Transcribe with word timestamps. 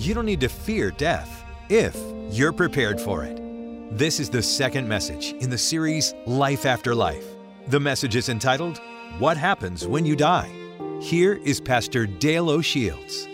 You 0.00 0.14
don't 0.14 0.24
need 0.24 0.40
to 0.40 0.48
fear 0.48 0.90
death 0.90 1.44
if 1.68 1.94
you're 2.30 2.54
prepared 2.54 2.98
for 2.98 3.22
it. 3.22 3.38
This 3.98 4.18
is 4.18 4.30
the 4.30 4.42
second 4.42 4.88
message 4.88 5.34
in 5.40 5.50
the 5.50 5.58
series 5.58 6.14
Life 6.24 6.64
After 6.64 6.94
Life. 6.94 7.26
The 7.68 7.80
message 7.80 8.16
is 8.16 8.30
entitled, 8.30 8.80
What 9.18 9.36
Happens 9.36 9.86
When 9.86 10.06
You 10.06 10.16
Die? 10.16 10.50
Here 11.02 11.34
is 11.34 11.60
Pastor 11.60 12.06
Dale 12.06 12.48
O'Shields. 12.48 13.28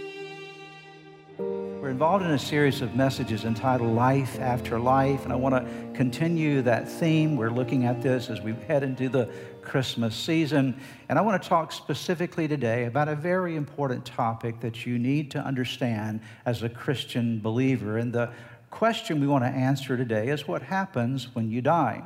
We're 1.39 1.91
involved 1.91 2.25
in 2.25 2.33
a 2.33 2.39
series 2.39 2.83
of 2.83 2.97
messages 2.97 3.45
entitled 3.45 3.95
Life 3.95 4.41
After 4.41 4.81
Life, 4.81 5.23
and 5.23 5.33
I 5.33 5.37
want 5.37 5.55
to 5.55 5.93
continue 5.95 6.63
that 6.63 6.89
theme. 6.89 7.37
We're 7.37 7.51
looking 7.53 7.85
at 7.85 8.03
this 8.03 8.29
as 8.29 8.41
we 8.41 8.55
head 8.67 8.83
into 8.83 9.09
the 9.09 9.31
Christmas 9.67 10.15
season, 10.15 10.81
and 11.09 11.19
I 11.19 11.23
want 11.23 11.43
to 11.43 11.49
talk 11.49 11.73
specifically 11.73 12.49
today 12.49 12.85
about 12.85 13.09
a 13.09 13.15
very 13.15 13.57
important 13.57 14.07
topic 14.07 14.61
that 14.61 14.87
you 14.87 14.99
need 14.99 15.31
to 15.33 15.41
understand 15.41 16.21
as 16.47 16.63
a 16.63 16.69
Christian 16.69 17.41
believer. 17.41 17.99
And 17.99 18.13
the 18.13 18.31
question 18.71 19.21
we 19.21 19.27
want 19.27 19.45
to 19.45 19.51
answer 19.51 19.97
today 19.97 20.29
is 20.29 20.49
what 20.49 20.63
happens 20.63 21.35
when 21.35 21.51
you 21.51 21.61
die? 21.61 22.05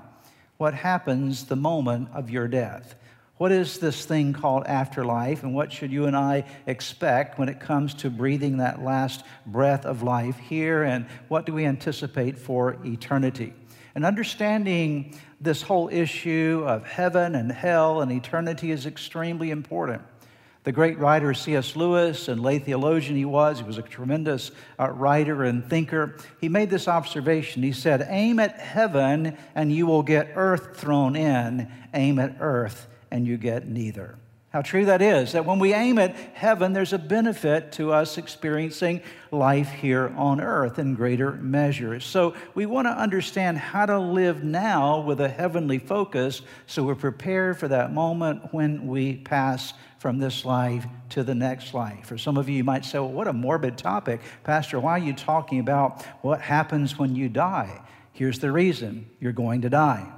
What 0.57 0.75
happens 0.75 1.45
the 1.45 1.57
moment 1.57 2.09
of 2.12 2.30
your 2.30 2.49
death? 2.49 2.95
What 3.37 3.52
is 3.52 3.79
this 3.79 4.05
thing 4.05 4.35
called 4.35 4.66
afterlife, 4.66 5.43
and 5.43 5.55
what 5.55 5.73
should 5.73 5.91
you 5.91 6.05
and 6.05 6.15
I 6.16 6.45
expect 6.66 7.38
when 7.38 7.49
it 7.49 7.59
comes 7.61 7.95
to 7.95 8.11
breathing 8.11 8.59
that 8.59 8.83
last 8.83 9.24
breath 9.47 9.87
of 9.87 10.02
life 10.02 10.37
here, 10.38 10.83
and 10.83 11.07
what 11.29 11.47
do 11.47 11.55
we 11.55 11.65
anticipate 11.65 12.38
for 12.38 12.77
eternity? 12.85 13.55
And 13.95 14.05
understanding 14.05 15.19
this 15.41 15.62
whole 15.62 15.89
issue 15.91 16.65
of 16.67 16.85
heaven 16.85 17.35
and 17.35 17.51
hell 17.51 18.01
and 18.03 18.12
eternity 18.12 18.71
is 18.71 18.87
extremely 18.87 19.51
important. 19.51 20.03
The 20.63 20.73
great 20.73 20.99
writer 20.99 21.33
C.S. 21.33 21.75
Lewis, 21.75 22.29
and 22.29 22.43
lay 22.43 22.59
theologian 22.59 23.16
he 23.16 23.25
was, 23.25 23.61
he 23.61 23.65
was 23.65 23.79
a 23.79 23.83
tremendous 23.83 24.51
uh, 24.79 24.91
writer 24.91 25.45
and 25.45 25.69
thinker. 25.69 26.19
He 26.39 26.51
made 26.51 26.69
this 26.69 26.87
observation. 26.87 27.63
He 27.63 27.73
said, 27.73 28.07
Aim 28.11 28.38
at 28.38 28.61
heaven 28.61 29.38
and 29.55 29.73
you 29.73 29.87
will 29.87 30.02
get 30.02 30.33
earth 30.35 30.77
thrown 30.77 31.16
in. 31.16 31.71
Aim 31.95 32.18
at 32.18 32.37
earth 32.41 32.88
and 33.11 33.27
you 33.27 33.38
get 33.38 33.66
neither. 33.66 34.16
How 34.51 34.62
true 34.62 34.87
that 34.87 35.01
is, 35.01 35.32
that 35.32 35.45
when 35.45 35.60
we 35.60 35.74
aim 35.74 35.96
at 35.98 36.16
heaven, 36.34 36.73
there's 36.73 36.93
a 36.93 36.98
benefit 36.98 37.70
to 37.73 37.93
us 37.93 38.18
experiencing 38.18 39.01
life 39.30 39.70
here 39.70 40.12
on 40.16 40.40
earth 40.40 40.80
in 40.80 40.96
greater 40.96 41.30
measure. 41.32 42.01
So 42.01 42.34
we 42.54 42.66
want 42.66 42.88
to 42.88 42.90
understand 42.90 43.59
how 43.59 43.87
to 43.87 43.96
live 44.01 44.43
now 44.43 45.02
with 45.02 45.21
a 45.21 45.28
heavenly 45.28 45.78
focus 45.78 46.43
so 46.66 46.82
we're 46.82 46.96
prepared 46.96 47.59
for 47.59 47.68
that 47.68 47.93
moment 47.93 48.52
when 48.52 48.88
we 48.88 49.18
pass 49.18 49.73
from 50.01 50.18
this 50.18 50.45
life 50.45 50.84
to 51.10 51.23
the 51.23 51.34
next 51.34 51.73
life. 51.73 52.06
For 52.06 52.18
some 52.18 52.37
of 52.37 52.48
you, 52.48 52.56
you 52.56 52.65
might 52.65 52.84
say, 52.84 52.98
well, 52.98 53.12
what 53.12 53.28
a 53.28 53.32
morbid 53.32 53.78
topic. 53.78 54.21
Pastor, 54.43 54.80
why 54.80 54.93
are 54.93 54.98
you 54.98 55.12
talking 55.12 55.60
about 55.60 56.02
what 56.23 56.40
happens 56.40 56.98
when 56.98 57.15
you 57.15 57.28
die? 57.28 57.80
Here's 58.15 58.40
the 58.40 58.51
reason 58.51 59.09
you're 59.21 59.30
going 59.30 59.62
to 59.62 59.71
die. 59.71 60.10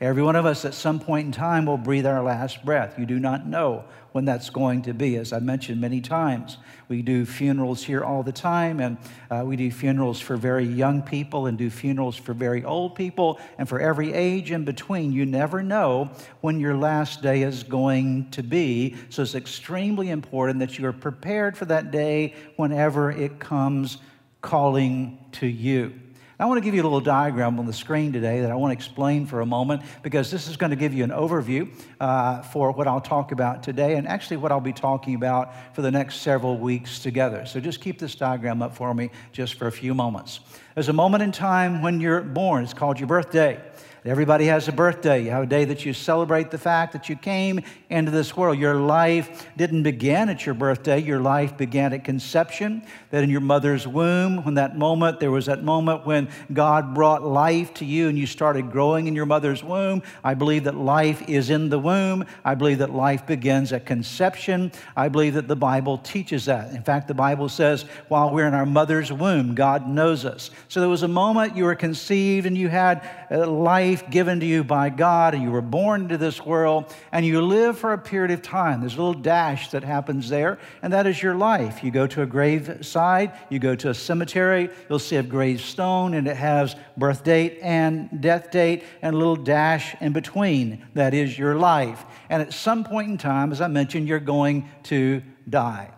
Every 0.00 0.22
one 0.22 0.36
of 0.36 0.46
us 0.46 0.64
at 0.64 0.74
some 0.74 1.00
point 1.00 1.26
in 1.26 1.32
time 1.32 1.66
will 1.66 1.76
breathe 1.76 2.06
our 2.06 2.22
last 2.22 2.64
breath. 2.64 2.96
You 3.00 3.04
do 3.04 3.18
not 3.18 3.48
know 3.48 3.84
when 4.12 4.24
that's 4.24 4.48
going 4.48 4.82
to 4.82 4.94
be, 4.94 5.16
as 5.16 5.32
I 5.32 5.40
mentioned 5.40 5.80
many 5.80 6.00
times. 6.00 6.56
We 6.88 7.02
do 7.02 7.26
funerals 7.26 7.82
here 7.82 8.04
all 8.04 8.22
the 8.22 8.32
time, 8.32 8.78
and 8.78 8.96
uh, 9.28 9.42
we 9.44 9.56
do 9.56 9.72
funerals 9.72 10.20
for 10.20 10.36
very 10.36 10.64
young 10.64 11.02
people 11.02 11.46
and 11.46 11.58
do 11.58 11.68
funerals 11.68 12.16
for 12.16 12.32
very 12.32 12.64
old 12.64 12.94
people 12.94 13.40
and 13.58 13.68
for 13.68 13.80
every 13.80 14.12
age 14.12 14.52
in 14.52 14.64
between. 14.64 15.12
You 15.12 15.26
never 15.26 15.64
know 15.64 16.10
when 16.42 16.60
your 16.60 16.76
last 16.76 17.20
day 17.20 17.42
is 17.42 17.64
going 17.64 18.30
to 18.30 18.44
be, 18.44 18.94
so 19.10 19.22
it's 19.22 19.34
extremely 19.34 20.10
important 20.10 20.60
that 20.60 20.78
you 20.78 20.86
are 20.86 20.92
prepared 20.92 21.58
for 21.58 21.64
that 21.64 21.90
day 21.90 22.34
whenever 22.54 23.10
it 23.10 23.40
comes 23.40 23.98
calling 24.42 25.18
to 25.32 25.48
you. 25.48 25.92
I 26.40 26.46
want 26.46 26.58
to 26.58 26.64
give 26.64 26.72
you 26.72 26.82
a 26.82 26.84
little 26.84 27.00
diagram 27.00 27.58
on 27.58 27.66
the 27.66 27.72
screen 27.72 28.12
today 28.12 28.42
that 28.42 28.50
I 28.52 28.54
want 28.54 28.70
to 28.70 28.72
explain 28.72 29.26
for 29.26 29.40
a 29.40 29.46
moment 29.46 29.82
because 30.04 30.30
this 30.30 30.46
is 30.46 30.56
going 30.56 30.70
to 30.70 30.76
give 30.76 30.94
you 30.94 31.02
an 31.02 31.10
overview 31.10 31.68
uh, 31.98 32.42
for 32.42 32.70
what 32.70 32.86
I'll 32.86 33.00
talk 33.00 33.32
about 33.32 33.64
today 33.64 33.96
and 33.96 34.06
actually 34.06 34.36
what 34.36 34.52
I'll 34.52 34.60
be 34.60 34.72
talking 34.72 35.16
about 35.16 35.52
for 35.74 35.82
the 35.82 35.90
next 35.90 36.20
several 36.20 36.56
weeks 36.56 37.00
together. 37.00 37.44
So 37.44 37.58
just 37.58 37.80
keep 37.80 37.98
this 37.98 38.14
diagram 38.14 38.62
up 38.62 38.76
for 38.76 38.94
me 38.94 39.10
just 39.32 39.54
for 39.54 39.66
a 39.66 39.72
few 39.72 39.94
moments. 39.94 40.38
There's 40.76 40.88
a 40.88 40.92
moment 40.92 41.24
in 41.24 41.32
time 41.32 41.82
when 41.82 42.00
you're 42.00 42.20
born, 42.20 42.62
it's 42.62 42.72
called 42.72 43.00
your 43.00 43.08
birthday. 43.08 43.60
Everybody 44.04 44.46
has 44.46 44.68
a 44.68 44.72
birthday. 44.72 45.24
You 45.24 45.30
have 45.30 45.42
a 45.42 45.46
day 45.46 45.64
that 45.64 45.84
you 45.84 45.92
celebrate 45.92 46.50
the 46.50 46.58
fact 46.58 46.92
that 46.92 47.08
you 47.08 47.16
came 47.16 47.60
into 47.90 48.10
this 48.10 48.36
world. 48.36 48.58
Your 48.58 48.76
life 48.76 49.48
didn't 49.56 49.82
begin 49.82 50.28
at 50.28 50.46
your 50.46 50.54
birthday, 50.54 51.00
your 51.00 51.20
life 51.20 51.56
began 51.56 51.92
at 51.92 52.04
conception, 52.04 52.84
that 53.10 53.24
in 53.24 53.30
your 53.30 53.40
mother's 53.40 53.88
womb, 53.88 54.44
when 54.44 54.54
that 54.54 54.78
moment, 54.78 55.18
there 55.18 55.32
was 55.32 55.46
that 55.46 55.64
moment 55.64 56.06
when 56.06 56.28
God 56.52 56.94
brought 56.94 57.24
life 57.24 57.74
to 57.74 57.84
you 57.84 58.08
and 58.08 58.16
you 58.16 58.26
started 58.26 58.70
growing 58.70 59.08
in 59.08 59.16
your 59.16 59.26
mother's 59.26 59.64
womb. 59.64 60.02
I 60.22 60.34
believe 60.34 60.64
that 60.64 60.76
life 60.76 61.28
is 61.28 61.50
in 61.50 61.68
the 61.68 61.78
womb. 61.78 62.24
I 62.44 62.54
believe 62.54 62.78
that 62.78 62.94
life 62.94 63.26
begins 63.26 63.72
at 63.72 63.84
conception. 63.84 64.70
I 64.96 65.08
believe 65.08 65.34
that 65.34 65.48
the 65.48 65.56
Bible 65.56 65.98
teaches 65.98 66.44
that. 66.44 66.72
In 66.72 66.82
fact, 66.82 67.08
the 67.08 67.14
Bible 67.14 67.48
says, 67.48 67.84
while 68.06 68.30
we're 68.30 68.46
in 68.46 68.54
our 68.54 68.66
mother's 68.66 69.12
womb, 69.12 69.54
God 69.54 69.88
knows 69.88 70.24
us. 70.24 70.50
So 70.68 70.80
there 70.80 70.88
was 70.88 71.02
a 71.02 71.08
moment 71.08 71.56
you 71.56 71.64
were 71.64 71.74
conceived 71.74 72.46
and 72.46 72.56
you 72.56 72.68
had 72.68 73.17
life 73.30 73.88
life 73.98 74.10
given 74.10 74.40
to 74.40 74.46
you 74.46 74.64
by 74.64 74.90
God, 74.90 75.34
and 75.34 75.42
you 75.42 75.50
were 75.50 75.62
born 75.62 76.02
into 76.02 76.18
this 76.18 76.44
world, 76.44 76.92
and 77.12 77.24
you 77.24 77.40
live 77.40 77.78
for 77.78 77.92
a 77.92 77.98
period 77.98 78.30
of 78.30 78.42
time. 78.42 78.80
There's 78.80 78.96
a 78.96 79.02
little 79.02 79.20
dash 79.20 79.70
that 79.70 79.84
happens 79.84 80.28
there, 80.28 80.58
and 80.82 80.92
that 80.92 81.06
is 81.06 81.22
your 81.22 81.34
life. 81.34 81.82
You 81.84 81.90
go 81.90 82.06
to 82.06 82.22
a 82.22 82.26
graveside, 82.26 83.32
you 83.50 83.58
go 83.58 83.74
to 83.76 83.90
a 83.90 83.94
cemetery, 83.94 84.68
you'll 84.88 84.98
see 84.98 85.16
a 85.16 85.22
gravestone, 85.22 86.14
and 86.14 86.26
it 86.26 86.36
has 86.36 86.76
birth 86.96 87.24
date 87.24 87.58
and 87.62 88.20
death 88.20 88.50
date, 88.50 88.84
and 89.00 89.14
a 89.14 89.18
little 89.18 89.36
dash 89.36 89.94
in 90.00 90.12
between. 90.12 90.84
That 90.94 91.14
is 91.14 91.38
your 91.38 91.54
life. 91.54 92.04
And 92.28 92.42
at 92.42 92.52
some 92.52 92.84
point 92.84 93.08
in 93.08 93.18
time, 93.18 93.52
as 93.52 93.60
I 93.60 93.68
mentioned, 93.68 94.08
you're 94.08 94.20
going 94.20 94.68
to 94.84 95.22
die. 95.48 95.90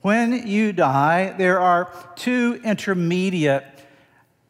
When 0.00 0.46
you 0.46 0.72
die, 0.72 1.34
there 1.36 1.60
are 1.60 1.90
two 2.14 2.60
intermediate 2.64 3.64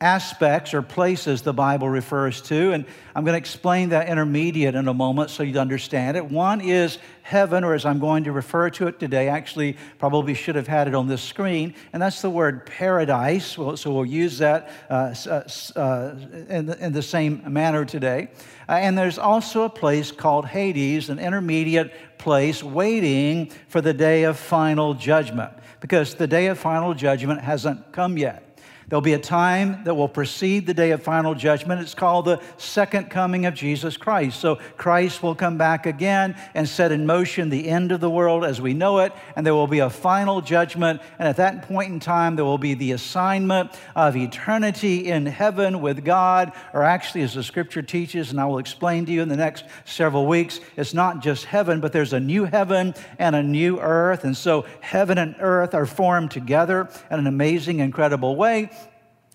aspects 0.00 0.74
or 0.74 0.82
places 0.82 1.42
the 1.42 1.52
Bible 1.52 1.88
refers 1.88 2.40
to. 2.42 2.72
And 2.72 2.84
I'm 3.14 3.24
going 3.24 3.34
to 3.34 3.38
explain 3.38 3.88
that 3.88 4.08
intermediate 4.08 4.74
in 4.76 4.86
a 4.86 4.94
moment 4.94 5.30
so 5.30 5.42
you 5.42 5.58
understand 5.58 6.16
it. 6.16 6.24
One 6.24 6.60
is 6.60 6.98
heaven, 7.22 7.64
or 7.64 7.74
as 7.74 7.84
I'm 7.84 7.98
going 7.98 8.24
to 8.24 8.32
refer 8.32 8.70
to 8.70 8.86
it 8.86 9.00
today, 9.00 9.28
actually, 9.28 9.76
probably 9.98 10.34
should 10.34 10.54
have 10.54 10.68
had 10.68 10.88
it 10.88 10.94
on 10.94 11.08
this 11.08 11.20
screen, 11.20 11.74
and 11.92 12.00
that's 12.00 12.22
the 12.22 12.30
word 12.30 12.64
paradise. 12.64 13.46
So 13.46 13.92
we'll 13.92 14.06
use 14.06 14.38
that 14.38 14.70
uh, 14.88 15.14
uh, 15.26 15.78
uh, 15.78 16.14
in, 16.48 16.66
the, 16.66 16.84
in, 16.84 16.92
the, 16.92 17.02
same 17.02 17.42
manner 17.52 17.84
today. 17.84 18.28
Uh, 18.68 18.72
and 18.72 18.96
there's 18.96 19.18
also 19.18 19.62
a 19.62 19.70
place 19.70 20.12
called 20.12 20.46
Hades, 20.46 21.10
an 21.10 21.18
intermediate 21.18 21.92
place 22.18 22.62
waiting 22.62 23.50
for 23.68 23.80
the 23.80 23.92
day 23.92 24.24
of 24.24 24.38
final 24.38 24.94
judgment, 24.94 25.52
because 25.80 26.14
the 26.14 26.26
day 26.26 26.46
of 26.46 26.58
final 26.58 26.94
judgment 26.94 27.40
hasn't 27.40 27.92
come 27.92 28.16
yet. 28.16 28.47
There'll 28.88 29.02
be 29.02 29.12
a 29.12 29.18
time 29.18 29.84
that 29.84 29.94
will 29.94 30.08
precede 30.08 30.66
the 30.66 30.72
day 30.72 30.92
of 30.92 31.02
final 31.02 31.34
judgment. 31.34 31.82
It's 31.82 31.92
called 31.92 32.24
the 32.24 32.40
second 32.56 33.10
coming 33.10 33.44
of 33.44 33.52
Jesus 33.52 33.98
Christ. 33.98 34.40
So 34.40 34.56
Christ 34.78 35.22
will 35.22 35.34
come 35.34 35.58
back 35.58 35.84
again 35.84 36.34
and 36.54 36.66
set 36.66 36.90
in 36.90 37.04
motion 37.04 37.50
the 37.50 37.68
end 37.68 37.92
of 37.92 38.00
the 38.00 38.08
world 38.08 38.46
as 38.46 38.62
we 38.62 38.72
know 38.72 39.00
it, 39.00 39.12
and 39.36 39.44
there 39.44 39.54
will 39.54 39.66
be 39.66 39.80
a 39.80 39.90
final 39.90 40.40
judgment. 40.40 41.02
And 41.18 41.28
at 41.28 41.36
that 41.36 41.68
point 41.68 41.92
in 41.92 42.00
time, 42.00 42.36
there 42.36 42.46
will 42.46 42.56
be 42.56 42.72
the 42.72 42.92
assignment 42.92 43.78
of 43.94 44.16
eternity 44.16 45.08
in 45.08 45.26
heaven 45.26 45.82
with 45.82 46.02
God, 46.02 46.52
or 46.72 46.82
actually, 46.82 47.22
as 47.22 47.34
the 47.34 47.42
scripture 47.42 47.82
teaches, 47.82 48.30
and 48.30 48.40
I 48.40 48.46
will 48.46 48.58
explain 48.58 49.04
to 49.04 49.12
you 49.12 49.20
in 49.20 49.28
the 49.28 49.36
next 49.36 49.64
several 49.84 50.26
weeks, 50.26 50.60
it's 50.78 50.94
not 50.94 51.20
just 51.20 51.44
heaven, 51.44 51.80
but 51.80 51.92
there's 51.92 52.14
a 52.14 52.20
new 52.20 52.46
heaven 52.46 52.94
and 53.18 53.36
a 53.36 53.42
new 53.42 53.80
earth. 53.80 54.24
And 54.24 54.34
so 54.34 54.64
heaven 54.80 55.18
and 55.18 55.36
earth 55.40 55.74
are 55.74 55.84
formed 55.84 56.30
together 56.30 56.88
in 57.10 57.18
an 57.18 57.26
amazing, 57.26 57.80
incredible 57.80 58.34
way. 58.34 58.70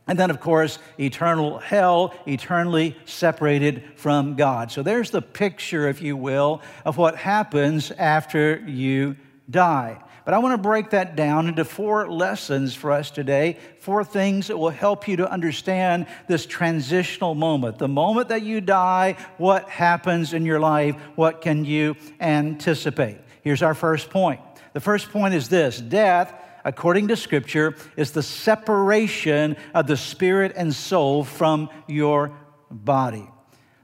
And 0.05 0.19
then, 0.19 0.29
of 0.29 0.41
course, 0.41 0.79
eternal 0.99 1.59
hell, 1.59 2.13
eternally 2.27 2.97
separated 3.05 3.83
from 3.95 4.35
God. 4.35 4.71
So 4.71 4.83
there's 4.83 5.11
the 5.11 5.21
picture, 5.21 5.87
if 5.87 6.01
you 6.01 6.17
will, 6.17 6.61
of 6.83 6.97
what 6.97 7.15
happens 7.15 7.91
after 7.91 8.57
you 8.67 9.15
die. 9.49 10.01
But 10.25 10.33
I 10.33 10.37
want 10.39 10.53
to 10.53 10.57
break 10.57 10.91
that 10.91 11.15
down 11.15 11.47
into 11.47 11.65
four 11.65 12.09
lessons 12.09 12.73
for 12.73 12.91
us 12.91 13.11
today, 13.11 13.57
four 13.79 14.05
things 14.05 14.47
that 14.47 14.57
will 14.57 14.69
help 14.69 15.07
you 15.07 15.17
to 15.17 15.29
understand 15.29 16.07
this 16.27 16.45
transitional 16.45 17.35
moment. 17.35 17.77
The 17.77 17.89
moment 17.89 18.29
that 18.29 18.41
you 18.41 18.61
die, 18.61 19.17
what 19.37 19.67
happens 19.69 20.33
in 20.33 20.45
your 20.45 20.61
life? 20.61 20.95
What 21.15 21.41
can 21.41 21.65
you 21.65 21.95
anticipate? 22.21 23.17
Here's 23.41 23.61
our 23.61 23.73
first 23.73 24.09
point. 24.09 24.39
The 24.71 24.79
first 24.79 25.11
point 25.11 25.33
is 25.33 25.49
this 25.49 25.79
death 25.79 26.33
according 26.63 27.07
to 27.09 27.15
Scripture, 27.15 27.75
is 27.97 28.11
the 28.11 28.23
separation 28.23 29.55
of 29.73 29.87
the 29.87 29.97
spirit 29.97 30.53
and 30.55 30.73
soul 30.73 31.23
from 31.23 31.69
your 31.87 32.31
body. 32.69 33.29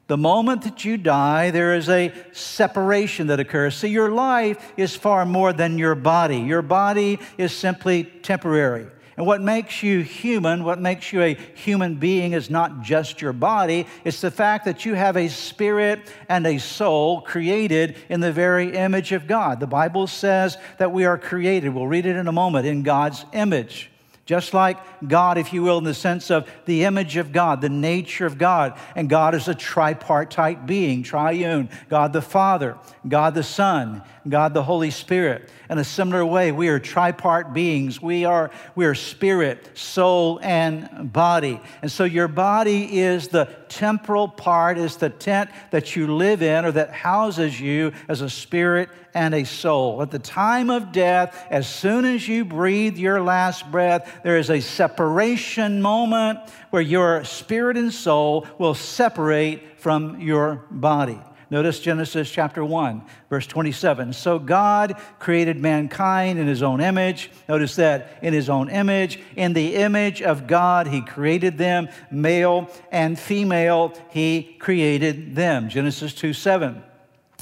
The 0.08 0.18
moment 0.18 0.64
that 0.64 0.84
you 0.86 0.98
die, 0.98 1.52
there 1.52 1.76
is 1.76 1.88
a 1.88 2.12
separation 2.31 3.28
that 3.28 3.40
occurs. 3.40 3.76
See, 3.76 3.90
your 3.90 4.10
life 4.12 4.74
is 4.76 4.96
far 4.96 5.24
more 5.24 5.54
than 5.54 5.78
your 5.78 5.94
body. 5.94 6.40
Your 6.40 6.64
body 6.64 7.20
is 7.38 7.52
simply 7.52 8.06
temporary. 8.06 8.88
And 9.19 9.27
what 9.27 9.42
makes 9.42 9.83
you 9.83 10.00
human, 10.00 10.63
what 10.63 10.80
makes 10.80 11.12
you 11.12 11.21
a 11.21 11.33
human 11.54 11.95
being, 11.95 12.31
is 12.31 12.50
not 12.50 12.83
just 12.83 13.21
your 13.21 13.33
body, 13.33 13.86
it's 14.06 14.21
the 14.21 14.31
fact 14.31 14.63
that 14.63 14.86
you 14.86 14.94
have 14.94 15.18
a 15.18 15.27
spirit 15.27 16.00
and 16.30 16.48
a 16.48 16.57
soul 16.57 17.19
created 17.19 17.98
in 18.07 18.21
the 18.21 18.31
very 18.31 18.77
image 18.77 19.12
of 19.12 19.27
God. 19.27 19.60
The 19.60 19.68
Bible 19.68 20.07
says 20.07 20.57
that 20.77 20.94
we 20.94 21.04
are 21.04 21.18
created, 21.18 21.74
we'll 21.74 21.86
read 21.86 22.06
it 22.06 22.16
in 22.16 22.30
a 22.30 22.31
moment, 22.31 22.66
in 22.66 22.81
God's 22.81 23.25
image. 23.33 23.92
Just 24.25 24.54
like 24.54 24.77
God, 25.06 25.38
if 25.38 25.51
you 25.51 25.63
will, 25.63 25.80
in 25.80 25.83
the 25.83 25.94
sense 25.94 26.31
of 26.31 26.48
the 26.66 26.86
image 26.86 27.18
of 27.18 27.33
God, 27.33 27.60
the 27.60 27.68
nature 27.68 28.25
of 28.27 28.38
God. 28.38 28.80
And 28.95 29.10
God 29.10 29.36
is 29.36 29.48
a 29.48 29.56
tripartite 29.56 30.66
being, 30.66 31.04
triune 31.04 31.68
God 31.89 32.13
the 32.13 32.21
Father, 32.21 32.77
God 33.06 33.33
the 33.33 33.44
Son, 33.44 34.04
God 34.30 34.54
the 34.54 34.62
Holy 34.62 34.92
Spirit. 34.92 35.50
In 35.69 35.77
a 35.77 35.83
similar 35.83 36.25
way, 36.25 36.51
we 36.51 36.68
are 36.69 36.80
tripart 36.80 37.54
beings. 37.54 38.01
We 38.01 38.25
are, 38.25 38.50
we 38.74 38.88
are 38.88 38.95
spirit, 38.95 39.77
soul, 39.77 40.39
and 40.42 41.13
body. 41.13 41.62
And 41.83 41.92
so 41.92 42.06
your 42.06 42.27
body 42.27 43.00
is 43.00 43.27
the 43.27 43.45
temporal 43.68 44.27
part, 44.27 44.80
is 44.80 44.95
the 44.95 45.12
tent 45.12 45.51
that 45.69 45.95
you 45.95 46.16
live 46.16 46.42
in 46.42 46.66
or 46.66 46.71
that 46.71 46.92
houses 46.92 47.62
you 47.62 47.94
as 48.07 48.21
a 48.21 48.30
spirit 48.31 48.89
and 49.13 49.36
a 49.36 49.44
soul. 49.44 50.01
At 50.01 50.10
the 50.10 50.18
time 50.18 50.71
of 50.71 50.92
death, 50.92 51.45
as 51.51 51.69
soon 51.69 52.04
as 52.04 52.27
you 52.27 52.45
breathe 52.45 52.98
your 52.98 53.21
last 53.21 53.69
breath, 53.69 54.21
there 54.24 54.38
is 54.39 54.50
a 54.50 54.62
separation 54.62 55.83
moment 55.83 56.39
where 56.71 56.81
your 56.81 57.24
spirit 57.25 57.77
and 57.77 57.94
soul 57.94 58.48
will 58.57 58.74
separate 58.74 59.80
from 59.80 60.19
your 60.19 60.66
body. 60.71 61.19
Notice 61.51 61.80
Genesis 61.80 62.30
chapter 62.30 62.63
1, 62.63 63.01
verse 63.30 63.48
27. 63.48 64.13
So 64.13 64.38
God 64.38 65.01
created 65.18 65.57
mankind 65.57 66.38
in 66.38 66.46
his 66.46 66.62
own 66.62 66.80
image. 66.80 67.31
Notice 67.48 67.75
that 67.78 68.19
in 68.22 68.34
his 68.34 68.50
own 68.50 68.69
image. 68.69 69.19
In 69.36 69.54
the 69.54 69.75
image 69.75 70.22
of 70.22 70.46
God, 70.46 70.88
he 70.88 71.01
created 71.01 71.57
them. 71.57 71.90
Male 72.12 72.69
and 72.92 73.18
female, 73.18 73.94
he 74.12 74.56
created 74.60 75.36
them. 75.36 75.69
Genesis 75.69 76.13
2 76.13 76.34
7. 76.34 76.84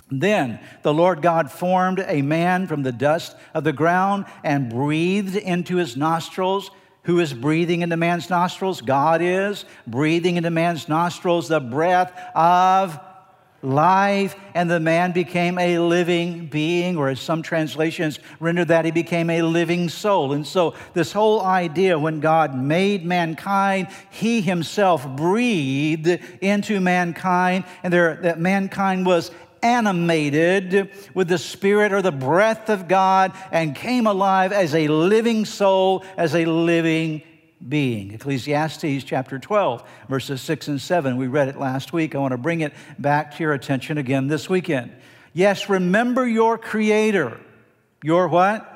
Then 0.10 0.62
the 0.84 0.94
Lord 0.94 1.22
God 1.22 1.52
formed 1.52 2.00
a 2.08 2.22
man 2.22 2.68
from 2.68 2.84
the 2.84 2.94
dust 2.94 3.36
of 3.54 3.66
the 3.66 3.74
ground 3.74 4.26
and 4.42 4.70
breathed 4.70 5.36
into 5.36 5.76
his 5.76 5.98
nostrils. 5.98 6.72
Who 7.04 7.20
is 7.20 7.34
breathing 7.34 7.82
into 7.82 7.98
man's 7.98 8.30
nostrils? 8.30 8.80
God 8.80 9.22
is 9.22 9.66
breathing 9.86 10.38
into 10.38 10.50
man's 10.50 10.88
nostrils 10.88 11.50
the 11.50 11.60
breath 11.60 12.18
of 12.36 13.00
life, 13.68 14.36
and 14.54 14.70
the 14.70 14.80
man 14.80 15.12
became 15.12 15.60
a 15.60 15.78
living 15.80 16.48
being, 16.48 16.98
or 16.98 17.10
as 17.10 17.20
some 17.20 17.42
translations 17.42 18.20
render 18.40 18.66
that, 18.66 18.86
he 18.86 18.92
became 18.92 19.30
a 19.30 19.42
living 19.42 19.90
soul. 19.90 20.34
And 20.34 20.46
so, 20.46 20.74
this 20.94 21.12
whole 21.12 21.42
idea 21.42 22.00
when 22.00 22.20
God 22.20 22.56
made 22.56 23.06
mankind, 23.06 23.90
he 24.10 24.42
himself 24.42 25.08
breathed 25.16 26.08
into 26.42 26.80
mankind, 26.80 27.66
and 27.84 27.92
there, 27.92 28.16
that 28.22 28.40
mankind 28.40 29.06
was 29.06 29.32
animated 29.62 30.92
with 31.14 31.28
the 31.28 31.38
Spirit 31.38 31.92
or 31.92 32.02
the 32.02 32.12
breath 32.12 32.70
of 32.70 32.88
God 32.88 33.34
and 33.52 33.76
came 33.76 34.08
alive 34.08 34.52
as 34.52 34.74
a 34.74 34.88
living 34.88 35.46
soul, 35.46 36.06
as 36.16 36.36
a 36.36 36.46
living 36.46 37.22
being. 37.66 38.14
Ecclesiastes 38.14 39.04
chapter 39.04 39.40
12, 39.40 39.84
verses 40.10 40.42
6 40.42 40.68
and 40.68 40.82
7. 40.82 41.18
We 41.18 41.28
read 41.28 41.48
it 41.48 41.58
last 41.58 41.94
week. 41.94 42.16
I 42.16 42.20
want 42.20 42.32
to 42.32 42.38
bring 42.38 42.62
it 42.62 42.74
back 43.00 43.36
to 43.36 43.44
your 43.44 43.54
attention 43.54 43.98
again 43.98 44.28
this 44.28 44.50
weekend. 44.50 44.92
Yes, 45.34 45.70
remember 45.70 46.28
your 46.28 46.58
Creator. 46.58 47.40
Your 48.04 48.28
what? 48.28 48.74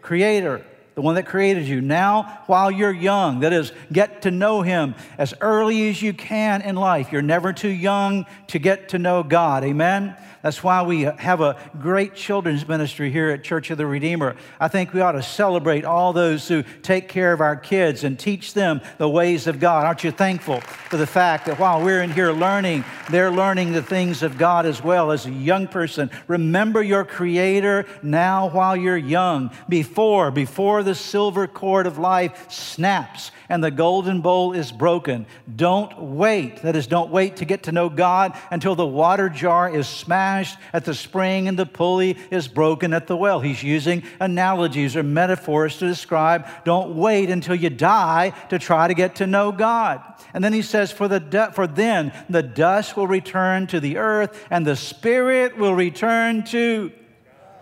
Creator. 0.00 0.64
The 0.94 1.02
one 1.02 1.14
that 1.14 1.26
created 1.26 1.66
you. 1.66 1.80
Now, 1.80 2.42
while 2.46 2.70
you're 2.70 2.92
young, 2.92 3.40
that 3.40 3.52
is, 3.52 3.72
get 3.92 4.22
to 4.22 4.30
know 4.30 4.62
Him 4.62 4.94
as 5.18 5.34
early 5.40 5.88
as 5.88 6.02
you 6.02 6.12
can 6.12 6.62
in 6.62 6.76
life. 6.76 7.12
You're 7.12 7.22
never 7.22 7.52
too 7.52 7.68
young 7.68 8.26
to 8.48 8.58
get 8.58 8.90
to 8.90 8.98
know 8.98 9.22
God. 9.22 9.64
Amen? 9.64 10.16
That's 10.42 10.64
why 10.64 10.82
we 10.82 11.02
have 11.02 11.42
a 11.42 11.56
great 11.80 12.14
children's 12.14 12.66
ministry 12.66 13.10
here 13.10 13.28
at 13.28 13.44
Church 13.44 13.70
of 13.70 13.76
the 13.76 13.86
Redeemer. 13.86 14.36
I 14.58 14.68
think 14.68 14.94
we 14.94 15.02
ought 15.02 15.12
to 15.12 15.22
celebrate 15.22 15.84
all 15.84 16.14
those 16.14 16.48
who 16.48 16.62
take 16.82 17.08
care 17.08 17.34
of 17.34 17.42
our 17.42 17.56
kids 17.56 18.04
and 18.04 18.18
teach 18.18 18.54
them 18.54 18.80
the 18.96 19.08
ways 19.08 19.46
of 19.46 19.60
God. 19.60 19.84
Aren't 19.84 20.02
you 20.02 20.10
thankful 20.10 20.62
for 20.62 20.96
the 20.96 21.06
fact 21.06 21.44
that 21.44 21.58
while 21.58 21.82
we're 21.84 22.02
in 22.02 22.10
here 22.10 22.32
learning, 22.32 22.84
they're 23.10 23.30
learning 23.30 23.72
the 23.72 23.82
things 23.82 24.22
of 24.22 24.38
God 24.38 24.64
as 24.64 24.82
well 24.82 25.10
as 25.10 25.26
a 25.26 25.30
young 25.30 25.68
person? 25.68 26.10
Remember 26.26 26.82
your 26.82 27.04
Creator 27.04 27.84
now 28.02 28.48
while 28.48 28.76
you're 28.76 28.96
young, 28.96 29.50
before, 29.68 30.30
before 30.30 30.82
the 30.82 30.94
silver 30.94 31.46
cord 31.46 31.86
of 31.86 31.98
life 31.98 32.50
snaps 32.50 33.30
and 33.50 33.62
the 33.62 33.70
golden 33.70 34.20
bowl 34.20 34.52
is 34.52 34.70
broken. 34.70 35.26
Don't 35.54 36.00
wait. 36.00 36.62
That 36.62 36.76
is, 36.76 36.86
don't 36.86 37.10
wait 37.10 37.36
to 37.36 37.44
get 37.44 37.64
to 37.64 37.72
know 37.72 37.88
God 37.90 38.38
until 38.50 38.76
the 38.76 38.86
water 38.86 39.28
jar 39.28 39.68
is 39.68 39.88
smashed 39.88 40.56
at 40.72 40.84
the 40.84 40.94
spring 40.94 41.48
and 41.48 41.58
the 41.58 41.66
pulley 41.66 42.16
is 42.30 42.46
broken 42.46 42.94
at 42.94 43.08
the 43.08 43.16
well. 43.16 43.40
He's 43.40 43.62
using 43.62 44.04
analogies 44.20 44.96
or 44.96 45.02
metaphors 45.02 45.78
to 45.78 45.88
describe 45.88 46.46
don't 46.64 46.94
wait 46.94 47.28
until 47.28 47.56
you 47.56 47.70
die 47.70 48.30
to 48.50 48.58
try 48.58 48.86
to 48.86 48.94
get 48.94 49.16
to 49.16 49.26
know 49.26 49.50
God. 49.50 50.00
And 50.32 50.44
then 50.44 50.52
he 50.52 50.62
says, 50.62 50.92
For, 50.92 51.08
the 51.08 51.50
for 51.52 51.66
then 51.66 52.12
the 52.30 52.44
dust 52.44 52.96
will 52.96 53.08
return 53.08 53.66
to 53.66 53.80
the 53.80 53.98
earth 53.98 54.46
and 54.48 54.64
the 54.64 54.76
spirit 54.76 55.56
will 55.56 55.74
return 55.74 56.44
to 56.44 56.92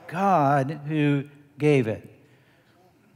God 0.07 0.81
who 0.87 1.25
gave 1.59 1.89
it. 1.89 2.18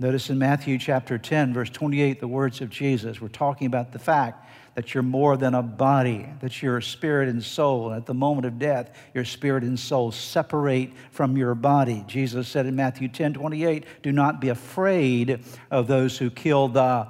Notice 0.03 0.31
in 0.31 0.39
Matthew 0.39 0.79
chapter 0.79 1.17
10, 1.17 1.55
verse 1.55 1.71
28, 1.71 2.19
the 2.19 2.27
words 2.27 2.61
of 2.61 2.71
Jesus. 2.71 3.21
We're 3.21 3.29
talking 3.29 3.69
about 3.69 3.93
the 3.93 4.01
fact 4.01 4.45
that 4.75 4.93
you're 4.95 5.05
more 5.05 5.37
than 5.37 5.55
a 5.55 5.63
body, 5.63 6.29
that 6.41 6.61
you're 6.61 6.79
a 6.79 6.83
spirit 6.83 7.29
and 7.29 7.41
soul. 7.41 7.91
And 7.91 7.99
at 7.99 8.07
the 8.07 8.13
moment 8.13 8.45
of 8.45 8.59
death, 8.59 8.99
your 9.15 9.25
spirit 9.25 9.63
and 9.63 9.79
soul 9.79 10.11
separate 10.11 10.93
from 11.13 11.37
your 11.37 11.55
body. 11.55 12.03
Jesus 12.09 12.49
said 12.49 12.67
in 12.67 12.75
Matthew 12.75 13.07
10 13.07 13.35
28, 13.35 13.85
Do 14.03 14.11
not 14.11 14.41
be 14.41 14.49
afraid 14.49 15.39
of 15.71 15.87
those 15.87 16.19
who 16.19 16.31
kill 16.31 16.67
the 16.67 17.07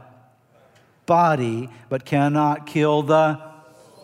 body, 1.06 1.70
but 1.88 2.04
cannot 2.04 2.66
kill 2.66 3.00
the 3.00 3.40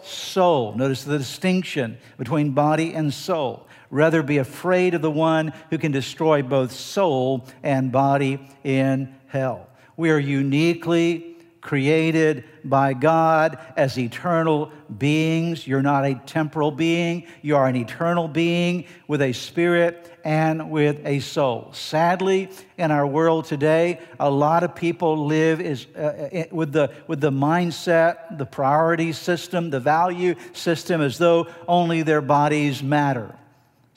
soul. 0.03 0.75
Notice 0.75 1.05
the 1.05 1.19
distinction 1.19 1.99
between 2.17 2.53
body 2.53 2.95
and 2.95 3.13
soul. 3.13 3.68
Rather, 3.91 4.23
be 4.23 4.39
afraid 4.39 4.95
of 4.95 5.03
the 5.03 5.11
one 5.11 5.53
who 5.71 5.79
can 5.79 5.93
destroy 5.93 6.43
both 6.43 6.73
soul 6.73 7.47
and 7.63 7.91
body 7.91 8.39
in 8.65 9.15
hell. 9.29 9.69
We 9.97 10.11
are 10.11 10.19
uniquely 10.19 11.37
created 11.61 12.45
by 12.65 12.95
God 12.95 13.59
as 13.77 13.99
eternal 13.99 14.71
beings. 14.97 15.67
You're 15.67 15.83
not 15.83 16.05
a 16.05 16.15
temporal 16.27 16.71
being, 16.71 17.27
you 17.43 17.57
are 17.57 17.67
an 17.67 17.77
eternal 17.77 18.29
being 18.29 18.87
with 19.07 19.23
a 19.23 19.33
spirit 19.33 20.11
and 20.25 20.71
with 20.71 21.05
a 21.05 21.21
soul. 21.21 21.71
Sadly, 21.73 22.51
in 22.77 22.91
our 22.91 23.07
world 23.07 23.45
today, 23.45 24.01
a 24.21 24.31
lot 24.31 24.63
of 24.63 24.75
people 24.75 25.27
live 25.27 25.61
is, 25.61 25.87
uh, 25.97 26.01
uh 26.01 26.45
with, 26.51 26.73
the, 26.73 26.93
with 27.07 27.21
the 27.21 27.31
mindset, 27.31 28.39
the 28.39 28.47
priority 28.47 29.13
system, 29.13 29.71
the 29.71 29.81
value 29.81 30.35
system 30.53 31.01
as 31.01 31.19
though 31.19 31.49
only 31.67 32.03
their 32.03 32.21
bodies 32.21 32.83
matter. 32.83 33.35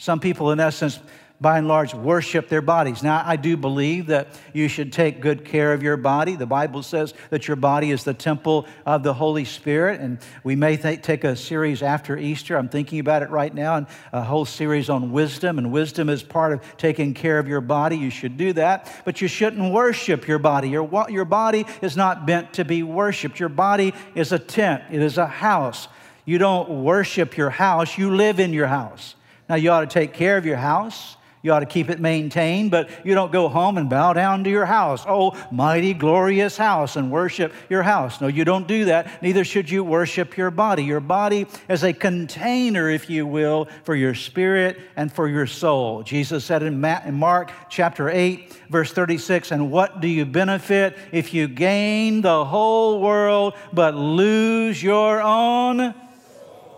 Some 0.01 0.19
people, 0.19 0.49
in 0.49 0.59
essence, 0.59 0.99
by 1.39 1.59
and 1.59 1.67
large, 1.67 1.93
worship 1.93 2.49
their 2.49 2.63
bodies. 2.63 3.03
Now, 3.03 3.21
I 3.23 3.35
do 3.35 3.55
believe 3.55 4.07
that 4.07 4.29
you 4.51 4.67
should 4.67 4.91
take 4.91 5.21
good 5.21 5.45
care 5.45 5.73
of 5.73 5.83
your 5.83 5.95
body. 5.95 6.35
The 6.35 6.47
Bible 6.47 6.81
says 6.81 7.13
that 7.29 7.47
your 7.47 7.55
body 7.55 7.91
is 7.91 8.03
the 8.03 8.15
temple 8.15 8.65
of 8.83 9.03
the 9.03 9.13
Holy 9.13 9.45
Spirit, 9.45 10.01
and 10.01 10.17
we 10.43 10.55
may 10.55 10.75
th- 10.75 11.03
take 11.03 11.23
a 11.23 11.35
series 11.35 11.83
after 11.83 12.17
Easter. 12.17 12.57
I'm 12.57 12.67
thinking 12.67 12.97
about 12.97 13.21
it 13.21 13.29
right 13.29 13.53
now, 13.53 13.75
and 13.75 13.85
a 14.11 14.23
whole 14.23 14.45
series 14.45 14.89
on 14.89 15.11
wisdom, 15.11 15.59
and 15.59 15.71
wisdom 15.71 16.09
is 16.09 16.23
part 16.23 16.51
of 16.51 16.77
taking 16.77 17.13
care 17.13 17.37
of 17.37 17.47
your 17.47 17.61
body. 17.61 17.95
You 17.95 18.09
should 18.09 18.37
do 18.37 18.53
that, 18.53 18.91
but 19.05 19.21
you 19.21 19.27
shouldn't 19.27 19.71
worship 19.71 20.27
your 20.27 20.39
body. 20.39 20.69
Your, 20.69 20.89
your 21.09 21.25
body 21.25 21.67
is 21.83 21.95
not 21.95 22.25
meant 22.25 22.53
to 22.53 22.65
be 22.65 22.81
worshiped. 22.81 23.39
Your 23.39 23.49
body 23.49 23.93
is 24.15 24.31
a 24.31 24.39
tent, 24.39 24.81
it 24.89 25.03
is 25.03 25.19
a 25.19 25.27
house. 25.27 25.87
You 26.25 26.39
don't 26.39 26.83
worship 26.83 27.37
your 27.37 27.51
house, 27.51 27.99
you 27.99 28.15
live 28.15 28.39
in 28.39 28.51
your 28.51 28.65
house. 28.65 29.13
Now, 29.51 29.57
you 29.57 29.69
ought 29.69 29.81
to 29.81 29.85
take 29.85 30.13
care 30.13 30.37
of 30.37 30.45
your 30.45 30.55
house. 30.55 31.17
You 31.41 31.51
ought 31.51 31.59
to 31.59 31.65
keep 31.65 31.89
it 31.89 31.99
maintained, 31.99 32.71
but 32.71 32.89
you 33.03 33.13
don't 33.13 33.33
go 33.33 33.49
home 33.49 33.77
and 33.77 33.89
bow 33.89 34.13
down 34.13 34.45
to 34.45 34.49
your 34.49 34.65
house. 34.65 35.03
Oh, 35.05 35.37
mighty, 35.51 35.93
glorious 35.93 36.55
house, 36.55 36.95
and 36.95 37.11
worship 37.11 37.51
your 37.69 37.83
house. 37.83 38.21
No, 38.21 38.27
you 38.27 38.45
don't 38.45 38.65
do 38.65 38.85
that. 38.85 39.21
Neither 39.21 39.43
should 39.43 39.69
you 39.69 39.83
worship 39.83 40.37
your 40.37 40.51
body. 40.51 40.85
Your 40.85 41.01
body 41.01 41.47
is 41.67 41.83
a 41.83 41.91
container, 41.91 42.89
if 42.89 43.09
you 43.09 43.27
will, 43.27 43.67
for 43.83 43.93
your 43.93 44.15
spirit 44.15 44.79
and 44.95 45.11
for 45.11 45.27
your 45.27 45.47
soul. 45.47 46.01
Jesus 46.01 46.45
said 46.45 46.63
in 46.63 46.79
Mark 46.79 47.51
chapter 47.69 48.09
8, 48.09 48.53
verse 48.69 48.93
36, 48.93 49.51
And 49.51 49.69
what 49.69 49.99
do 49.99 50.07
you 50.07 50.25
benefit 50.25 50.97
if 51.11 51.33
you 51.33 51.49
gain 51.49 52.21
the 52.21 52.45
whole 52.45 53.01
world 53.01 53.55
but 53.73 53.95
lose 53.95 54.81
your 54.81 55.21
own? 55.21 55.93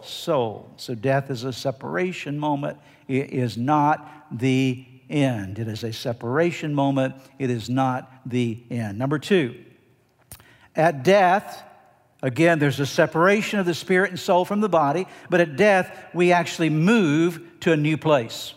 Soul. 0.08 0.72
So 0.78 0.96
death 0.96 1.30
is 1.30 1.44
a 1.44 1.54
separation 1.54 2.40
moment. 2.40 2.78
It 3.08 3.32
is 3.32 3.58
not 3.58 4.26
the 4.32 4.86
end. 5.10 5.60
It 5.60 5.68
is 5.68 5.84
a 5.84 5.94
separation 5.94 6.74
moment. 6.74 7.16
It 7.40 7.50
is 7.50 7.70
not 7.70 8.12
the 8.26 8.64
end. 8.70 8.98
Number 8.98 9.20
two, 9.20 9.56
At 10.76 11.04
death, 11.04 11.64
again, 12.22 12.58
there's 12.60 12.80
a 12.80 12.86
separation 12.86 13.60
of 13.60 13.66
the 13.66 13.74
spirit 13.74 14.10
and 14.10 14.20
soul 14.20 14.46
from 14.46 14.60
the 14.60 14.70
body, 14.70 15.06
but 15.30 15.40
at 15.40 15.56
death, 15.56 15.96
we 16.14 16.32
actually 16.32 16.70
move 16.70 17.40
to 17.60 17.72
a 17.72 17.78
new 17.78 17.98
place. 17.98 18.56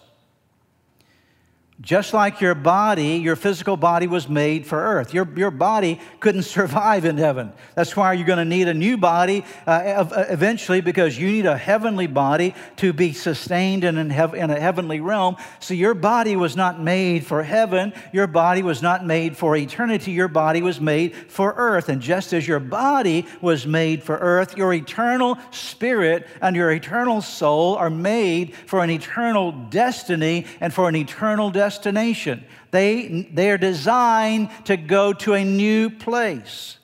Just 1.83 2.15
like 2.15 2.41
your 2.41 2.55
body, 2.55 3.19
your 3.19 3.37
physical 3.37 3.77
body 3.77 4.07
was 4.07 4.31
made 4.31 4.67
for 4.67 4.79
earth. 4.79 5.13
Your, 5.13 5.29
your 5.37 5.51
body 5.51 6.01
couldn't 6.21 6.43
survive 6.45 7.05
in 7.05 7.19
heaven. 7.19 7.53
That's 7.75 7.95
why 7.95 8.15
you're 8.15 8.27
going 8.27 8.39
to 8.39 8.47
need 8.47 8.67
a 8.69 8.75
new 8.75 8.97
body 8.97 9.45
uh, 9.67 10.07
eventually 10.31 10.81
because 10.81 11.19
you 11.19 11.27
need 11.27 11.45
a 11.45 11.59
heavenly 11.59 12.07
body 12.07 12.55
to 12.77 12.95
be 12.95 13.13
sustained 13.13 13.85
in, 13.85 13.99
in, 13.99 14.09
hev- 14.09 14.35
in 14.35 14.51
a 14.51 14.59
heavenly 14.59 15.01
realm. 15.01 15.37
So 15.61 15.75
your 15.75 15.93
body 15.93 16.35
was 16.35 16.57
not 16.57 16.81
made 16.81 17.27
for 17.27 17.43
heaven. 17.43 17.93
Your 18.11 18.27
body 18.27 18.63
was 18.63 18.81
not 18.81 19.05
made 19.05 19.37
for 19.37 19.55
eternity. 19.55 20.13
Your 20.13 20.29
body 20.29 20.63
was 20.63 20.81
made 20.81 21.15
for 21.15 21.53
earth. 21.59 21.91
And 21.91 22.01
just 22.01 22.33
as 22.33 22.49
your 22.49 22.61
body 22.61 23.27
was 23.43 23.67
made 23.67 24.03
for 24.03 24.17
earth, 24.17 24.57
your 24.57 24.73
eternal 24.73 25.37
spirit 25.51 26.27
and 26.41 26.57
your 26.57 26.71
eternal 26.71 27.21
soul 27.21 27.77
are 27.77 27.91
made 27.91 28.55
for 28.55 28.83
an 28.83 28.89
eternal 28.89 29.53
destiny 29.53 30.47
and 30.63 30.73
for 30.73 30.89
an 30.89 30.97
eternal 30.97 31.51
destiny 31.51 31.66
destination. 31.67 32.45
They, 32.71 33.29
they 33.33 33.51
are 33.51 33.59
designed 33.59 34.51
to 34.67 34.77
go 34.77 35.13
to 35.15 35.35
a 35.35 35.45
new 35.45 35.91
place. 35.91 36.79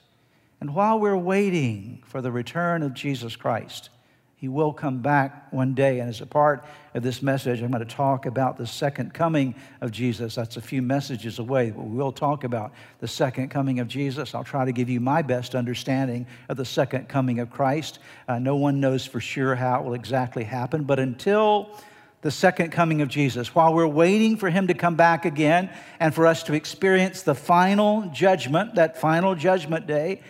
And 0.61 0.75
while 0.75 0.99
we're 0.99 1.17
waiting 1.17 2.03
for 2.07 2.21
the 2.21 2.33
return 2.33 2.83
of 2.83 2.93
Jesus 2.93 3.37
Christ, 3.37 3.91
he 4.35 4.49
will 4.49 4.73
come 4.73 5.03
back 5.03 5.53
one 5.53 5.73
day. 5.75 6.01
And 6.01 6.09
as 6.09 6.21
a 6.21 6.27
part 6.27 6.65
of 6.95 7.05
this 7.05 7.23
message, 7.23 7.63
I'm 7.63 7.71
going 7.71 7.87
to 7.87 7.95
talk 7.95 8.27
about 8.27 8.57
the 8.57 8.67
second 8.67 9.15
coming 9.15 9.55
of 9.81 9.93
Jesus. 9.93 10.35
That's 10.35 10.57
a 10.57 10.61
few 10.61 10.83
messages 10.83 11.39
away, 11.39 11.71
but 11.71 11.85
we 11.85 11.97
will 11.97 12.11
talk 12.11 12.43
about 12.43 12.73
the 12.99 13.07
second 13.07 13.51
coming 13.51 13.79
of 13.79 13.87
Jesus. 13.87 14.35
I'll 14.35 14.43
try 14.43 14.65
to 14.65 14.73
give 14.73 14.91
you 14.91 14.99
my 14.99 15.23
best 15.23 15.55
understanding 15.55 16.27
of 16.49 16.57
the 16.57 16.65
second 16.65 17.09
coming 17.09 17.39
of 17.39 17.51
Christ. 17.51 18.01
Uh, 18.27 18.41
no 18.41 18.57
one 18.57 18.81
knows 18.81 19.07
for 19.07 19.21
sure 19.21 19.55
how 19.55 19.79
it 19.79 19.85
will 19.85 19.95
exactly 19.95 20.43
happen, 20.43 20.83
but 20.83 20.99
until 20.99 21.71
the 22.23 22.31
second 22.31 22.71
coming 22.71 23.03
of 23.03 23.09
Jesus, 23.09 23.55
while 23.55 23.75
we're 23.75 23.87
waiting 23.87 24.37
for 24.37 24.49
him 24.49 24.69
to 24.69 24.75
come 24.75 24.95
back 24.95 25.25
again 25.25 25.69
and 26.01 26.15
for 26.15 26.27
us 26.27 26.45
to 26.45 26.55
experience 26.55 27.23
the 27.23 27.35
final 27.35 28.09
judgment, 28.13 28.77
that 28.77 28.97
final 28.97 29.35
judgment 29.35 29.87
day, 29.87 30.23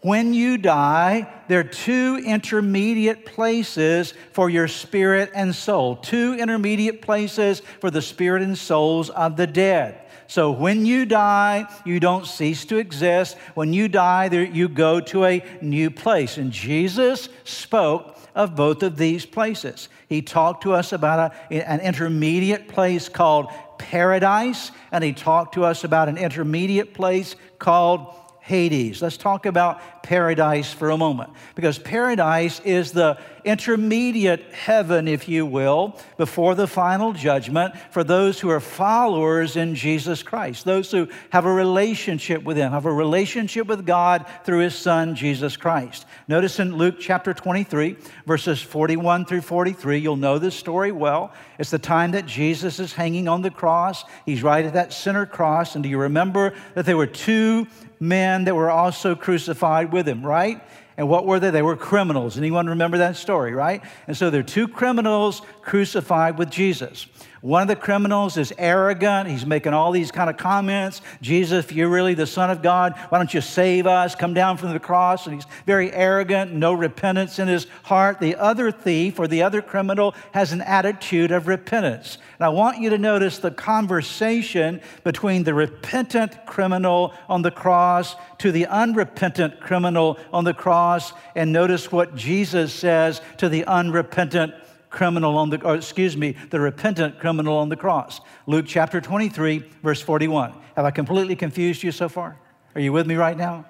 when 0.00 0.34
you 0.34 0.56
die, 0.56 1.32
there 1.48 1.60
are 1.60 1.64
two 1.64 2.20
intermediate 2.24 3.24
places 3.24 4.14
for 4.32 4.50
your 4.50 4.66
spirit 4.66 5.30
and 5.34 5.54
soul, 5.54 5.96
two 5.96 6.34
intermediate 6.34 7.02
places 7.02 7.60
for 7.80 7.90
the 7.90 8.02
spirit 8.02 8.42
and 8.42 8.58
souls 8.58 9.10
of 9.10 9.36
the 9.36 9.46
dead. 9.46 9.98
So 10.26 10.50
when 10.50 10.86
you 10.86 11.06
die, 11.06 11.68
you 11.84 12.00
don't 12.00 12.26
cease 12.26 12.64
to 12.66 12.78
exist. 12.78 13.36
When 13.54 13.72
you 13.72 13.86
die, 13.86 14.30
you 14.30 14.68
go 14.68 15.00
to 15.00 15.24
a 15.24 15.44
new 15.60 15.90
place. 15.90 16.36
And 16.38 16.50
Jesus 16.50 17.28
spoke 17.44 18.16
of 18.34 18.56
both 18.56 18.82
of 18.82 18.96
these 18.96 19.26
places. 19.26 19.88
He 20.08 20.22
talked 20.22 20.62
to 20.62 20.72
us 20.72 20.92
about 20.92 21.32
a, 21.50 21.54
an 21.68 21.80
intermediate 21.80 22.68
place 22.68 23.08
called 23.08 23.48
paradise, 23.78 24.70
and 24.90 25.02
he 25.02 25.12
talked 25.12 25.54
to 25.54 25.64
us 25.64 25.84
about 25.84 26.08
an 26.08 26.16
intermediate 26.16 26.94
place 26.94 27.36
called 27.58 28.14
Hades. 28.42 29.00
Let's 29.00 29.16
talk 29.16 29.46
about 29.46 30.02
paradise 30.02 30.72
for 30.72 30.90
a 30.90 30.96
moment 30.96 31.30
because 31.54 31.78
paradise 31.78 32.58
is 32.60 32.90
the 32.90 33.16
intermediate 33.44 34.52
heaven, 34.52 35.06
if 35.06 35.28
you 35.28 35.46
will, 35.46 35.96
before 36.16 36.56
the 36.56 36.66
final 36.66 37.12
judgment 37.12 37.74
for 37.92 38.02
those 38.02 38.40
who 38.40 38.50
are 38.50 38.58
followers 38.58 39.56
in 39.56 39.76
Jesus 39.76 40.24
Christ, 40.24 40.64
those 40.64 40.90
who 40.90 41.08
have 41.30 41.44
a 41.44 41.52
relationship 41.52 42.42
with 42.42 42.56
Him, 42.56 42.72
have 42.72 42.84
a 42.84 42.92
relationship 42.92 43.68
with 43.68 43.86
God 43.86 44.26
through 44.44 44.58
His 44.58 44.74
Son, 44.74 45.14
Jesus 45.14 45.56
Christ. 45.56 46.04
Notice 46.26 46.58
in 46.58 46.76
Luke 46.76 46.96
chapter 46.98 47.32
23, 47.32 47.96
verses 48.26 48.60
41 48.60 49.24
through 49.24 49.42
43, 49.42 49.98
you'll 49.98 50.16
know 50.16 50.38
this 50.38 50.56
story 50.56 50.90
well. 50.90 51.32
It's 51.60 51.70
the 51.70 51.78
time 51.78 52.10
that 52.12 52.26
Jesus 52.26 52.80
is 52.80 52.92
hanging 52.92 53.28
on 53.28 53.42
the 53.42 53.50
cross. 53.50 54.04
He's 54.26 54.42
right 54.42 54.64
at 54.64 54.72
that 54.72 54.92
center 54.92 55.26
cross. 55.26 55.76
And 55.76 55.84
do 55.84 55.88
you 55.88 55.98
remember 55.98 56.54
that 56.74 56.86
there 56.86 56.96
were 56.96 57.06
two 57.06 57.68
men 58.02 58.44
that 58.44 58.56
were 58.56 58.70
also 58.70 59.14
crucified 59.14 59.92
with 59.92 60.08
him, 60.08 60.26
right? 60.26 60.60
And 60.96 61.08
what 61.08 61.24
were 61.24 61.38
they? 61.38 61.50
They 61.50 61.62
were 61.62 61.76
criminals. 61.76 62.36
Anyone 62.36 62.66
remember 62.66 62.98
that 62.98 63.16
story, 63.16 63.54
right? 63.54 63.80
And 64.08 64.16
so 64.16 64.28
there 64.28 64.40
are 64.40 64.44
two 64.44 64.66
criminals 64.66 65.40
crucified 65.62 66.36
with 66.36 66.50
Jesus. 66.50 67.06
One 67.42 67.62
of 67.62 67.66
the 67.66 67.74
criminals 67.74 68.36
is 68.36 68.52
arrogant. 68.56 69.28
He's 69.28 69.44
making 69.44 69.74
all 69.74 69.90
these 69.90 70.12
kind 70.12 70.30
of 70.30 70.36
comments. 70.36 71.00
Jesus, 71.20 71.64
if 71.64 71.72
you're 71.72 71.88
really 71.88 72.14
the 72.14 72.24
Son 72.24 72.50
of 72.50 72.62
God, 72.62 72.94
why 73.08 73.18
don't 73.18 73.34
you 73.34 73.40
save 73.40 73.84
us? 73.84 74.14
Come 74.14 74.32
down 74.32 74.58
from 74.58 74.72
the 74.72 74.78
cross. 74.78 75.26
And 75.26 75.34
he's 75.34 75.46
very 75.66 75.92
arrogant, 75.92 76.52
no 76.52 76.72
repentance 76.72 77.40
in 77.40 77.48
his 77.48 77.66
heart. 77.82 78.20
The 78.20 78.36
other 78.36 78.70
thief 78.70 79.18
or 79.18 79.26
the 79.26 79.42
other 79.42 79.60
criminal 79.60 80.14
has 80.32 80.52
an 80.52 80.60
attitude 80.60 81.32
of 81.32 81.48
repentance. 81.48 82.16
And 82.38 82.46
I 82.46 82.48
want 82.50 82.78
you 82.78 82.90
to 82.90 82.98
notice 82.98 83.40
the 83.40 83.50
conversation 83.50 84.80
between 85.02 85.42
the 85.42 85.52
repentant 85.52 86.46
criminal 86.46 87.12
on 87.28 87.42
the 87.42 87.50
cross 87.50 88.14
to 88.38 88.52
the 88.52 88.66
unrepentant 88.66 89.58
criminal 89.58 90.16
on 90.32 90.44
the 90.44 90.54
cross. 90.54 91.12
And 91.34 91.52
notice 91.52 91.90
what 91.90 92.14
Jesus 92.14 92.72
says 92.72 93.20
to 93.38 93.48
the 93.48 93.64
unrepentant 93.64 94.54
criminal 94.92 95.36
on 95.36 95.50
the, 95.50 95.60
or 95.64 95.74
excuse 95.74 96.16
me, 96.16 96.36
the 96.50 96.60
repentant 96.60 97.18
criminal 97.18 97.56
on 97.56 97.68
the 97.68 97.76
cross. 97.76 98.20
Luke 98.46 98.66
chapter 98.68 99.00
23, 99.00 99.64
verse 99.82 100.00
41. 100.00 100.54
Have 100.76 100.84
I 100.84 100.90
completely 100.90 101.34
confused 101.34 101.82
you 101.82 101.90
so 101.90 102.08
far? 102.08 102.38
Are 102.74 102.80
you 102.80 102.92
with 102.92 103.06
me 103.06 103.16
right 103.16 103.36
now? 103.36 103.64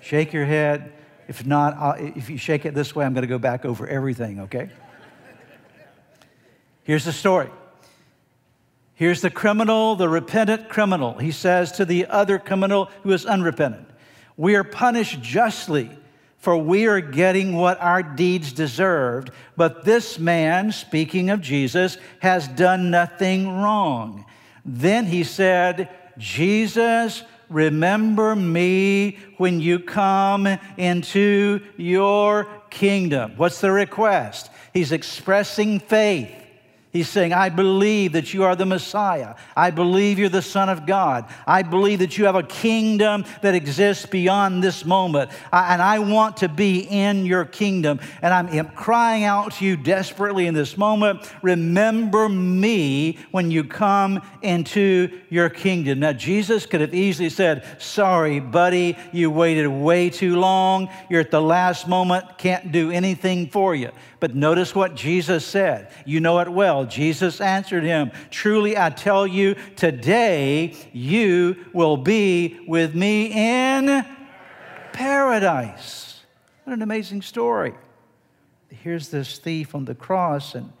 Shake 0.00 0.32
your 0.32 0.44
head. 0.44 0.92
If 1.28 1.44
not, 1.44 1.74
I'll, 1.76 1.94
if 1.94 2.30
you 2.30 2.38
shake 2.38 2.64
it 2.64 2.74
this 2.74 2.94
way, 2.94 3.04
I'm 3.04 3.12
going 3.12 3.22
to 3.22 3.28
go 3.28 3.38
back 3.38 3.64
over 3.64 3.88
everything, 3.88 4.40
okay? 4.42 4.70
Here's 6.84 7.04
the 7.04 7.12
story. 7.12 7.50
Here's 8.94 9.20
the 9.20 9.30
criminal, 9.30 9.96
the 9.96 10.08
repentant 10.08 10.68
criminal. 10.68 11.18
He 11.18 11.32
says 11.32 11.72
to 11.72 11.84
the 11.84 12.06
other 12.06 12.38
criminal 12.38 12.90
who 13.02 13.12
is 13.12 13.26
unrepentant, 13.26 13.88
We 14.36 14.54
are 14.54 14.64
punished 14.64 15.20
justly 15.20 15.90
for 16.46 16.56
we 16.56 16.86
are 16.86 17.00
getting 17.00 17.56
what 17.56 17.82
our 17.82 18.04
deeds 18.04 18.52
deserved. 18.52 19.32
But 19.56 19.84
this 19.84 20.16
man, 20.16 20.70
speaking 20.70 21.28
of 21.30 21.40
Jesus, 21.40 21.98
has 22.20 22.46
done 22.46 22.88
nothing 22.88 23.48
wrong. 23.48 24.24
Then 24.64 25.06
he 25.06 25.24
said, 25.24 25.88
Jesus, 26.18 27.24
remember 27.48 28.36
me 28.36 29.18
when 29.38 29.58
you 29.58 29.80
come 29.80 30.46
into 30.76 31.62
your 31.76 32.46
kingdom. 32.70 33.32
What's 33.36 33.60
the 33.60 33.72
request? 33.72 34.48
He's 34.72 34.92
expressing 34.92 35.80
faith. 35.80 36.45
He's 36.96 37.10
saying, 37.10 37.34
I 37.34 37.50
believe 37.50 38.12
that 38.12 38.32
you 38.32 38.44
are 38.44 38.56
the 38.56 38.64
Messiah. 38.64 39.34
I 39.54 39.70
believe 39.70 40.18
you're 40.18 40.30
the 40.30 40.40
Son 40.40 40.70
of 40.70 40.86
God. 40.86 41.26
I 41.46 41.60
believe 41.62 41.98
that 41.98 42.16
you 42.16 42.24
have 42.24 42.36
a 42.36 42.42
kingdom 42.42 43.26
that 43.42 43.54
exists 43.54 44.06
beyond 44.06 44.64
this 44.64 44.82
moment. 44.86 45.30
I, 45.52 45.74
and 45.74 45.82
I 45.82 45.98
want 45.98 46.38
to 46.38 46.48
be 46.48 46.80
in 46.80 47.26
your 47.26 47.44
kingdom. 47.44 48.00
And 48.22 48.32
I'm, 48.32 48.48
I'm 48.48 48.70
crying 48.70 49.24
out 49.24 49.52
to 49.56 49.66
you 49.66 49.76
desperately 49.76 50.46
in 50.46 50.54
this 50.54 50.78
moment 50.78 51.30
remember 51.42 52.30
me 52.30 53.18
when 53.30 53.50
you 53.50 53.62
come 53.62 54.22
into 54.40 55.20
your 55.28 55.50
kingdom. 55.50 56.00
Now, 56.00 56.14
Jesus 56.14 56.64
could 56.64 56.80
have 56.80 56.94
easily 56.94 57.28
said, 57.28 57.62
Sorry, 57.78 58.40
buddy, 58.40 58.96
you 59.12 59.30
waited 59.30 59.68
way 59.68 60.08
too 60.08 60.36
long. 60.36 60.88
You're 61.10 61.20
at 61.20 61.30
the 61.30 61.42
last 61.42 61.88
moment, 61.88 62.38
can't 62.38 62.72
do 62.72 62.90
anything 62.90 63.48
for 63.48 63.74
you. 63.74 63.90
But 64.18 64.34
notice 64.34 64.74
what 64.74 64.94
Jesus 64.94 65.44
said. 65.44 65.90
You 66.04 66.20
know 66.20 66.38
it 66.40 66.48
well. 66.48 66.86
Jesus 66.86 67.40
answered 67.40 67.84
him, 67.84 68.12
Truly 68.30 68.76
I 68.76 68.90
tell 68.90 69.26
you, 69.26 69.56
today 69.76 70.74
you 70.92 71.66
will 71.72 71.96
be 71.96 72.58
with 72.66 72.94
me 72.94 73.32
in 73.32 74.04
paradise. 74.92 76.20
What 76.64 76.72
an 76.72 76.82
amazing 76.82 77.22
story. 77.22 77.74
Here's 78.68 79.08
this 79.08 79.38
thief 79.38 79.74
on 79.74 79.84
the 79.84 79.94
cross, 79.94 80.54
and 80.54 80.72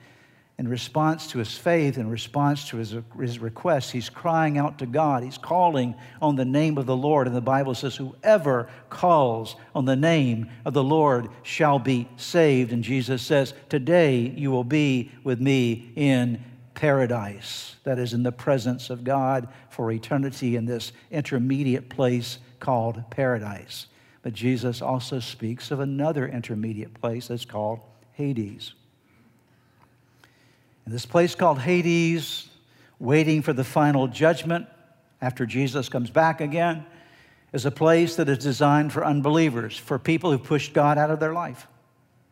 in 0.58 0.68
response 0.68 1.26
to 1.28 1.38
his 1.38 1.56
faith, 1.56 1.98
in 1.98 2.08
response 2.08 2.70
to 2.70 2.78
his, 2.78 2.94
his 3.20 3.38
request, 3.38 3.90
he's 3.90 4.08
crying 4.08 4.56
out 4.56 4.78
to 4.78 4.86
God. 4.86 5.22
He's 5.22 5.36
calling 5.36 5.94
on 6.22 6.36
the 6.36 6.46
name 6.46 6.78
of 6.78 6.86
the 6.86 6.96
Lord. 6.96 7.26
And 7.26 7.36
the 7.36 7.42
Bible 7.42 7.74
says, 7.74 7.94
Whoever 7.96 8.70
calls 8.88 9.56
on 9.74 9.84
the 9.84 9.96
name 9.96 10.48
of 10.64 10.72
the 10.72 10.82
Lord 10.82 11.28
shall 11.42 11.78
be 11.78 12.08
saved. 12.16 12.72
And 12.72 12.82
Jesus 12.82 13.20
says, 13.20 13.52
Today 13.68 14.16
you 14.34 14.50
will 14.50 14.64
be 14.64 15.12
with 15.24 15.42
me 15.42 15.92
in 15.94 16.42
paradise. 16.72 17.76
That 17.84 17.98
is, 17.98 18.14
in 18.14 18.22
the 18.22 18.32
presence 18.32 18.88
of 18.88 19.04
God 19.04 19.48
for 19.68 19.92
eternity 19.92 20.56
in 20.56 20.64
this 20.64 20.90
intermediate 21.10 21.90
place 21.90 22.38
called 22.60 23.10
paradise. 23.10 23.88
But 24.22 24.32
Jesus 24.32 24.80
also 24.80 25.20
speaks 25.20 25.70
of 25.70 25.80
another 25.80 26.26
intermediate 26.26 26.94
place 26.94 27.28
that's 27.28 27.44
called 27.44 27.80
Hades. 28.12 28.72
In 30.86 30.92
this 30.92 31.06
place 31.06 31.34
called 31.34 31.58
Hades, 31.58 32.48
waiting 33.00 33.42
for 33.42 33.52
the 33.52 33.64
final 33.64 34.06
judgment 34.06 34.68
after 35.20 35.44
Jesus 35.44 35.88
comes 35.88 36.10
back 36.10 36.40
again, 36.40 36.86
is 37.52 37.66
a 37.66 37.70
place 37.72 38.16
that 38.16 38.28
is 38.28 38.38
designed 38.38 38.92
for 38.92 39.04
unbelievers, 39.04 39.76
for 39.76 39.98
people 39.98 40.30
who 40.30 40.38
pushed 40.38 40.72
God 40.72 40.96
out 40.96 41.10
of 41.10 41.18
their 41.18 41.32
life. 41.32 41.66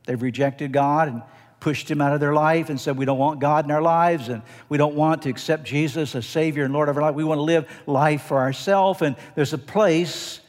They've 0.07 0.21
rejected 0.21 0.73
God 0.73 1.09
and 1.09 1.23
pushed 1.59 1.91
him 1.91 2.01
out 2.01 2.13
of 2.13 2.21
their 2.21 2.35
life 2.35 2.69
and 2.69 2.81
said, 2.81 2.97
We 2.97 3.07
don't 3.07 3.19
want 3.19 3.41
God 3.41 3.65
in 3.65 3.71
our 3.71 3.83
lives 3.83 4.29
and 4.29 4.43
we 4.69 4.79
don't 4.79 4.95
want 4.95 5.23
to 5.23 5.31
accept 5.31 5.65
Jesus 5.65 6.15
as 6.15 6.27
Savior 6.27 6.65
and 6.65 6.75
Lord 6.75 6.89
of 6.89 6.97
our 6.97 7.03
life. 7.03 7.15
We 7.15 7.25
want 7.25 7.39
to 7.39 7.43
live 7.43 7.83
life 7.87 8.23
for 8.23 8.39
ourselves. 8.39 9.03
And 9.03 9.17
there's 9.35 9.55
a 9.55 9.59
place, 9.59 10.41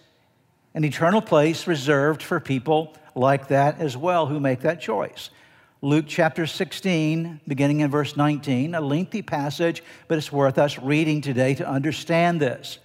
an 0.74 0.84
eternal 0.84 1.22
place 1.22 1.66
reserved 1.68 2.22
for 2.22 2.40
people 2.40 2.94
like 3.16 3.48
that 3.48 3.80
as 3.80 3.96
well 3.96 4.28
who 4.28 4.40
make 4.40 4.60
that 4.62 4.82
choice. 4.82 5.30
Luke 5.86 6.06
chapter 6.08 6.48
16, 6.48 7.42
beginning 7.48 7.82
in 7.82 7.92
verse 7.92 8.18
19, 8.18 8.74
a 8.74 8.82
lengthy 8.82 9.22
passage, 9.22 9.84
but 10.08 10.18
it's 10.18 10.32
worth 10.32 10.58
us 10.58 10.80
reading 10.80 11.22
today 11.22 11.54
to 11.54 11.70
understand 11.70 12.42
this. 12.42 12.80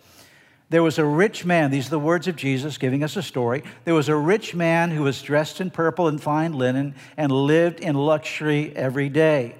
There 0.68 0.82
was 0.82 0.98
a 0.98 1.04
rich 1.06 1.46
man, 1.46 1.70
these 1.70 1.86
are 1.86 1.96
the 1.96 1.98
words 1.98 2.28
of 2.28 2.36
Jesus 2.36 2.76
giving 2.76 3.02
us 3.02 3.16
a 3.16 3.22
story. 3.22 3.62
There 3.86 3.94
was 3.94 4.10
a 4.10 4.16
rich 4.16 4.54
man 4.54 4.90
who 4.90 5.04
was 5.04 5.22
dressed 5.22 5.62
in 5.62 5.70
purple 5.70 6.08
and 6.08 6.22
fine 6.22 6.52
linen 6.52 6.94
and 7.16 7.32
lived 7.32 7.80
in 7.80 7.94
luxury 7.94 8.76
every 8.76 9.08
day. 9.08 9.54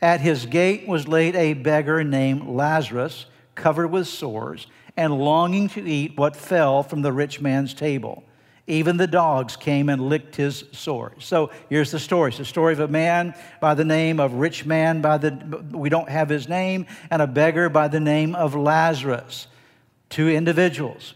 At 0.00 0.20
his 0.20 0.46
gate 0.46 0.86
was 0.86 1.08
laid 1.08 1.34
a 1.34 1.54
beggar 1.54 2.04
named 2.04 2.46
Lazarus, 2.46 3.26
covered 3.56 3.88
with 3.88 4.06
sores, 4.06 4.68
and 4.96 5.18
longing 5.18 5.68
to 5.70 5.84
eat 5.84 6.16
what 6.16 6.36
fell 6.36 6.84
from 6.84 7.02
the 7.02 7.12
rich 7.12 7.40
man's 7.40 7.74
table. 7.74 8.22
Even 8.68 8.96
the 8.96 9.06
dogs 9.06 9.54
came 9.54 9.88
and 9.88 10.08
licked 10.08 10.34
his 10.34 10.64
sores. 10.72 11.24
So 11.24 11.50
here's 11.68 11.92
the 11.92 12.00
story. 12.00 12.30
It's 12.30 12.38
the 12.38 12.44
story 12.44 12.72
of 12.72 12.80
a 12.80 12.88
man 12.88 13.34
by 13.60 13.74
the 13.74 13.84
name 13.84 14.18
of 14.18 14.34
rich 14.34 14.66
man 14.66 15.00
by 15.00 15.18
the 15.18 15.64
we 15.70 15.88
don't 15.88 16.08
have 16.08 16.28
his 16.28 16.48
name 16.48 16.86
and 17.10 17.22
a 17.22 17.28
beggar 17.28 17.68
by 17.68 17.86
the 17.86 18.00
name 18.00 18.34
of 18.34 18.56
Lazarus. 18.56 19.46
Two 20.08 20.28
individuals. 20.28 21.14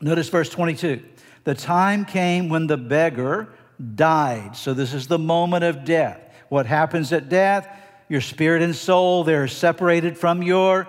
Notice 0.00 0.28
verse 0.28 0.48
22. 0.48 1.02
The 1.42 1.54
time 1.54 2.04
came 2.04 2.48
when 2.48 2.68
the 2.68 2.76
beggar 2.76 3.48
died. 3.94 4.56
So 4.56 4.74
this 4.74 4.94
is 4.94 5.08
the 5.08 5.18
moment 5.18 5.64
of 5.64 5.84
death. 5.84 6.20
What 6.48 6.66
happens 6.66 7.12
at 7.12 7.28
death? 7.28 7.68
Your 8.08 8.20
spirit 8.20 8.62
and 8.62 8.76
soul, 8.76 9.24
they're 9.24 9.48
separated 9.48 10.16
from 10.16 10.42
your 10.42 10.86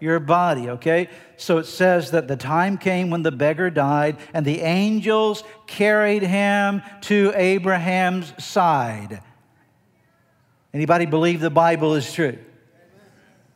your 0.00 0.20
body, 0.20 0.70
okay? 0.70 1.08
So 1.36 1.58
it 1.58 1.64
says 1.64 2.10
that 2.12 2.28
the 2.28 2.36
time 2.36 2.78
came 2.78 3.10
when 3.10 3.22
the 3.22 3.32
beggar 3.32 3.70
died, 3.70 4.16
and 4.32 4.44
the 4.44 4.60
angels 4.60 5.44
carried 5.66 6.22
him 6.22 6.82
to 7.02 7.32
Abraham's 7.34 8.32
side. 8.42 9.20
Anybody 10.72 11.06
believe 11.06 11.40
the 11.40 11.50
Bible 11.50 11.94
is 11.94 12.12
true? 12.12 12.38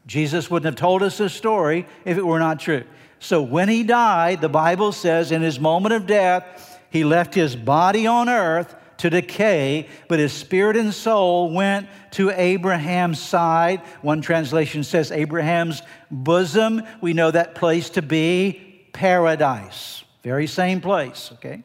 Jesus 0.06 0.50
wouldn't 0.50 0.66
have 0.66 0.80
told 0.80 1.02
us 1.02 1.18
this 1.18 1.32
story 1.32 1.86
if 2.04 2.18
it 2.18 2.26
were 2.26 2.38
not 2.38 2.58
true. 2.58 2.84
So 3.20 3.42
when 3.42 3.68
he 3.68 3.84
died, 3.84 4.40
the 4.40 4.48
Bible 4.48 4.90
says 4.90 5.30
in 5.30 5.42
his 5.42 5.60
moment 5.60 5.94
of 5.94 6.06
death, 6.06 6.80
he 6.90 7.04
left 7.04 7.34
his 7.34 7.54
body 7.54 8.06
on 8.06 8.28
earth 8.28 8.74
to 9.02 9.10
decay, 9.10 9.88
but 10.06 10.20
his 10.20 10.32
spirit 10.32 10.76
and 10.76 10.94
soul 10.94 11.50
went 11.50 11.88
to 12.12 12.30
Abraham's 12.30 13.20
side. 13.20 13.80
One 14.00 14.20
translation 14.20 14.84
says 14.84 15.10
Abraham's 15.10 15.82
bosom. 16.08 16.82
We 17.00 17.12
know 17.12 17.32
that 17.32 17.56
place 17.56 17.90
to 17.90 18.02
be 18.02 18.86
paradise. 18.92 20.04
Very 20.22 20.46
same 20.46 20.80
place, 20.80 21.30
okay? 21.32 21.64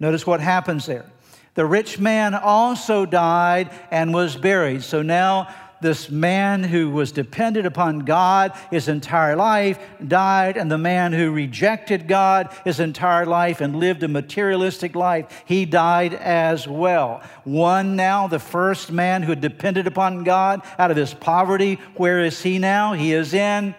Notice 0.00 0.26
what 0.26 0.40
happens 0.40 0.86
there. 0.86 1.06
The 1.54 1.64
rich 1.64 2.00
man 2.00 2.34
also 2.34 3.06
died 3.06 3.70
and 3.92 4.12
was 4.12 4.34
buried. 4.34 4.82
So 4.82 5.02
now 5.02 5.54
this 5.80 6.10
man 6.10 6.64
who 6.64 6.90
was 6.90 7.12
dependent 7.12 7.66
upon 7.66 8.00
God 8.00 8.52
his 8.70 8.88
entire 8.88 9.36
life 9.36 9.78
died, 10.06 10.56
and 10.56 10.70
the 10.70 10.78
man 10.78 11.12
who 11.12 11.30
rejected 11.30 12.08
God 12.08 12.52
his 12.64 12.80
entire 12.80 13.26
life 13.26 13.60
and 13.60 13.76
lived 13.76 14.02
a 14.02 14.08
materialistic 14.08 14.94
life, 14.94 15.44
he 15.44 15.64
died 15.64 16.14
as 16.14 16.66
well. 16.66 17.22
One 17.44 17.96
now, 17.96 18.26
the 18.26 18.38
first 18.38 18.90
man 18.90 19.22
who 19.22 19.34
depended 19.34 19.86
upon 19.86 20.24
God 20.24 20.62
out 20.78 20.90
of 20.90 20.96
his 20.96 21.14
poverty, 21.14 21.78
where 21.94 22.20
is 22.20 22.42
he 22.42 22.58
now? 22.58 22.92
He 22.92 23.12
is 23.12 23.34
in 23.34 23.74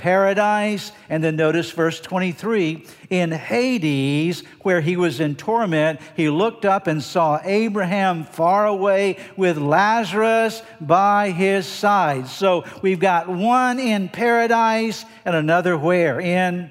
paradise. 0.00 0.92
And 1.10 1.22
then 1.22 1.36
notice 1.36 1.70
verse 1.70 2.00
23 2.00 2.86
in 3.10 3.30
Hades, 3.30 4.42
where 4.62 4.80
he 4.80 4.96
was 4.96 5.20
in 5.20 5.36
torment, 5.36 6.00
he 6.16 6.30
looked 6.30 6.64
up 6.64 6.86
and 6.86 7.02
saw 7.02 7.38
Abraham 7.44 8.24
far 8.24 8.66
away 8.66 9.18
with 9.36 9.58
Lazarus 9.58 10.62
by 10.80 11.30
his 11.30 11.66
side. 11.66 12.26
So 12.26 12.64
we've 12.82 12.98
got 12.98 13.28
one 13.28 13.78
in 13.78 14.08
paradise 14.08 15.04
and 15.24 15.36
another 15.36 15.76
where? 15.76 16.18
In 16.18 16.70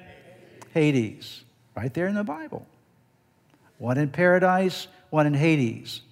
Hades, 0.74 1.44
right 1.76 1.94
there 1.94 2.08
in 2.08 2.14
the 2.14 2.24
Bible. 2.24 2.66
One 3.78 3.96
in 3.96 4.10
paradise, 4.10 4.88
one 5.10 5.26
in 5.26 5.34
Hades. 5.34 6.02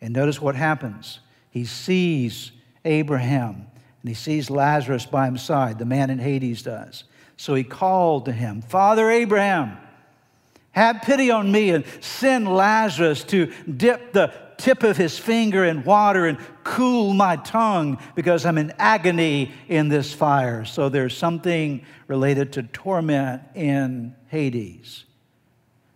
And 0.00 0.14
notice 0.14 0.40
what 0.40 0.54
happens. 0.54 1.20
He 1.50 1.66
sees 1.66 2.52
Abraham 2.84 3.66
and 4.02 4.08
he 4.08 4.14
sees 4.14 4.50
Lazarus 4.50 5.06
by 5.06 5.28
his 5.30 5.42
side, 5.42 5.78
the 5.78 5.84
man 5.84 6.10
in 6.10 6.18
Hades 6.18 6.62
does. 6.62 7.04
So 7.36 7.54
he 7.54 7.64
called 7.64 8.26
to 8.26 8.32
him, 8.32 8.62
Father 8.62 9.10
Abraham, 9.10 9.76
have 10.72 11.02
pity 11.02 11.30
on 11.30 11.50
me 11.50 11.70
and 11.70 11.84
send 12.00 12.48
Lazarus 12.48 13.24
to 13.24 13.52
dip 13.64 14.12
the 14.12 14.32
tip 14.56 14.82
of 14.82 14.96
his 14.96 15.18
finger 15.18 15.64
in 15.64 15.82
water 15.84 16.26
and 16.26 16.38
cool 16.64 17.14
my 17.14 17.36
tongue 17.36 17.98
because 18.14 18.44
I'm 18.44 18.58
in 18.58 18.72
agony 18.78 19.52
in 19.68 19.88
this 19.88 20.12
fire. 20.12 20.64
So 20.64 20.88
there's 20.88 21.16
something 21.16 21.84
related 22.06 22.52
to 22.52 22.62
torment 22.62 23.42
in 23.54 24.14
Hades. 24.28 25.04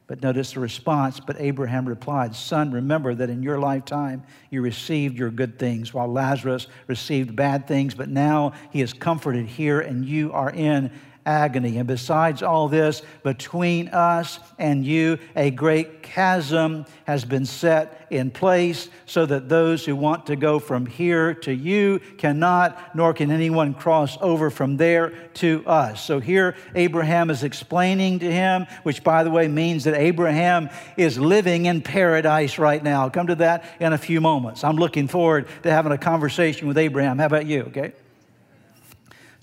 But 0.07 0.23
notice 0.23 0.53
the 0.53 0.61
response. 0.61 1.19
But 1.19 1.37
Abraham 1.41 1.89
replied, 1.89 2.35
Son, 2.35 2.71
remember 2.71 3.15
that 3.15 3.31
in 3.31 3.43
your 3.43 3.59
lifetime 3.59 4.23
you 4.51 4.61
received 4.61 5.19
your 5.19 5.31
good 5.31 5.59
things, 5.59 5.95
while 5.95 6.09
Lazarus 6.09 6.67
received 6.87 7.35
bad 7.35 7.67
things, 7.67 7.95
but 7.95 8.09
now 8.09 8.53
he 8.71 8.83
is 8.83 8.93
comforted 8.93 9.47
here 9.47 9.81
and 9.81 10.05
you 10.05 10.33
are 10.33 10.51
in 10.51 10.91
agony. 11.27 11.79
And 11.79 11.87
besides 11.87 12.43
all 12.43 12.69
this, 12.69 13.03
between 13.23 13.89
us 13.89 14.39
and 14.59 14.85
you, 14.85 15.19
a 15.37 15.51
great 15.51 16.03
chasm 16.03 16.87
has 17.05 17.25
been 17.25 17.47
set 17.47 18.07
in 18.11 18.31
place 18.31 18.89
so 19.07 19.27
that 19.27 19.49
those 19.49 19.85
who 19.85 19.97
want 19.97 20.27
to 20.27 20.37
go 20.37 20.59
from 20.59 20.87
here 20.87 21.35
to 21.35 21.53
you 21.53 22.01
cannot, 22.19 22.95
nor 22.95 23.13
can 23.13 23.31
anyone 23.31 23.75
cross 23.75 24.17
over 24.21 24.51
from 24.51 24.77
there 24.77 25.11
to 25.35 25.65
us. 25.67 26.05
So 26.05 26.21
here, 26.21 26.55
Abraham 26.75 27.31
is 27.31 27.43
explaining 27.43 28.21
to 28.21 28.31
him, 28.31 28.67
which 28.83 29.03
by 29.03 29.25
the 29.25 29.31
way 29.31 29.49
means 29.49 29.85
that 29.85 29.95
Abraham 29.95 30.69
is 30.97 31.19
living 31.19 31.67
in 31.67 31.83
paradise 31.83 32.59
right 32.59 32.83
now. 32.83 33.03
I'll 33.03 33.11
come 33.11 33.27
to 33.29 33.35
that 33.37 33.65
in 33.81 33.93
a 33.93 33.99
few 33.99 34.21
moments. 34.21 34.65
I'm 34.65 34.77
looking 34.77 35.09
forward 35.09 35.49
to 35.63 35.71
having 35.71 35.93
a 35.93 35.99
conversation 35.99 36.69
with 36.69 36.79
Abraham. 36.79 37.19
How 37.19 37.27
about 37.27 37.47
you, 37.47 37.63
okay? 37.65 37.93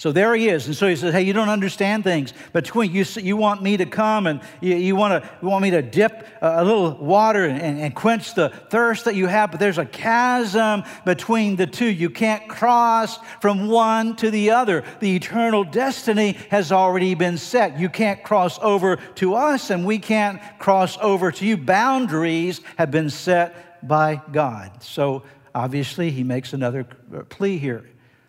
So 0.01 0.11
there 0.11 0.33
he 0.33 0.49
is. 0.49 0.65
And 0.65 0.75
so 0.75 0.87
he 0.87 0.95
says, 0.95 1.13
Hey, 1.13 1.21
you 1.21 1.31
don't 1.31 1.47
understand 1.47 2.03
things. 2.03 2.33
Between 2.53 2.91
you, 2.91 3.05
you 3.17 3.37
want 3.37 3.61
me 3.61 3.77
to 3.77 3.85
come 3.85 4.25
and 4.25 4.41
you, 4.59 4.75
you, 4.75 4.95
want, 4.95 5.23
to, 5.23 5.29
you 5.43 5.47
want 5.47 5.61
me 5.61 5.69
to 5.69 5.83
dip 5.83 6.25
a, 6.41 6.65
little 6.65 6.95
water 6.95 7.45
and, 7.45 7.61
and, 7.61 7.79
and 7.79 7.93
quench 7.93 8.33
the 8.33 8.49
thirst 8.49 9.05
that 9.05 9.13
you 9.13 9.27
have, 9.27 9.51
but 9.51 9.59
there's 9.59 9.77
a 9.77 9.85
chasm 9.85 10.85
between 11.05 11.55
the 11.55 11.67
two. 11.67 11.85
You 11.85 12.09
can't 12.09 12.49
cross 12.49 13.19
from 13.41 13.67
one 13.67 14.15
to 14.15 14.31
the 14.31 14.49
other. 14.49 14.83
The 15.01 15.15
eternal 15.15 15.63
destiny 15.63 16.31
has 16.49 16.71
already 16.71 17.13
been 17.13 17.37
set. 17.37 17.79
You 17.79 17.87
can't 17.87 18.23
cross 18.23 18.57
over 18.63 18.95
to 18.95 19.35
us, 19.35 19.69
and 19.69 19.85
we 19.85 19.99
can't 19.99 20.41
cross 20.57 20.97
over 20.99 21.31
to 21.31 21.45
you. 21.45 21.57
Boundaries 21.57 22.61
have 22.79 22.89
been 22.89 23.11
set 23.11 23.87
by 23.87 24.19
God. 24.31 24.81
So 24.81 25.21
obviously, 25.53 26.09
he 26.09 26.23
makes 26.23 26.53
another 26.53 26.87
uh, 27.15 27.21
plea 27.29 27.59
here. 27.59 27.85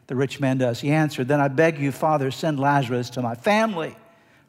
The 0.06 0.16
rich 0.16 0.40
man 0.40 0.58
does. 0.58 0.80
He 0.80 0.90
answered, 0.90 1.28
Then 1.28 1.40
I 1.40 1.48
beg 1.48 1.78
you, 1.78 1.92
Father, 1.92 2.30
send 2.30 2.58
Lazarus 2.58 3.10
to 3.10 3.22
my 3.22 3.34
family. 3.34 3.96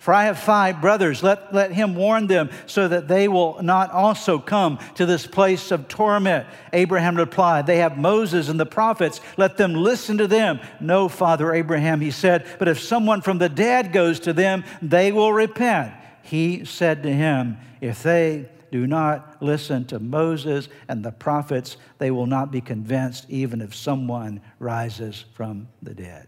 For 0.03 0.13
I 0.13 0.25
have 0.25 0.37
five 0.37 0.81
brothers. 0.81 1.23
Let, 1.23 1.53
let 1.53 1.71
him 1.71 1.95
warn 1.95 2.27
them 2.27 2.49
so 2.65 2.89
that 2.89 3.07
they 3.07 3.29
will 3.29 3.63
not 3.63 3.89
also 3.91 4.37
come 4.37 4.79
to 4.95 5.05
this 5.05 5.25
place 5.25 5.71
of 5.71 5.87
torment. 5.87 6.45
Abraham 6.73 7.15
replied, 7.15 7.67
They 7.67 7.77
have 7.77 7.97
Moses 7.97 8.49
and 8.49 8.59
the 8.59 8.65
prophets. 8.65 9.21
Let 9.37 9.55
them 9.55 9.73
listen 9.73 10.17
to 10.17 10.27
them. 10.27 10.59
No, 10.81 11.07
Father 11.07 11.53
Abraham, 11.53 12.01
he 12.01 12.11
said, 12.11 12.45
but 12.59 12.67
if 12.67 12.81
someone 12.81 13.21
from 13.21 13.37
the 13.37 13.47
dead 13.47 13.93
goes 13.93 14.19
to 14.21 14.33
them, 14.33 14.65
they 14.81 15.13
will 15.13 15.31
repent. 15.31 15.93
He 16.21 16.65
said 16.65 17.03
to 17.03 17.13
him, 17.13 17.57
If 17.79 18.03
they 18.03 18.49
do 18.73 18.87
not 18.87 19.37
listen 19.39 19.85
to 19.85 19.99
Moses 19.99 20.67
and 20.87 21.05
the 21.05 21.11
prophets, 21.11 21.77
they 21.99 22.09
will 22.09 22.25
not 22.25 22.49
be 22.49 22.59
convinced 22.59 23.27
even 23.29 23.61
if 23.61 23.75
someone 23.75 24.41
rises 24.57 25.25
from 25.35 25.67
the 25.83 25.93
dead. 25.93 26.27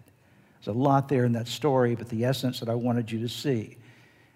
There's 0.59 0.75
a 0.75 0.77
lot 0.77 1.09
there 1.09 1.25
in 1.25 1.31
that 1.31 1.47
story, 1.47 1.95
but 1.95 2.07
the 2.07 2.23
essence 2.23 2.59
that 2.59 2.69
I 2.69 2.75
wanted 2.75 3.11
you 3.11 3.19
to 3.21 3.29
see. 3.29 3.77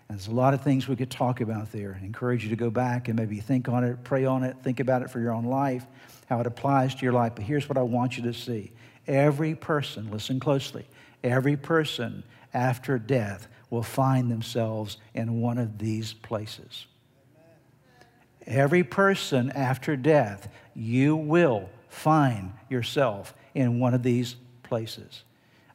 And 0.08 0.18
there's 0.18 0.26
a 0.26 0.32
lot 0.32 0.56
of 0.56 0.64
things 0.64 0.88
we 0.88 0.96
could 0.96 1.12
talk 1.12 1.40
about 1.40 1.72
there. 1.72 2.00
I 2.02 2.04
encourage 2.04 2.44
you 2.44 2.50
to 2.50 2.56
go 2.56 2.72
back 2.72 3.10
and 3.10 3.20
maybe 3.20 3.40
think 3.42 3.70
on 3.70 3.84
it, 3.84 4.04
pray 4.04 4.26
on 4.26 4.44
it, 4.44 4.58
think 4.64 4.80
about 4.80 5.04
it 5.04 5.12
for 5.12 5.20
your 5.20 5.32
own 5.32 5.46
life, 5.46 5.86
how 6.28 6.40
it 6.40 6.48
applies 6.48 6.96
to 6.96 7.04
your 7.04 7.14
life. 7.14 7.34
But 7.36 7.44
here's 7.44 7.70
what 7.70 7.78
I 7.78 7.84
want 7.84 8.18
you 8.18 8.24
to 8.24 8.34
see 8.34 8.72
every 9.06 9.54
person, 9.54 10.10
listen 10.10 10.40
closely, 10.40 10.88
every 11.24 11.58
person 11.58 12.24
after 12.56 12.98
death 12.98 13.48
will 13.70 13.84
find 13.84 14.32
themselves 14.32 14.98
in 15.14 15.42
one 15.42 15.60
of 15.60 15.78
these 15.78 16.14
places. 16.14 16.88
Every 18.46 18.84
person 18.84 19.52
after 19.52 19.96
death, 19.96 20.50
you 20.74 21.16
will 21.16 21.70
find 21.90 22.54
yourself 22.70 23.34
in 23.54 23.80
one 23.80 23.94
of 23.94 24.04
these 24.04 24.36
places. 24.64 25.24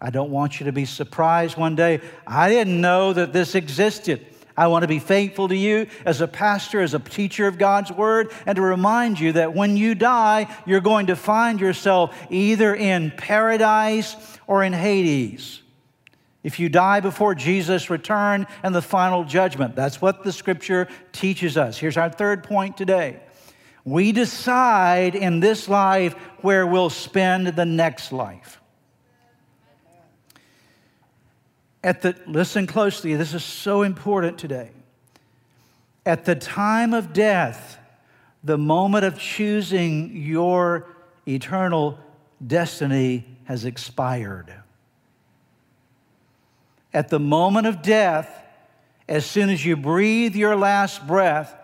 I 0.00 0.10
don't 0.10 0.30
want 0.30 0.60
you 0.60 0.66
to 0.66 0.72
be 0.72 0.84
surprised 0.84 1.56
one 1.56 1.76
day. 1.76 2.00
I 2.26 2.48
didn't 2.48 2.80
know 2.80 3.12
that 3.12 3.32
this 3.32 3.54
existed. 3.54 4.26
I 4.56 4.68
want 4.68 4.82
to 4.82 4.88
be 4.88 5.00
faithful 5.00 5.48
to 5.48 5.56
you 5.56 5.88
as 6.04 6.20
a 6.20 6.28
pastor, 6.28 6.80
as 6.80 6.94
a 6.94 6.98
teacher 6.98 7.48
of 7.48 7.58
God's 7.58 7.90
word, 7.90 8.30
and 8.46 8.54
to 8.56 8.62
remind 8.62 9.18
you 9.18 9.32
that 9.32 9.54
when 9.54 9.76
you 9.76 9.94
die, 9.94 10.46
you're 10.64 10.80
going 10.80 11.06
to 11.06 11.16
find 11.16 11.60
yourself 11.60 12.16
either 12.30 12.74
in 12.74 13.10
paradise 13.16 14.16
or 14.46 14.62
in 14.62 14.72
Hades. 14.72 15.60
If 16.44 16.60
you 16.60 16.68
die 16.68 17.00
before 17.00 17.34
Jesus' 17.34 17.88
return 17.88 18.46
and 18.62 18.74
the 18.74 18.82
final 18.82 19.24
judgment, 19.24 19.74
that's 19.74 20.00
what 20.00 20.22
the 20.22 20.32
scripture 20.32 20.86
teaches 21.10 21.56
us. 21.56 21.78
Here's 21.78 21.96
our 21.96 22.10
third 22.10 22.44
point 22.44 22.76
today. 22.76 23.20
We 23.84 24.12
decide 24.12 25.14
in 25.14 25.40
this 25.40 25.68
life 25.68 26.12
where 26.42 26.66
we'll 26.66 26.90
spend 26.90 27.48
the 27.48 27.64
next 27.64 28.12
life. 28.12 28.60
At 31.82 32.02
the, 32.02 32.14
listen 32.26 32.66
closely, 32.66 33.14
this 33.14 33.34
is 33.34 33.44
so 33.44 33.82
important 33.82 34.38
today. 34.38 34.70
At 36.06 36.26
the 36.26 36.34
time 36.34 36.92
of 36.92 37.14
death, 37.14 37.78
the 38.42 38.58
moment 38.58 39.06
of 39.06 39.18
choosing 39.18 40.14
your 40.14 40.86
eternal 41.26 41.98
destiny 42.46 43.24
has 43.44 43.64
expired. 43.64 44.54
At 46.94 47.08
the 47.08 47.18
moment 47.18 47.66
of 47.66 47.82
death, 47.82 48.30
as 49.08 49.26
soon 49.26 49.50
as 49.50 49.64
you 49.66 49.76
breathe 49.76 50.36
your 50.36 50.54
last 50.54 51.06
breath, 51.06 51.54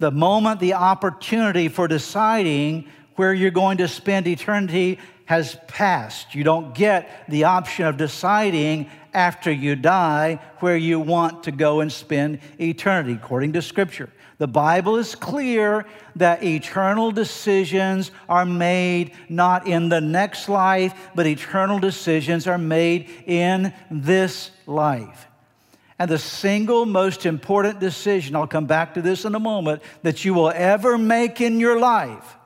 the 0.00 0.10
moment, 0.10 0.60
the 0.60 0.74
opportunity 0.74 1.68
for 1.68 1.86
deciding 1.86 2.88
where 3.14 3.32
you're 3.32 3.50
going 3.50 3.78
to 3.78 3.86
spend 3.86 4.26
eternity 4.26 4.98
has 5.26 5.56
passed. 5.68 6.34
You 6.34 6.42
don't 6.42 6.74
get 6.74 7.26
the 7.28 7.44
option 7.44 7.86
of 7.86 7.96
deciding 7.96 8.90
after 9.14 9.52
you 9.52 9.76
die 9.76 10.40
where 10.58 10.76
you 10.76 10.98
want 10.98 11.44
to 11.44 11.52
go 11.52 11.80
and 11.80 11.92
spend 11.92 12.40
eternity, 12.58 13.12
according 13.12 13.52
to 13.52 13.62
Scripture. 13.62 14.10
The 14.40 14.48
Bible 14.48 14.96
is 14.96 15.14
clear 15.14 15.84
that 16.16 16.42
eternal 16.42 17.10
decisions 17.10 18.10
are 18.26 18.46
made 18.46 19.12
not 19.28 19.66
in 19.66 19.90
the 19.90 20.00
next 20.00 20.48
life, 20.48 20.94
but 21.14 21.26
eternal 21.26 21.78
decisions 21.78 22.46
are 22.46 22.56
made 22.56 23.10
in 23.26 23.74
this 23.90 24.50
life. 24.66 25.26
And 25.98 26.10
the 26.10 26.16
single 26.16 26.86
most 26.86 27.26
important 27.26 27.80
decision, 27.80 28.34
I'll 28.34 28.46
come 28.46 28.64
back 28.64 28.94
to 28.94 29.02
this 29.02 29.26
in 29.26 29.34
a 29.34 29.38
moment, 29.38 29.82
that 30.04 30.24
you 30.24 30.32
will 30.32 30.52
ever 30.52 30.96
make 30.96 31.42
in 31.42 31.60
your 31.60 31.78
life 31.78 32.38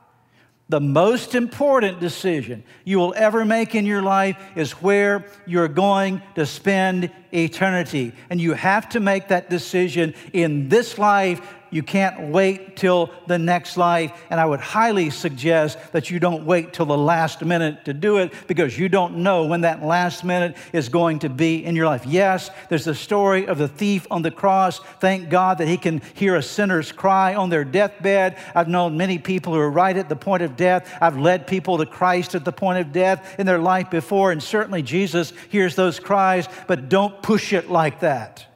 the 0.68 0.80
most 0.80 1.34
important 1.34 2.00
decision 2.00 2.64
you 2.84 2.98
will 2.98 3.12
ever 3.16 3.44
make 3.44 3.74
in 3.74 3.84
your 3.84 4.00
life 4.02 4.36
is 4.56 4.72
where 4.72 5.26
you're 5.46 5.68
going 5.68 6.22
to 6.34 6.46
spend 6.46 7.10
eternity. 7.34 8.12
And 8.30 8.40
you 8.40 8.52
have 8.52 8.88
to 8.90 9.00
make 9.00 9.28
that 9.28 9.50
decision 9.50 10.14
in 10.32 10.68
this 10.68 10.98
life 10.98 11.40
you 11.74 11.82
can't 11.82 12.28
wait 12.28 12.76
till 12.76 13.10
the 13.26 13.36
next 13.36 13.76
life. 13.76 14.12
And 14.30 14.38
I 14.38 14.46
would 14.46 14.60
highly 14.60 15.10
suggest 15.10 15.76
that 15.90 16.08
you 16.08 16.20
don't 16.20 16.46
wait 16.46 16.72
till 16.72 16.86
the 16.86 16.96
last 16.96 17.44
minute 17.44 17.86
to 17.86 17.92
do 17.92 18.18
it 18.18 18.32
because 18.46 18.78
you 18.78 18.88
don't 18.88 19.16
know 19.16 19.46
when 19.46 19.62
that 19.62 19.82
last 19.82 20.22
minute 20.22 20.56
is 20.72 20.88
going 20.88 21.18
to 21.18 21.28
be 21.28 21.64
in 21.64 21.74
your 21.74 21.86
life. 21.86 22.06
Yes, 22.06 22.48
there's 22.68 22.84
the 22.84 22.94
story 22.94 23.48
of 23.48 23.58
the 23.58 23.66
thief 23.66 24.06
on 24.08 24.22
the 24.22 24.30
cross. 24.30 24.78
Thank 25.00 25.30
God 25.30 25.58
that 25.58 25.66
he 25.66 25.76
can 25.76 26.00
hear 26.14 26.36
a 26.36 26.42
sinner's 26.44 26.92
cry 26.92 27.34
on 27.34 27.50
their 27.50 27.64
deathbed. 27.64 28.38
I've 28.54 28.68
known 28.68 28.96
many 28.96 29.18
people 29.18 29.52
who 29.52 29.58
are 29.58 29.68
right 29.68 29.96
at 29.96 30.08
the 30.08 30.14
point 30.14 30.44
of 30.44 30.56
death. 30.56 30.96
I've 31.00 31.18
led 31.18 31.48
people 31.48 31.78
to 31.78 31.86
Christ 31.86 32.36
at 32.36 32.44
the 32.44 32.52
point 32.52 32.78
of 32.78 32.92
death 32.92 33.34
in 33.40 33.46
their 33.46 33.58
life 33.58 33.90
before, 33.90 34.30
and 34.30 34.40
certainly 34.40 34.82
Jesus 34.82 35.32
hears 35.48 35.74
those 35.74 35.98
cries, 35.98 36.48
but 36.68 36.88
don't 36.88 37.20
push 37.24 37.54
it 37.54 37.70
like 37.70 38.00
that. 38.00 38.46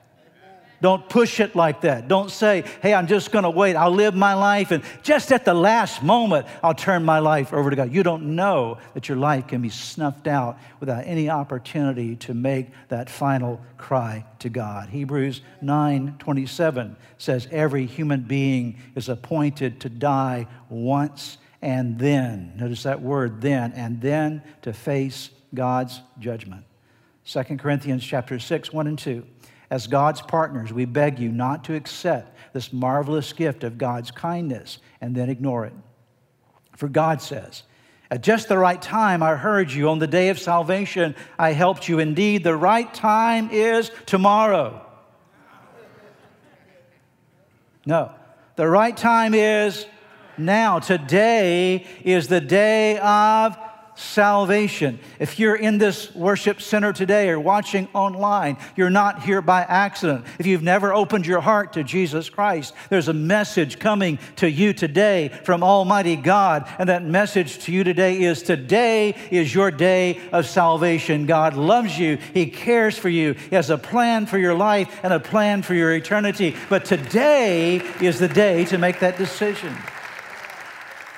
Don't 0.83 1.09
push 1.09 1.40
it 1.40 1.57
like 1.57 1.81
that. 1.81 2.07
Don't 2.07 2.31
say, 2.31 2.64
hey, 2.83 2.92
I'm 2.92 3.07
just 3.07 3.33
going 3.33 3.44
to 3.44 3.50
wait. 3.50 3.74
I'll 3.74 3.90
live 3.90 4.14
my 4.14 4.35
life, 4.35 4.70
and 4.70 4.85
just 5.02 5.33
at 5.33 5.46
the 5.46 5.54
last 5.54 6.02
moment, 6.02 6.46
I'll 6.62 6.74
turn 6.74 7.02
my 7.02 7.18
life 7.18 7.52
over 7.52 7.70
to 7.70 7.76
God. 7.76 7.90
You 7.90 8.02
don't 8.02 8.37
know 8.37 8.76
that 8.92 9.09
your 9.09 9.16
life 9.16 9.48
can 9.48 9.62
be 9.62 9.70
snuffed 9.70 10.28
out 10.28 10.59
without 10.81 11.04
any 11.07 11.31
opportunity 11.31 12.14
to 12.16 12.35
make 12.35 12.68
that 12.88 13.09
final 13.09 13.59
cry 13.78 14.24
to 14.40 14.50
God. 14.50 14.90
Hebrews 14.90 15.40
9 15.62 16.16
27 16.18 16.96
says, 17.16 17.48
every 17.50 17.87
human 17.87 18.20
being 18.20 18.78
is 18.94 19.09
appointed 19.09 19.81
to 19.81 19.88
die 19.88 20.46
once 20.68 21.38
and 21.62 21.98
then. 21.98 22.52
Notice 22.54 22.83
that 22.83 23.00
word, 23.00 23.40
then, 23.40 23.72
and 23.72 24.00
then 24.00 24.42
to 24.62 24.72
face 24.72 25.31
God's 25.54 26.02
judgment. 26.20 26.67
2 27.29 27.43
Corinthians 27.59 28.03
chapter 28.03 28.38
6, 28.38 28.73
1 28.73 28.87
and 28.87 28.99
2. 28.99 29.23
As 29.69 29.87
God's 29.87 30.23
partners, 30.23 30.73
we 30.73 30.87
beg 30.87 31.19
you 31.19 31.31
not 31.31 31.62
to 31.64 31.75
accept 31.75 32.35
this 32.55 32.73
marvelous 32.73 33.35
gift 33.35 33.64
of 33.64 33.77
God's 33.77 34.11
kindness 34.11 34.79
and 35.03 35.14
then 35.14 35.29
ignore 35.29 35.67
it. 35.67 35.75
For 36.75 36.88
God 36.88 37.21
says, 37.21 37.64
At 38.11 38.23
just 38.23 38.49
the 38.49 38.57
right 38.57 38.81
time, 38.81 39.23
I 39.23 39.35
heard 39.35 39.71
you. 39.71 39.91
On 39.91 39.99
the 39.99 40.07
day 40.07 40.31
of 40.31 40.38
salvation, 40.38 41.14
I 41.38 41.53
helped 41.53 41.87
you. 41.87 41.99
Indeed, 41.99 42.45
the 42.45 42.57
right 42.57 42.93
time 42.95 43.51
is 43.53 43.91
tomorrow. 44.07 44.87
No, 47.85 48.11
the 48.57 48.67
right 48.67 48.97
time 48.97 49.35
is 49.35 49.85
now. 50.38 50.79
Today 50.79 51.85
is 52.05 52.29
the 52.29 52.41
day 52.41 52.99
of 52.99 53.59
salvation. 53.98 54.98
If 55.18 55.38
you're 55.38 55.56
in 55.56 55.78
this 55.78 56.14
worship 56.14 56.61
center 56.61 56.92
today 56.92 57.28
or 57.30 57.40
watching 57.40 57.88
online, 57.92 58.56
you're 58.76 58.90
not 58.90 59.22
here 59.24 59.42
by 59.42 59.62
accident. 59.62 60.24
If 60.38 60.46
you've 60.46 60.62
never 60.62 60.94
opened 60.94 61.26
your 61.26 61.40
heart 61.40 61.72
to 61.72 61.82
Jesus 61.82 62.30
Christ, 62.30 62.74
there's 62.90 63.08
a 63.08 63.12
message 63.12 63.80
coming 63.80 64.18
to 64.37 64.48
you 64.48 64.72
today 64.72 65.28
from 65.42 65.64
Almighty 65.64 66.14
God. 66.14 66.68
And 66.78 66.88
that 66.88 67.04
message 67.04 67.58
to 67.64 67.72
you 67.72 67.82
today 67.82 68.22
is 68.22 68.42
today 68.42 69.16
is 69.32 69.52
your 69.52 69.72
day 69.72 70.20
of 70.32 70.46
salvation. 70.46 71.26
God 71.26 71.54
loves 71.54 71.98
you, 71.98 72.18
He 72.34 72.46
cares 72.46 72.96
for 72.96 73.08
you, 73.08 73.32
He 73.32 73.56
has 73.56 73.70
a 73.70 73.78
plan 73.78 74.26
for 74.26 74.38
your 74.38 74.54
life 74.54 75.00
and 75.02 75.12
a 75.12 75.20
plan 75.20 75.62
for 75.62 75.74
your 75.74 75.92
eternity. 75.92 76.54
But 76.68 76.84
today 76.84 77.76
is 78.00 78.20
the 78.20 78.28
day 78.28 78.64
to 78.66 78.78
make 78.78 79.00
that 79.00 79.18
decision. 79.18 79.76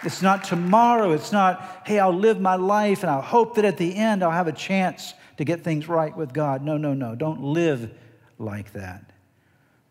It's 0.03 0.23
not 0.23 0.45
tomorrow. 0.45 1.13
It's 1.13 1.33
not, 1.33 1.83
hey, 1.85 1.99
I'll 1.99 2.13
live 2.13 2.41
my 2.41 2.57
life 2.57 3.03
and 3.03 3.11
I'll 3.11 3.21
hope 3.21 3.57
that 3.57 3.65
at 3.65 3.77
the 3.77 3.95
end 3.95 4.23
I'll 4.23 4.31
have 4.31 4.49
a 4.49 4.53
chance 4.53 5.15
to 5.37 5.45
get 5.45 5.63
things 5.63 5.89
right 5.89 6.17
with 6.17 6.33
God. 6.33 6.63
No, 6.63 6.77
no, 6.77 6.95
no. 6.95 7.15
Don't 7.15 7.43
live 7.43 7.91
like 8.39 8.73
that. 8.73 9.13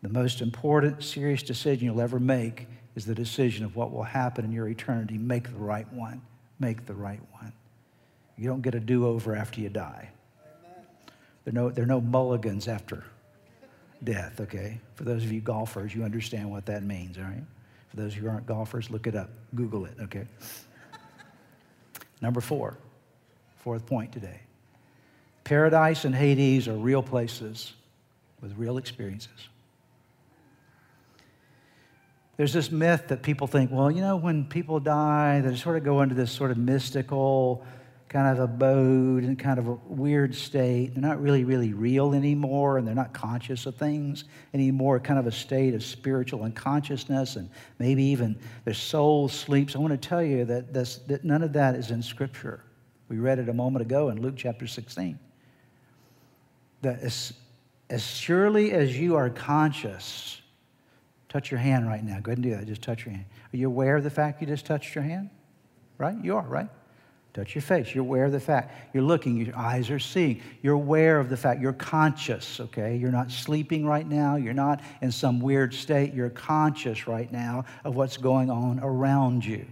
The 0.02 0.08
most 0.08 0.40
important, 0.40 1.02
serious 1.04 1.42
decision 1.42 1.86
you'll 1.86 2.00
ever 2.00 2.18
make 2.18 2.66
is 2.96 3.06
the 3.06 3.14
decision 3.14 3.64
of 3.64 3.76
what 3.76 3.92
will 3.92 4.02
happen 4.02 4.44
in 4.44 4.52
your 4.52 4.68
eternity. 4.68 5.18
Make 5.18 5.44
the 5.44 5.58
right 5.58 5.90
one. 5.92 6.22
Make 6.58 6.86
the 6.86 6.94
right 6.94 7.20
one. 7.32 7.52
You 8.36 8.48
don't 8.48 8.62
get 8.62 8.74
a 8.74 8.80
do 8.80 9.06
over 9.06 9.36
after 9.36 9.60
you 9.60 9.68
die. 9.68 10.10
There 11.44 11.52
are, 11.52 11.54
no, 11.54 11.70
there 11.70 11.84
are 11.84 11.86
no 11.86 12.00
mulligans 12.00 12.68
after 12.68 13.04
death, 14.02 14.40
okay? 14.40 14.80
For 14.94 15.04
those 15.04 15.24
of 15.24 15.32
you 15.32 15.40
golfers, 15.40 15.94
you 15.94 16.04
understand 16.04 16.50
what 16.50 16.66
that 16.66 16.82
means, 16.82 17.18
all 17.18 17.24
right? 17.24 17.44
For 17.90 17.96
those 17.96 18.14
who 18.14 18.28
aren't 18.28 18.46
golfers, 18.46 18.90
look 18.90 19.06
it 19.06 19.16
up. 19.16 19.30
Google 19.54 19.84
it, 19.84 19.94
okay? 20.00 20.24
Number 22.22 22.40
four, 22.40 22.76
fourth 23.58 23.86
point 23.86 24.12
today. 24.12 24.40
Paradise 25.44 26.04
and 26.04 26.14
Hades 26.14 26.68
are 26.68 26.74
real 26.74 27.02
places 27.02 27.72
with 28.40 28.56
real 28.56 28.78
experiences. 28.78 29.48
There's 32.36 32.52
this 32.52 32.70
myth 32.70 33.08
that 33.08 33.22
people 33.22 33.46
think, 33.46 33.70
well, 33.70 33.90
you 33.90 34.00
know, 34.00 34.16
when 34.16 34.44
people 34.44 34.80
die, 34.80 35.40
they 35.40 35.56
sort 35.56 35.76
of 35.76 35.84
go 35.84 36.00
into 36.00 36.14
this 36.14 36.30
sort 36.30 36.50
of 36.50 36.56
mystical, 36.56 37.64
kind 38.10 38.26
of 38.26 38.42
abode 38.42 39.22
and 39.22 39.38
kind 39.38 39.60
of 39.60 39.68
a 39.68 39.78
weird 39.86 40.34
state. 40.34 40.92
They're 40.94 41.00
not 41.00 41.22
really, 41.22 41.44
really 41.44 41.72
real 41.72 42.12
anymore, 42.12 42.76
and 42.76 42.86
they're 42.86 42.92
not 42.92 43.14
conscious 43.14 43.66
of 43.66 43.76
things 43.76 44.24
anymore, 44.52 44.98
kind 44.98 45.20
of 45.20 45.28
a 45.28 45.32
state 45.32 45.74
of 45.74 45.84
spiritual 45.84 46.42
unconsciousness, 46.42 47.36
and 47.36 47.48
maybe 47.78 48.02
even 48.02 48.36
their 48.64 48.74
soul 48.74 49.28
sleeps. 49.28 49.76
I 49.76 49.78
want 49.78 49.92
to 49.92 50.08
tell 50.08 50.24
you 50.24 50.44
that, 50.46 50.74
that 50.74 51.20
none 51.22 51.44
of 51.44 51.52
that 51.52 51.76
is 51.76 51.92
in 51.92 52.02
Scripture. 52.02 52.64
We 53.08 53.18
read 53.18 53.38
it 53.38 53.48
a 53.48 53.54
moment 53.54 53.82
ago 53.82 54.08
in 54.08 54.20
Luke 54.20 54.34
chapter 54.36 54.66
16. 54.66 55.16
That 56.82 56.98
as, 57.02 57.32
as 57.90 58.02
surely 58.02 58.72
as 58.72 58.98
you 58.98 59.14
are 59.14 59.30
conscious, 59.30 60.42
touch 61.28 61.52
your 61.52 61.60
hand 61.60 61.86
right 61.86 62.02
now. 62.02 62.18
Go 62.18 62.32
ahead 62.32 62.38
and 62.38 62.42
do 62.42 62.50
that. 62.56 62.66
Just 62.66 62.82
touch 62.82 63.06
your 63.06 63.14
hand. 63.14 63.26
Are 63.54 63.56
you 63.56 63.68
aware 63.68 63.96
of 63.96 64.02
the 64.02 64.10
fact 64.10 64.40
you 64.40 64.48
just 64.48 64.66
touched 64.66 64.96
your 64.96 65.04
hand? 65.04 65.30
Right? 65.96 66.16
You 66.20 66.36
are, 66.36 66.46
right? 66.48 66.68
Touch 67.32 67.54
your 67.54 67.62
face. 67.62 67.94
You're 67.94 68.02
aware 68.02 68.24
of 68.24 68.32
the 68.32 68.40
fact. 68.40 68.94
You're 68.94 69.04
looking. 69.04 69.36
Your 69.36 69.56
eyes 69.56 69.88
are 69.90 70.00
seeing. 70.00 70.42
You're 70.62 70.74
aware 70.74 71.20
of 71.20 71.28
the 71.28 71.36
fact. 71.36 71.60
You're 71.60 71.72
conscious, 71.72 72.58
okay? 72.58 72.96
You're 72.96 73.12
not 73.12 73.30
sleeping 73.30 73.86
right 73.86 74.06
now. 74.06 74.34
You're 74.34 74.52
not 74.52 74.80
in 75.00 75.12
some 75.12 75.38
weird 75.38 75.72
state. 75.72 76.12
You're 76.12 76.30
conscious 76.30 77.06
right 77.06 77.30
now 77.30 77.64
of 77.84 77.94
what's 77.94 78.16
going 78.16 78.50
on 78.50 78.80
around 78.80 79.44
you 79.44 79.64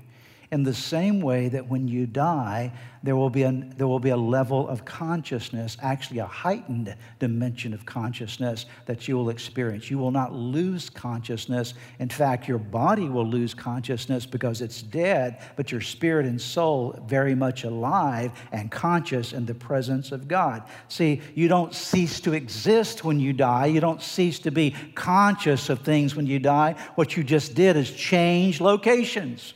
in 0.50 0.62
the 0.62 0.74
same 0.74 1.20
way 1.20 1.48
that 1.48 1.68
when 1.68 1.88
you 1.88 2.06
die, 2.06 2.72
there 3.02 3.16
will 3.16 3.30
be 3.30 3.42
there 3.42 3.86
will 3.86 4.00
be 4.00 4.10
a 4.10 4.16
level 4.16 4.68
of 4.68 4.84
consciousness, 4.84 5.76
actually 5.82 6.18
a 6.18 6.26
heightened 6.26 6.96
dimension 7.18 7.72
of 7.72 7.84
consciousness 7.84 8.66
that 8.86 9.06
you 9.06 9.16
will 9.16 9.30
experience. 9.30 9.90
You 9.90 9.98
will 9.98 10.10
not 10.10 10.32
lose 10.32 10.90
consciousness. 10.90 11.74
In 11.98 12.08
fact, 12.08 12.48
your 12.48 12.58
body 12.58 13.08
will 13.08 13.26
lose 13.26 13.54
consciousness 13.54 14.26
because 14.26 14.60
it's 14.60 14.82
dead, 14.82 15.42
but 15.56 15.70
your 15.70 15.80
spirit 15.80 16.26
and 16.26 16.40
soul 16.40 16.98
very 17.06 17.34
much 17.34 17.64
alive 17.64 18.32
and 18.50 18.70
conscious 18.70 19.32
in 19.32 19.46
the 19.46 19.54
presence 19.54 20.10
of 20.10 20.26
God. 20.26 20.62
See, 20.88 21.20
you 21.34 21.48
don't 21.48 21.74
cease 21.74 22.20
to 22.20 22.32
exist 22.32 23.04
when 23.04 23.20
you 23.20 23.32
die. 23.32 23.66
You 23.66 23.80
don't 23.80 24.02
cease 24.02 24.38
to 24.40 24.50
be 24.50 24.74
conscious 24.94 25.68
of 25.68 25.80
things 25.80 26.16
when 26.16 26.26
you 26.26 26.38
die. 26.38 26.74
What 26.94 27.16
you 27.16 27.22
just 27.22 27.54
did 27.54 27.76
is 27.76 27.90
change 27.90 28.60
locations. 28.60 29.54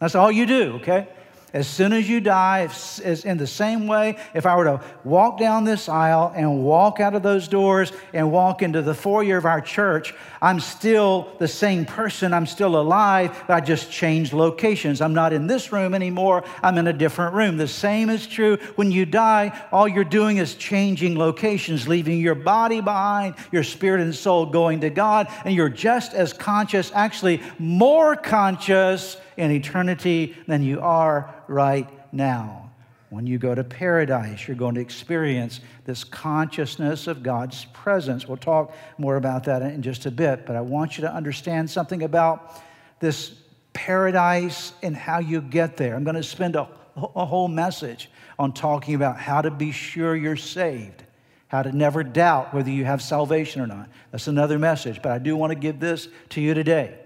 That's 0.00 0.14
all 0.14 0.30
you 0.30 0.46
do, 0.46 0.74
okay? 0.74 1.08
As 1.52 1.66
soon 1.66 1.94
as 1.94 2.06
you 2.06 2.20
die, 2.20 2.68
as 3.02 3.24
in 3.24 3.38
the 3.38 3.46
same 3.46 3.86
way, 3.86 4.18
if 4.34 4.44
I 4.44 4.56
were 4.56 4.64
to 4.64 4.80
walk 5.04 5.38
down 5.38 5.64
this 5.64 5.88
aisle 5.88 6.30
and 6.36 6.62
walk 6.62 7.00
out 7.00 7.14
of 7.14 7.22
those 7.22 7.48
doors 7.48 7.92
and 8.12 8.30
walk 8.30 8.60
into 8.60 8.82
the 8.82 8.92
foyer 8.92 9.38
of 9.38 9.46
our 9.46 9.62
church, 9.62 10.12
I'm 10.42 10.60
still 10.60 11.32
the 11.38 11.48
same 11.48 11.86
person. 11.86 12.34
I'm 12.34 12.44
still 12.44 12.76
alive, 12.76 13.44
but 13.46 13.54
I 13.54 13.60
just 13.60 13.90
changed 13.90 14.34
locations. 14.34 15.00
I'm 15.00 15.14
not 15.14 15.32
in 15.32 15.46
this 15.46 15.72
room 15.72 15.94
anymore. 15.94 16.44
I'm 16.62 16.76
in 16.76 16.88
a 16.88 16.92
different 16.92 17.34
room. 17.34 17.56
The 17.56 17.68
same 17.68 18.10
is 18.10 18.26
true 18.26 18.58
when 18.74 18.90
you 18.90 19.06
die. 19.06 19.58
All 19.72 19.88
you're 19.88 20.04
doing 20.04 20.36
is 20.36 20.56
changing 20.56 21.16
locations, 21.16 21.88
leaving 21.88 22.20
your 22.20 22.34
body 22.34 22.82
behind, 22.82 23.34
your 23.50 23.64
spirit 23.64 24.02
and 24.02 24.14
soul 24.14 24.44
going 24.44 24.80
to 24.80 24.90
God, 24.90 25.28
and 25.46 25.54
you're 25.54 25.70
just 25.70 26.12
as 26.12 26.34
conscious, 26.34 26.92
actually 26.92 27.40
more 27.58 28.14
conscious 28.14 29.16
in 29.36 29.50
eternity 29.50 30.36
than 30.46 30.62
you 30.62 30.80
are 30.80 31.34
right 31.48 31.88
now. 32.12 32.70
When 33.10 33.26
you 33.26 33.38
go 33.38 33.54
to 33.54 33.62
paradise, 33.62 34.48
you're 34.48 34.56
going 34.56 34.74
to 34.74 34.80
experience 34.80 35.60
this 35.84 36.02
consciousness 36.02 37.06
of 37.06 37.22
God's 37.22 37.64
presence. 37.66 38.26
We'll 38.26 38.36
talk 38.36 38.74
more 38.98 39.16
about 39.16 39.44
that 39.44 39.62
in 39.62 39.80
just 39.82 40.06
a 40.06 40.10
bit, 40.10 40.44
but 40.44 40.56
I 40.56 40.60
want 40.60 40.98
you 40.98 41.02
to 41.02 41.12
understand 41.12 41.70
something 41.70 42.02
about 42.02 42.62
this 42.98 43.34
paradise 43.72 44.72
and 44.82 44.96
how 44.96 45.20
you 45.20 45.40
get 45.40 45.76
there. 45.76 45.94
I'm 45.94 46.02
going 46.02 46.16
to 46.16 46.22
spend 46.22 46.56
a, 46.56 46.68
a 46.96 47.24
whole 47.24 47.48
message 47.48 48.10
on 48.38 48.52
talking 48.52 48.94
about 48.94 49.18
how 49.18 49.40
to 49.40 49.50
be 49.50 49.70
sure 49.70 50.16
you're 50.16 50.36
saved, 50.36 51.04
how 51.48 51.62
to 51.62 51.70
never 51.70 52.02
doubt 52.02 52.52
whether 52.52 52.70
you 52.70 52.84
have 52.84 53.00
salvation 53.00 53.62
or 53.62 53.66
not. 53.66 53.88
That's 54.10 54.26
another 54.26 54.58
message, 54.58 55.00
but 55.00 55.12
I 55.12 55.18
do 55.18 55.36
want 55.36 55.52
to 55.52 55.58
give 55.58 55.78
this 55.78 56.08
to 56.30 56.40
you 56.40 56.54
today. 56.54 56.98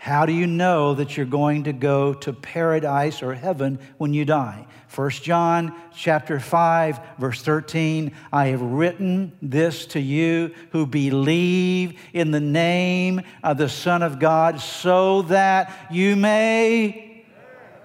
How 0.00 0.24
do 0.24 0.32
you 0.32 0.46
know 0.46 0.94
that 0.94 1.18
you're 1.18 1.26
going 1.26 1.64
to 1.64 1.74
go 1.74 2.14
to 2.14 2.32
paradise 2.32 3.22
or 3.22 3.34
heaven 3.34 3.78
when 3.98 4.14
you 4.14 4.24
die? 4.24 4.66
1 4.94 5.10
John 5.10 5.78
chapter 5.94 6.40
5 6.40 7.00
verse 7.18 7.42
13, 7.42 8.12
I 8.32 8.46
have 8.46 8.62
written 8.62 9.36
this 9.42 9.84
to 9.88 10.00
you 10.00 10.54
who 10.70 10.86
believe 10.86 12.00
in 12.14 12.30
the 12.30 12.40
name 12.40 13.20
of 13.42 13.58
the 13.58 13.68
Son 13.68 14.02
of 14.02 14.18
God 14.18 14.62
so 14.62 15.20
that 15.22 15.88
you 15.90 16.16
may 16.16 17.26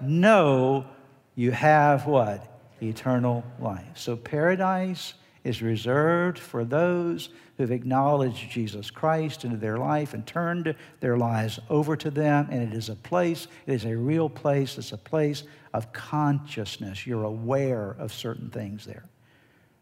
know 0.00 0.86
you 1.34 1.50
have 1.50 2.06
what? 2.06 2.50
Eternal 2.80 3.44
life. 3.60 3.84
So 3.94 4.16
paradise 4.16 5.12
is 5.46 5.62
reserved 5.62 6.38
for 6.38 6.64
those 6.64 7.30
who've 7.56 7.70
acknowledged 7.70 8.50
Jesus 8.50 8.90
Christ 8.90 9.44
into 9.44 9.56
their 9.56 9.78
life 9.78 10.12
and 10.12 10.26
turned 10.26 10.74
their 11.00 11.16
lives 11.16 11.60
over 11.70 11.96
to 11.96 12.10
them. 12.10 12.48
And 12.50 12.62
it 12.62 12.76
is 12.76 12.88
a 12.88 12.96
place, 12.96 13.46
it 13.66 13.74
is 13.74 13.84
a 13.84 13.96
real 13.96 14.28
place, 14.28 14.76
it's 14.76 14.92
a 14.92 14.98
place 14.98 15.44
of 15.72 15.92
consciousness. 15.92 17.06
You're 17.06 17.24
aware 17.24 17.96
of 17.98 18.12
certain 18.12 18.50
things 18.50 18.84
there. 18.84 19.04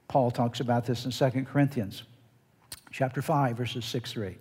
Paul 0.07 0.31
talks 0.31 0.61
about 0.61 0.85
this 0.85 1.07
in 1.07 1.11
2 1.11 1.45
Corinthians 1.45 2.03
chapter 2.93 3.23
5, 3.23 3.57
verses 3.57 3.85
6 3.87 4.13
through 4.13 4.29
8. 4.29 4.39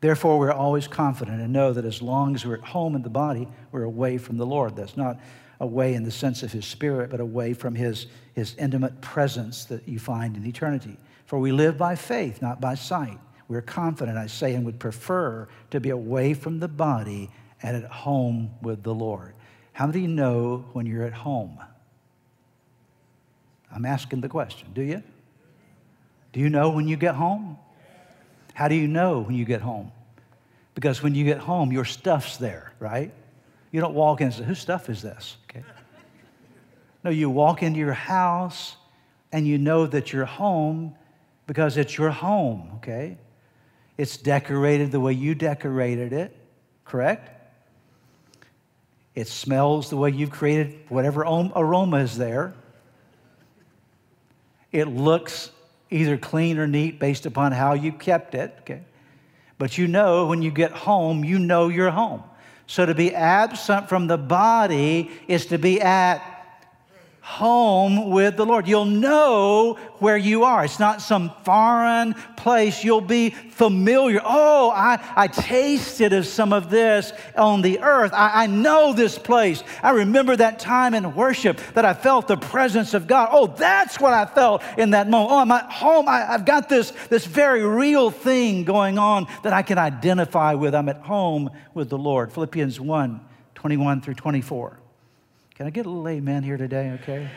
Therefore, 0.00 0.38
we're 0.38 0.52
always 0.52 0.86
confident 0.86 1.40
and 1.40 1.52
know 1.52 1.72
that 1.72 1.86
as 1.86 2.02
long 2.02 2.34
as 2.34 2.44
we're 2.44 2.56
at 2.56 2.64
home 2.64 2.94
in 2.94 3.02
the 3.02 3.08
body, 3.08 3.48
we're 3.72 3.84
away 3.84 4.18
from 4.18 4.36
the 4.36 4.44
Lord. 4.44 4.76
That's 4.76 4.96
not 4.96 5.18
away 5.60 5.94
in 5.94 6.04
the 6.04 6.10
sense 6.10 6.42
of 6.42 6.52
his 6.52 6.64
spirit, 6.64 7.10
but 7.10 7.20
away 7.20 7.54
from 7.54 7.74
his, 7.74 8.06
his 8.34 8.54
intimate 8.56 9.00
presence 9.00 9.64
that 9.66 9.88
you 9.88 9.98
find 9.98 10.36
in 10.36 10.46
eternity. 10.46 10.96
For 11.26 11.38
we 11.38 11.52
live 11.52 11.78
by 11.78 11.94
faith, 11.94 12.42
not 12.42 12.60
by 12.60 12.74
sight. 12.74 13.18
We're 13.48 13.62
confident, 13.62 14.18
I 14.18 14.26
say, 14.26 14.54
and 14.54 14.64
would 14.64 14.78
prefer 14.78 15.48
to 15.70 15.80
be 15.80 15.90
away 15.90 16.34
from 16.34 16.60
the 16.60 16.68
body 16.68 17.30
and 17.62 17.76
at 17.76 17.90
home 17.90 18.50
with 18.62 18.82
the 18.82 18.94
Lord. 18.94 19.34
How 19.72 19.86
many 19.86 20.06
know 20.06 20.64
when 20.72 20.86
you're 20.86 21.04
at 21.04 21.12
home? 21.12 21.58
I'm 23.74 23.84
asking 23.84 24.20
the 24.20 24.28
question. 24.28 24.68
Do 24.72 24.82
you? 24.82 25.02
Do 26.32 26.40
you 26.40 26.48
know 26.48 26.70
when 26.70 26.88
you 26.88 26.96
get 26.96 27.14
home? 27.14 27.58
How 28.54 28.68
do 28.68 28.74
you 28.74 28.86
know 28.86 29.20
when 29.20 29.34
you 29.34 29.44
get 29.44 29.60
home? 29.60 29.90
Because 30.74 31.02
when 31.02 31.14
you 31.14 31.24
get 31.24 31.38
home, 31.38 31.72
your 31.72 31.84
stuff's 31.84 32.36
there, 32.36 32.72
right? 32.78 33.12
You 33.72 33.80
don't 33.80 33.94
walk 33.94 34.20
in 34.20 34.26
and 34.26 34.34
say, 34.34 34.44
Whose 34.44 34.60
stuff 34.60 34.88
is 34.88 35.02
this? 35.02 35.36
No, 37.04 37.10
you 37.10 37.28
walk 37.28 37.62
into 37.62 37.78
your 37.78 37.92
house 37.92 38.76
and 39.30 39.46
you 39.46 39.58
know 39.58 39.86
that 39.86 40.12
you're 40.12 40.24
home 40.24 40.94
because 41.46 41.76
it's 41.76 41.98
your 41.98 42.10
home, 42.10 42.70
okay? 42.76 43.18
It's 43.98 44.16
decorated 44.16 44.90
the 44.90 45.00
way 45.00 45.12
you 45.12 45.34
decorated 45.34 46.14
it, 46.14 46.34
correct? 46.86 47.30
It 49.14 49.28
smells 49.28 49.90
the 49.90 49.96
way 49.96 50.10
you've 50.10 50.30
created 50.30 50.78
whatever 50.88 51.20
aroma 51.20 51.98
is 51.98 52.16
there. 52.16 52.54
It 54.72 54.86
looks 54.86 55.50
either 55.90 56.16
clean 56.16 56.58
or 56.58 56.66
neat 56.66 56.98
based 56.98 57.26
upon 57.26 57.52
how 57.52 57.74
you 57.74 57.92
kept 57.92 58.34
it, 58.34 58.56
okay? 58.60 58.82
But 59.58 59.78
you 59.78 59.86
know 59.86 60.26
when 60.26 60.42
you 60.42 60.50
get 60.50 60.72
home, 60.72 61.22
you 61.22 61.38
know 61.38 61.68
you're 61.68 61.90
home. 61.90 62.24
So 62.66 62.86
to 62.86 62.94
be 62.94 63.14
absent 63.14 63.88
from 63.88 64.06
the 64.06 64.16
body 64.16 65.10
is 65.28 65.46
to 65.46 65.58
be 65.58 65.80
at 65.80 66.33
home 67.24 68.10
with 68.10 68.36
the 68.36 68.44
Lord. 68.44 68.68
You'll 68.68 68.84
know 68.84 69.78
where 69.98 70.18
you 70.18 70.44
are. 70.44 70.62
It's 70.62 70.78
not 70.78 71.00
some 71.00 71.32
foreign 71.42 72.12
place. 72.36 72.84
You'll 72.84 73.00
be 73.00 73.30
familiar. 73.30 74.20
Oh, 74.22 74.70
I, 74.70 75.02
I 75.16 75.28
tasted 75.28 76.12
of 76.12 76.26
some 76.26 76.52
of 76.52 76.68
this 76.68 77.14
on 77.34 77.62
the 77.62 77.80
earth. 77.80 78.12
I, 78.12 78.44
I 78.44 78.46
know 78.46 78.92
this 78.92 79.18
place. 79.18 79.64
I 79.82 79.92
remember 79.92 80.36
that 80.36 80.58
time 80.58 80.92
in 80.92 81.14
worship 81.14 81.58
that 81.72 81.86
I 81.86 81.94
felt 81.94 82.28
the 82.28 82.36
presence 82.36 82.92
of 82.92 83.06
God. 83.06 83.30
Oh, 83.32 83.46
that's 83.46 83.98
what 83.98 84.12
I 84.12 84.26
felt 84.26 84.62
in 84.76 84.90
that 84.90 85.08
moment. 85.08 85.32
Oh, 85.32 85.38
I'm 85.38 85.50
at 85.50 85.72
home. 85.72 86.06
I, 86.06 86.30
I've 86.30 86.44
got 86.44 86.68
this, 86.68 86.90
this 87.08 87.24
very 87.24 87.64
real 87.64 88.10
thing 88.10 88.64
going 88.64 88.98
on 88.98 89.28
that 89.44 89.54
I 89.54 89.62
can 89.62 89.78
identify 89.78 90.52
with. 90.52 90.74
I'm 90.74 90.90
at 90.90 91.00
home 91.00 91.48
with 91.72 91.88
the 91.88 91.98
Lord. 91.98 92.34
Philippians 92.34 92.78
1 92.78 93.28
21 93.54 94.02
through 94.02 94.12
24. 94.12 94.83
Can 95.54 95.68
I 95.68 95.70
get 95.70 95.86
a 95.86 95.88
little 95.88 96.08
amen 96.08 96.42
here 96.42 96.56
today, 96.56 96.98
okay? 97.00 97.30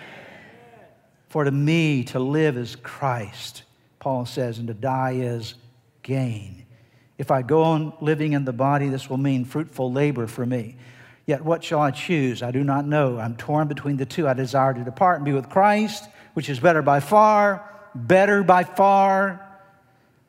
For 1.30 1.44
to 1.44 1.52
me, 1.52 2.04
to 2.06 2.20
live 2.20 2.58
is 2.58 2.76
Christ, 2.76 3.62
Paul 4.00 4.26
says, 4.26 4.58
and 4.58 4.68
to 4.70 4.74
die 4.74 5.18
is 5.20 5.54
gain. 6.02 6.66
If 7.20 7.30
I 7.30 7.44
go 7.44 7.62
on 7.62 7.94
living 8.02 8.34
in 8.34 8.44
the 8.44 8.54
body, 8.54 8.90
this 8.90 9.08
will 9.08 9.18
mean 9.18 9.46
fruitful 9.46 9.92
labor 9.92 10.26
for 10.26 10.48
me. 10.48 10.78
Yet 11.28 11.46
what 11.46 11.64
shall 11.64 11.80
I 11.80 11.92
choose? 11.92 12.42
I 12.42 12.50
do 12.50 12.64
not 12.64 12.88
know. 12.88 13.20
I'm 13.20 13.36
torn 13.36 13.68
between 13.68 13.98
the 13.98 14.06
two. 14.06 14.28
I 14.28 14.34
desire 14.34 14.74
to 14.74 14.84
depart 14.84 15.18
and 15.18 15.26
be 15.26 15.34
with 15.34 15.48
Christ, 15.48 16.10
which 16.34 16.50
is 16.50 16.60
better 16.60 16.82
by 16.82 17.02
far, 17.02 17.70
better 17.94 18.42
by 18.42 18.64
far, 18.64 19.48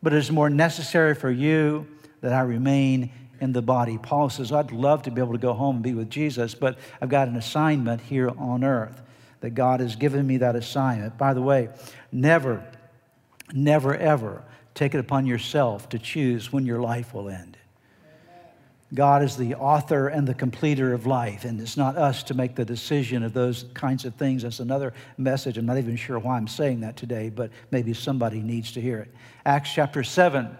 but 0.03 0.13
it 0.13 0.19
is 0.19 0.31
more 0.31 0.51
necessary 0.51 1.15
for 1.15 1.31
you 1.31 1.87
that 2.21 2.35
I 2.35 2.43
remain 2.43 3.11
in 3.41 3.53
the 3.53 3.63
body. 3.63 3.99
Paul 3.99 4.31
says, 4.31 4.53
I'd 4.53 4.73
love 4.73 5.03
to 5.03 5.11
be 5.11 5.21
able 5.21 5.33
to 5.33 5.39
go 5.39 5.53
home 5.53 5.77
and 5.77 5.83
be 5.83 5.95
with 5.95 6.11
Jesus, 6.11 6.55
but 6.55 6.79
I've 7.01 7.09
got 7.09 7.29
an 7.29 7.37
assignment 7.37 8.01
here 8.01 8.31
on 8.39 8.65
earth 8.65 9.03
that 9.41 9.51
God 9.51 9.81
has 9.81 9.97
given 9.97 10.27
me 10.27 10.39
that 10.39 10.57
assignment. 10.57 11.17
By 11.17 11.35
the 11.35 11.43
way, 11.43 11.69
never, 12.11 12.67
never, 13.53 13.95
ever 13.97 14.43
take 14.75 14.95
it 14.95 14.99
upon 14.99 15.27
yourself 15.27 15.89
to 15.91 15.99
choose 15.99 16.53
when 16.53 16.67
your 16.67 16.81
life 16.81 17.15
will 17.15 17.29
end. 17.29 17.57
God 18.95 19.23
is 19.23 19.37
the 19.37 19.55
author 19.55 20.09
and 20.09 20.27
the 20.27 20.35
completer 20.35 20.95
of 20.95 21.07
life, 21.07 21.45
and 21.45 21.61
it's 21.61 21.77
not 21.77 21.97
us 21.97 22.23
to 22.25 22.35
make 22.35 22.55
the 22.55 22.65
decision 22.65 23.23
of 23.23 23.35
those 23.35 23.67
kinds 23.75 24.07
of 24.07 24.15
things. 24.15 24.43
That's 24.43 24.61
another 24.61 24.95
message. 25.19 25.59
I'm 25.59 25.67
not 25.67 25.77
even 25.77 25.97
sure 25.97 26.19
why 26.19 26.39
I'm 26.39 26.49
saying 26.49 26.81
that 26.81 26.97
today, 26.97 27.29
but 27.29 27.51
maybe 27.71 27.93
somebody 27.93 28.41
needs 28.41 28.73
to 28.73 28.81
hear 28.81 29.01
it. 29.01 29.15
Acts 29.45 29.71
chapter 29.75 30.03
7. 30.03 30.57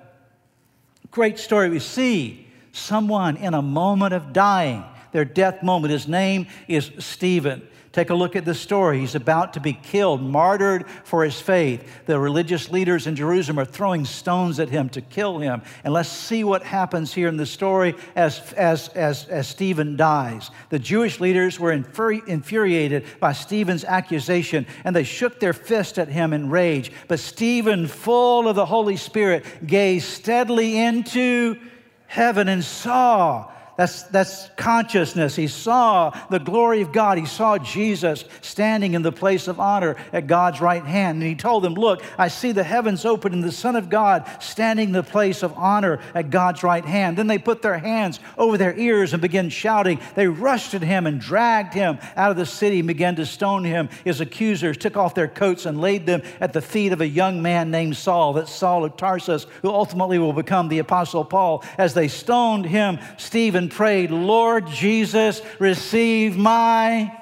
Great 1.11 1.39
story. 1.39 1.71
We 1.71 1.79
see 1.79 2.48
someone 2.73 3.37
in 3.37 3.55
a 3.55 3.63
moment 3.63 4.15
of 4.15 4.33
dying. 4.33 4.85
their 5.11 5.25
death 5.25 5.63
moment. 5.63 5.91
His 5.91 6.07
name 6.07 6.47
is 6.67 6.91
Stephen. 6.99 7.67
Take 7.93 8.11
a 8.11 8.15
look 8.15 8.37
at 8.37 8.45
the 8.45 8.55
story. 8.55 9.01
He's 9.01 9.15
about 9.15 9.55
to 9.55 9.61
be 9.61 9.73
killed, 9.73 10.23
martyred 10.23 10.87
for 11.05 11.25
his 11.25 11.41
faith. 11.41 11.83
The 12.05 12.21
religious 12.21 12.71
leaders 12.71 13.07
in 13.07 13.17
Jerusalem 13.17 13.59
are 13.59 13.65
throwing 13.65 14.05
stones 14.05 14.61
at 14.61 14.69
him 14.69 14.91
to 14.91 15.01
kill 15.01 15.39
him. 15.39 15.63
And 15.83 15.95
let's 15.95 16.11
see 16.11 16.45
what 16.45 16.63
happens 16.63 17.15
here 17.15 17.29
in 17.29 17.39
the 17.39 17.47
story 17.47 17.95
as, 18.15 18.53
as, 18.53 18.89
as, 18.91 19.27
as 19.29 19.49
Stephen 19.49 19.97
dies. 19.97 20.51
The 20.69 20.79
Jewish 20.79 21.19
leaders 21.19 21.59
were 21.59 21.73
infuriated 21.73 23.05
by 23.19 23.33
Stephen's 23.33 23.85
accusation, 23.85 24.67
and 24.85 24.95
they 24.95 25.05
shook 25.05 25.41
their 25.41 25.55
fist 25.55 25.99
at 25.99 26.09
him 26.09 26.35
in 26.35 26.51
rage. 26.51 26.93
But 27.09 27.21
Stephen, 27.21 27.89
full 27.89 28.49
of 28.49 28.55
the 28.55 28.67
Holy 28.67 28.97
Spirit, 28.97 29.45
gazed 29.67 30.07
steadily 30.07 30.79
into 30.79 31.59
heaven 32.09 32.49
and 32.49 32.65
saw 32.65 33.53
that's, 33.79 34.03
that's 34.03 34.51
consciousness. 34.57 35.37
He 35.37 35.47
saw 35.47 36.11
the 36.31 36.41
glory 36.41 36.83
of 36.83 36.91
God. 36.91 37.17
He 37.17 37.27
saw 37.27 37.59
Jesus 37.59 38.25
standing 38.41 38.95
in 38.95 39.03
the 39.03 39.13
place 39.13 39.47
of 39.47 39.61
honor 39.61 39.95
at 40.13 40.27
God's 40.27 40.61
right 40.61 40.85
hand. 40.85 41.23
And 41.23 41.29
he 41.29 41.37
told 41.37 41.63
them, 41.63 41.75
Look, 41.75 42.03
I 42.19 42.27
see 42.27 42.51
the 42.51 42.65
heavens 42.65 43.05
open 43.05 43.33
and 43.33 43.45
the 43.45 43.53
Son 43.53 43.77
of 43.77 43.89
God 43.89 44.29
standing 44.41 44.89
in 44.89 44.93
the 44.93 45.05
place 45.05 45.45
of 45.45 45.53
honor 45.57 46.01
at 46.13 46.31
God's 46.31 46.65
right 46.65 46.85
hand. 46.85 47.17
Then 47.17 47.29
they 47.29 47.39
put 47.39 47.63
their 47.63 47.79
hands 47.79 48.19
over 48.37 48.59
their 48.59 48.77
ears 48.77 49.13
and 49.13 49.23
began 49.23 49.49
shouting. 49.49 50.01
They 50.17 50.27
rushed 50.27 50.75
at 50.75 50.83
him 50.83 51.07
and 51.07 51.21
dragged 51.21 51.73
him 51.73 52.01
out 52.17 52.33
of 52.33 52.37
the 52.37 52.47
city 52.47 52.81
and 52.81 52.89
began 52.89 53.15
to 53.15 53.27
stone 53.27 53.63
him. 53.63 53.91
His 54.03 54.21
accusers 54.21 54.77
took 54.77 54.97
off 54.97 55.15
their 55.15 55.29
coats 55.29 55.67
and 55.67 55.81
laid 55.81 56.05
them 56.05 56.23
at 56.41 56.53
the 56.53 56.63
feet 56.63 56.91
of 56.91 57.01
a 57.01 57.07
young 57.07 57.43
man 57.43 57.71
named 57.71 57.97
Saul, 57.97 58.33
that's 58.33 58.53
Saul 58.53 58.85
of 58.85 58.97
Tarsus, 58.97 59.47
who 59.63 59.71
ultimately 59.71 60.19
will 60.19 60.33
become 60.33 60.67
the 60.67 60.81
Apostle 60.81 61.25
Paul. 61.25 61.63
As 61.79 61.95
they 61.95 62.09
stoned 62.09 62.67
him, 62.67 62.99
Stephen 63.19 63.68
prayed, 63.69 64.11
Lord 64.11 64.67
Jesus, 64.67 65.41
receive 65.59 66.37
my 66.37 67.17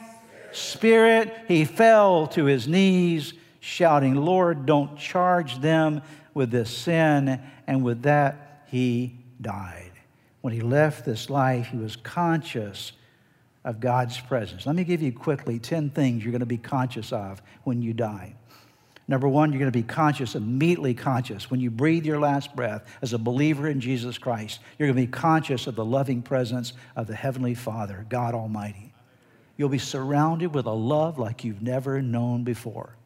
spirit. 0.53 1.37
He 1.49 1.65
fell 1.65 2.27
to 2.29 2.45
his 2.47 2.67
knees, 2.67 3.35
shouting, 3.61 4.15
Lord, 4.15 4.65
don't 4.65 4.97
charge 4.99 5.61
them 5.61 6.03
with 6.33 6.51
this 6.51 6.71
sin. 6.71 7.41
And 7.67 7.83
with 7.85 8.03
that, 8.03 8.63
he 8.67 9.19
died. 9.41 9.93
When 10.41 10.53
he 10.53 10.61
left 10.61 11.05
this 11.05 11.29
life, 11.29 11.69
he 11.69 11.77
was 11.77 11.97
conscious 11.97 12.93
of 13.65 13.81
God's 13.81 14.19
presence. 14.21 14.65
Let 14.65 14.77
me 14.77 14.85
give 14.85 15.03
you 15.03 15.13
quickly 15.13 15.59
10 15.59 15.91
things 15.91 16.23
you're 16.23 16.31
going 16.31 16.41
to 16.41 16.47
be 16.47 16.57
conscious 16.57 17.13
of 17.13 17.43
when 17.65 17.83
you 17.83 17.93
die. 17.93 18.37
Number 19.09 19.29
one, 19.29 19.53
you're 19.53 19.61
going 19.61 19.71
to 19.71 19.79
be 19.79 19.85
conscious, 19.85 20.35
immediately 20.35 20.93
conscious. 20.93 21.49
When 21.49 21.61
you 21.61 21.71
breathe 21.71 22.05
your 22.05 22.19
last 22.19 22.57
breath 22.57 22.85
as 23.03 23.13
a 23.13 23.19
believer 23.19 23.69
in 23.69 23.81
Jesus 23.81 24.19
Christ, 24.19 24.59
you're 24.79 24.89
going 24.89 24.97
to 24.97 25.07
be 25.07 25.13
conscious 25.13 25.69
of 25.69 25.77
the 25.77 25.85
loving 25.85 26.23
presence 26.23 26.73
of 26.97 27.07
the 27.07 27.15
Heavenly 27.15 27.55
Father, 27.55 28.05
God 28.09 28.35
Almighty. 28.35 28.93
You'll 29.57 29.69
be 29.69 29.79
surrounded 29.79 30.55
with 30.55 30.67
a 30.67 30.73
love 30.73 31.19
like 31.19 31.45
you've 31.45 31.63
never 31.63 32.03
known 32.03 32.43
before. 32.43 32.97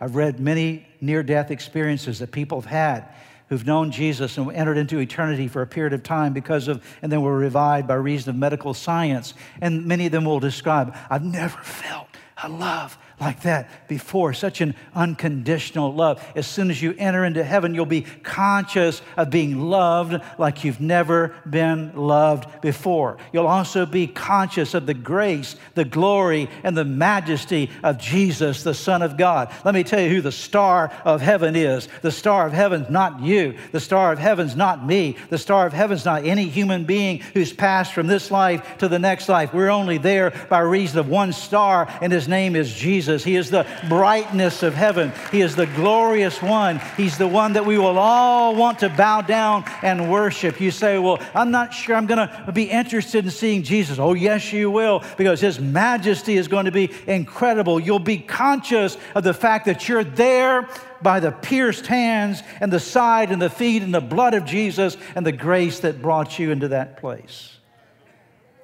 I've 0.00 0.14
read 0.14 0.38
many 0.38 0.86
near 1.00 1.22
death 1.22 1.50
experiences 1.50 2.18
that 2.18 2.30
people 2.30 2.60
have 2.60 2.70
had 2.70 3.08
who've 3.48 3.66
known 3.66 3.90
Jesus 3.90 4.36
and 4.36 4.52
entered 4.52 4.76
into 4.76 4.98
eternity 4.98 5.48
for 5.48 5.62
a 5.62 5.66
period 5.66 5.94
of 5.94 6.02
time 6.02 6.34
because 6.34 6.68
of, 6.68 6.84
and 7.00 7.10
then 7.10 7.22
were 7.22 7.36
revived 7.36 7.88
by 7.88 7.94
reason 7.94 8.30
of 8.30 8.36
medical 8.36 8.74
science. 8.74 9.32
And 9.60 9.86
many 9.86 10.04
of 10.06 10.12
them 10.12 10.26
will 10.26 10.38
describe, 10.38 10.94
I've 11.08 11.24
never 11.24 11.58
felt 11.62 12.08
a 12.42 12.48
love 12.48 12.98
like 13.20 13.42
that 13.42 13.88
before, 13.88 14.32
such 14.32 14.60
an 14.60 14.74
unconditional 14.94 15.92
love. 15.92 16.24
As 16.36 16.46
soon 16.46 16.70
as 16.70 16.80
you 16.80 16.94
enter 16.98 17.24
into 17.24 17.42
heaven, 17.42 17.74
you'll 17.74 17.86
be 17.86 18.02
conscious 18.22 19.02
of 19.16 19.30
being 19.30 19.58
loved 19.58 20.20
like 20.38 20.62
you've 20.62 20.80
never 20.80 21.34
been 21.48 21.94
loved 21.96 22.60
before. 22.60 23.18
You'll 23.32 23.48
also 23.48 23.86
be 23.86 24.06
conscious 24.06 24.74
of 24.74 24.86
the 24.86 24.94
grace, 24.94 25.56
the 25.74 25.84
glory, 25.84 26.48
and 26.62 26.76
the 26.76 26.84
majesty 26.84 27.70
of 27.82 27.98
Jesus, 27.98 28.62
the 28.62 28.74
Son 28.74 29.02
of 29.02 29.16
God. 29.16 29.52
Let 29.64 29.74
me 29.74 29.82
tell 29.82 30.00
you 30.00 30.10
who 30.10 30.20
the 30.20 30.30
star 30.30 30.92
of 31.04 31.20
heaven 31.20 31.56
is. 31.56 31.88
The 32.02 32.12
star 32.12 32.46
of 32.46 32.52
heaven's 32.52 32.88
not 32.88 33.20
you, 33.20 33.56
the 33.72 33.80
star 33.80 34.12
of 34.12 34.18
heaven's 34.18 34.54
not 34.54 34.86
me, 34.86 35.16
the 35.28 35.38
star 35.38 35.66
of 35.66 35.72
heaven's 35.72 36.04
not 36.04 36.24
any 36.24 36.44
human 36.48 36.84
being 36.84 37.18
who's 37.34 37.52
passed 37.52 37.92
from 37.92 38.06
this 38.06 38.30
life 38.30 38.78
to 38.78 38.86
the 38.86 38.98
next 38.98 39.28
life. 39.28 39.52
We're 39.52 39.70
only 39.70 39.98
there 39.98 40.32
by 40.48 40.60
reason 40.60 41.00
of 41.00 41.08
one 41.08 41.32
star, 41.32 41.88
and 42.00 42.12
his 42.12 42.28
name 42.28 42.54
is 42.54 42.72
Jesus. 42.72 43.07
Jesus. 43.08 43.24
He 43.24 43.36
is 43.36 43.50
the 43.50 43.66
brightness 43.88 44.62
of 44.62 44.74
heaven. 44.74 45.12
He 45.32 45.40
is 45.40 45.56
the 45.56 45.66
glorious 45.66 46.42
one. 46.42 46.80
He's 46.96 47.16
the 47.16 47.26
one 47.26 47.54
that 47.54 47.64
we 47.64 47.78
will 47.78 47.98
all 47.98 48.54
want 48.54 48.80
to 48.80 48.90
bow 48.90 49.22
down 49.22 49.64
and 49.82 50.10
worship. 50.10 50.60
You 50.60 50.70
say, 50.70 50.98
Well, 50.98 51.18
I'm 51.34 51.50
not 51.50 51.72
sure 51.72 51.96
I'm 51.96 52.06
going 52.06 52.28
to 52.28 52.52
be 52.52 52.64
interested 52.64 53.24
in 53.24 53.30
seeing 53.30 53.62
Jesus. 53.62 53.98
Oh, 53.98 54.12
yes, 54.14 54.52
you 54.52 54.70
will, 54.70 55.02
because 55.16 55.40
his 55.40 55.58
majesty 55.58 56.36
is 56.36 56.48
going 56.48 56.66
to 56.66 56.72
be 56.72 56.90
incredible. 57.06 57.80
You'll 57.80 57.98
be 57.98 58.18
conscious 58.18 58.98
of 59.14 59.24
the 59.24 59.34
fact 59.34 59.66
that 59.66 59.88
you're 59.88 60.04
there 60.04 60.68
by 61.00 61.20
the 61.20 61.32
pierced 61.32 61.86
hands 61.86 62.42
and 62.60 62.72
the 62.72 62.80
side 62.80 63.30
and 63.30 63.40
the 63.40 63.50
feet 63.50 63.82
and 63.82 63.94
the 63.94 64.00
blood 64.00 64.34
of 64.34 64.44
Jesus 64.44 64.96
and 65.14 65.24
the 65.24 65.32
grace 65.32 65.80
that 65.80 66.02
brought 66.02 66.38
you 66.38 66.50
into 66.50 66.68
that 66.68 66.98
place. 66.98 67.54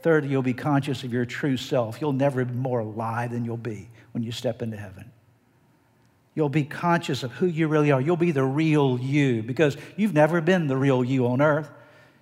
Third, 0.02 0.26
you'll 0.26 0.42
be 0.42 0.52
conscious 0.52 1.02
of 1.02 1.14
your 1.14 1.24
true 1.24 1.56
self. 1.56 1.98
You'll 1.98 2.12
never 2.12 2.44
be 2.44 2.52
more 2.52 2.80
alive 2.80 3.30
than 3.30 3.46
you'll 3.46 3.56
be 3.56 3.88
when 4.14 4.22
you 4.22 4.30
step 4.32 4.62
into 4.62 4.76
heaven. 4.76 5.10
You'll 6.36 6.48
be 6.48 6.64
conscious 6.64 7.24
of 7.24 7.32
who 7.32 7.46
you 7.46 7.68
really 7.68 7.90
are. 7.90 8.00
You'll 8.00 8.16
be 8.16 8.30
the 8.30 8.44
real 8.44 8.98
you 8.98 9.42
because 9.42 9.76
you've 9.96 10.14
never 10.14 10.40
been 10.40 10.68
the 10.68 10.76
real 10.76 11.04
you 11.04 11.26
on 11.26 11.42
earth. 11.42 11.68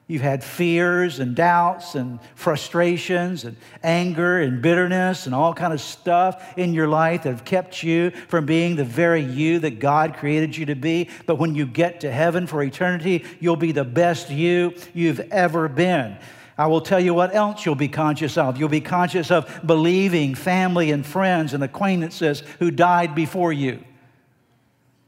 You've 0.09 0.22
had 0.22 0.42
fears 0.42 1.20
and 1.20 1.37
doubts 1.37 1.94
and 1.94 2.18
frustrations 2.35 3.44
and 3.44 3.57
anger 3.83 4.40
and 4.40 4.61
bitterness 4.61 5.26
and 5.26 5.35
all 5.35 5.55
kind 5.55 5.72
of 5.72 5.81
stuff 5.81 6.59
in 6.59 6.74
your 6.74 6.88
life 6.88 7.22
that 7.22 7.31
have 7.31 7.44
kept 7.44 7.83
you 7.83 8.11
from 8.28 8.44
being 8.44 8.76
the 8.76 8.85
very 8.85 9.22
you 9.22 9.59
that 9.61 9.78
God 9.78 10.14
created 10.14 10.57
you 10.57 10.66
to 10.66 10.74
be. 10.74 11.09
But 11.26 11.37
when 11.37 11.55
you 11.55 11.66
get 11.66 12.00
to 12.00 12.11
heaven 12.11 12.46
for 12.46 12.62
eternity, 12.62 13.24
you'll 13.38 13.57
be 13.57 13.72
the 13.72 13.85
best 13.85 14.28
you 14.31 14.74
you've 14.92 15.20
ever 15.20 15.68
been. 15.68 16.18
I 16.58 16.66
will 16.66 16.80
tell 16.80 17.00
you 17.00 17.14
what 17.14 17.34
else 17.34 17.64
you'll 17.64 17.74
be 17.74 17.88
conscious 17.88 18.36
of. 18.36 18.58
You'll 18.58 18.68
be 18.68 18.80
conscious 18.80 19.30
of 19.30 19.60
believing 19.66 20.34
family 20.34 20.90
and 20.90 21.04
friends 21.04 21.54
and 21.54 21.64
acquaintances 21.64 22.42
who 22.58 22.70
died 22.70 23.14
before 23.14 23.52
you. 23.52 23.82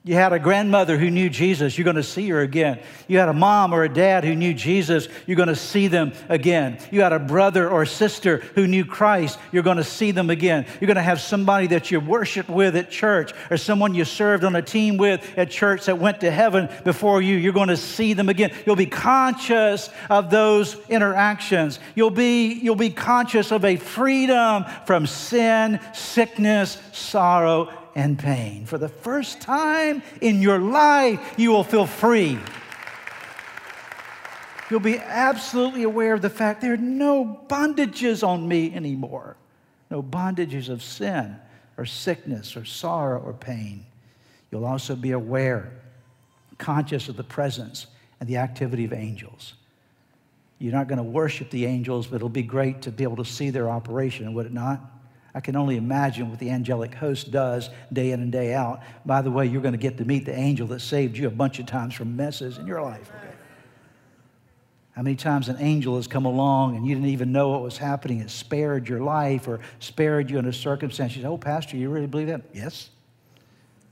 You 0.07 0.17
had 0.17 0.35
a 0.35 0.38
grandmother 0.38 0.99
who 0.99 1.11
knew 1.11 1.31
Jesus, 1.31 1.79
you're 1.79 1.87
going 1.87 1.97
to 1.97 2.03
see 2.03 2.29
her 2.29 2.43
again. 2.43 2.79
You 3.09 3.17
had 3.17 3.31
a 3.31 3.33
mom 3.33 3.73
or 3.73 3.85
a 3.85 3.88
dad 3.88 4.23
who 4.23 4.37
knew 4.37 4.53
Jesus, 4.53 5.09
you're 5.27 5.38
going 5.38 5.49
to 5.49 5.57
see 5.57 5.88
them 5.88 6.12
again. 6.29 6.77
You 6.90 7.01
had 7.01 7.14
a 7.14 7.19
brother 7.19 7.71
or 7.71 7.87
sister 7.87 8.43
who 8.55 8.67
knew 8.67 8.85
Christ, 8.85 9.38
you're 9.51 9.62
going 9.62 9.79
to 9.79 9.85
see 9.85 10.11
them 10.11 10.29
again. 10.29 10.67
You're 10.79 10.88
going 10.88 10.97
to 10.97 11.03
have 11.03 11.23
somebody 11.23 11.69
that 11.69 11.90
you 11.90 12.01
worshiped 12.01 12.51
with 12.51 12.77
at 12.77 12.90
church 12.90 13.33
or 13.51 13.57
someone 13.57 13.95
you 13.95 14.05
served 14.05 14.45
on 14.45 14.55
a 14.55 14.61
team 14.61 14.99
with 14.99 15.27
at 15.38 15.51
church 15.51 15.87
that 15.87 15.99
went 15.99 16.21
to 16.21 16.31
heaven 16.31 16.69
before 16.85 17.23
you. 17.23 17.37
You're 17.37 17.55
going 17.55 17.69
to 17.69 17.77
see 17.79 18.12
them 18.12 18.29
again. 18.29 18.53
You'll 18.67 18.77
be 18.77 18.85
conscious 18.85 19.88
of 20.11 20.29
those 20.29 20.77
interactions. 20.90 21.79
You'll 21.95 22.11
be, 22.11 22.53
you'll 22.53 22.75
be 22.75 22.90
conscious 22.90 23.51
of 23.53 23.64
a 23.64 23.77
freedom 23.77 24.67
from 24.85 25.07
sin, 25.07 25.81
sickness, 25.95 26.77
sorrow, 26.93 27.73
and 27.94 28.18
pain. 28.18 28.66
For 28.66 28.78
the 28.78 28.88
first 28.88 29.40
time 29.40 30.02
in 30.20 30.42
your 30.42 30.59
life, 30.59 31.20
you 31.37 31.50
will 31.50 31.64
feel 31.64 31.87
free. 31.87 32.38
You'll 34.70 34.80
be 34.80 34.98
absolutely 34.98 35.83
aware 35.83 36.14
of 36.14 36.22
the 36.22 36.30
fact 36.30 36.61
there 36.61 36.72
are 36.72 36.76
no 36.78 37.40
bondages 37.48 38.26
on 38.26 38.48
me 38.48 38.74
anymore, 38.74 39.37
no 39.90 40.02
bondages 40.02 40.68
of 40.68 40.83
sin 40.83 41.37
or 41.76 41.85
sickness 41.85 42.57
or 42.57 42.64
sorrow 42.64 43.20
or 43.20 43.33
pain. 43.33 43.85
You'll 44.50 44.64
also 44.64 44.96
be 44.96 45.11
aware, 45.11 45.72
conscious 46.59 47.09
of 47.09 47.16
the 47.16 47.24
presence 47.24 47.87
and 48.20 48.28
the 48.28 48.38
activity 48.38 48.85
of 48.85 48.92
angels. 48.92 49.54
You're 50.59 50.72
not 50.72 50.88
going 50.88 50.98
to 50.98 51.02
worship 51.02 51.50
the 51.50 51.66
angels, 51.66 52.07
but 52.07 52.16
it'll 52.16 52.28
be 52.28 52.42
great 52.42 52.83
to 52.83 52.90
be 52.90 53.04
able 53.04 53.16
to 53.16 53.24
see 53.24 53.50
their 53.50 53.68
operation, 53.68 54.33
would 54.35 54.46
it 54.46 54.52
not? 54.52 54.80
I 55.35 55.40
can 55.40 55.57
only 55.57 55.77
imagine 55.77 56.31
what 56.31 56.38
the 56.38 56.51
angelic 56.51 56.94
host 56.94 57.33
does 57.33 57.69
day 57.92 58.13
in 58.13 58.21
and 58.21 58.31
day 58.31 58.54
out. 58.54 58.81
By 59.04 59.21
the 59.21 59.33
way, 59.33 59.46
you're 59.46 59.63
going 59.63 59.73
to 59.73 59.79
get 59.79 59.98
to 59.98 60.04
meet 60.04 60.25
the 60.25 60.35
angel 60.35 60.69
that 60.69 60.81
saved 60.81 61.17
you 61.17 61.27
a 61.27 61.31
bunch 61.31 61.58
of 61.58 61.67
times 61.67 61.94
from 61.94 62.15
messes 62.15 62.58
in 62.58 62.67
your 62.67 62.81
life. 62.81 63.11
Okay? 63.17 63.35
How 64.92 65.02
many 65.02 65.17
times 65.17 65.48
an 65.48 65.56
angel 65.58 65.96
has 65.96 66.06
come 66.06 66.25
along 66.25 66.77
and 66.77 66.87
you 66.87 66.94
didn't 66.94 67.11
even 67.11 67.33
know 67.33 67.48
what 67.48 67.63
was 67.63 67.77
happening? 67.77 68.21
It 68.21 68.31
spared 68.31 68.88
your 68.88 69.00
life 69.00 69.48
or 69.48 69.58
spared 69.81 70.31
you 70.31 70.38
in 70.38 70.46
a 70.46 70.52
circumstance. 70.52 71.17
You 71.17 71.23
say, 71.23 71.29
Oh, 71.29 71.37
Pastor, 71.37 71.77
you 71.77 71.90
really 71.90 72.06
believe 72.06 72.29
that? 72.29 72.42
Yes. 72.52 72.90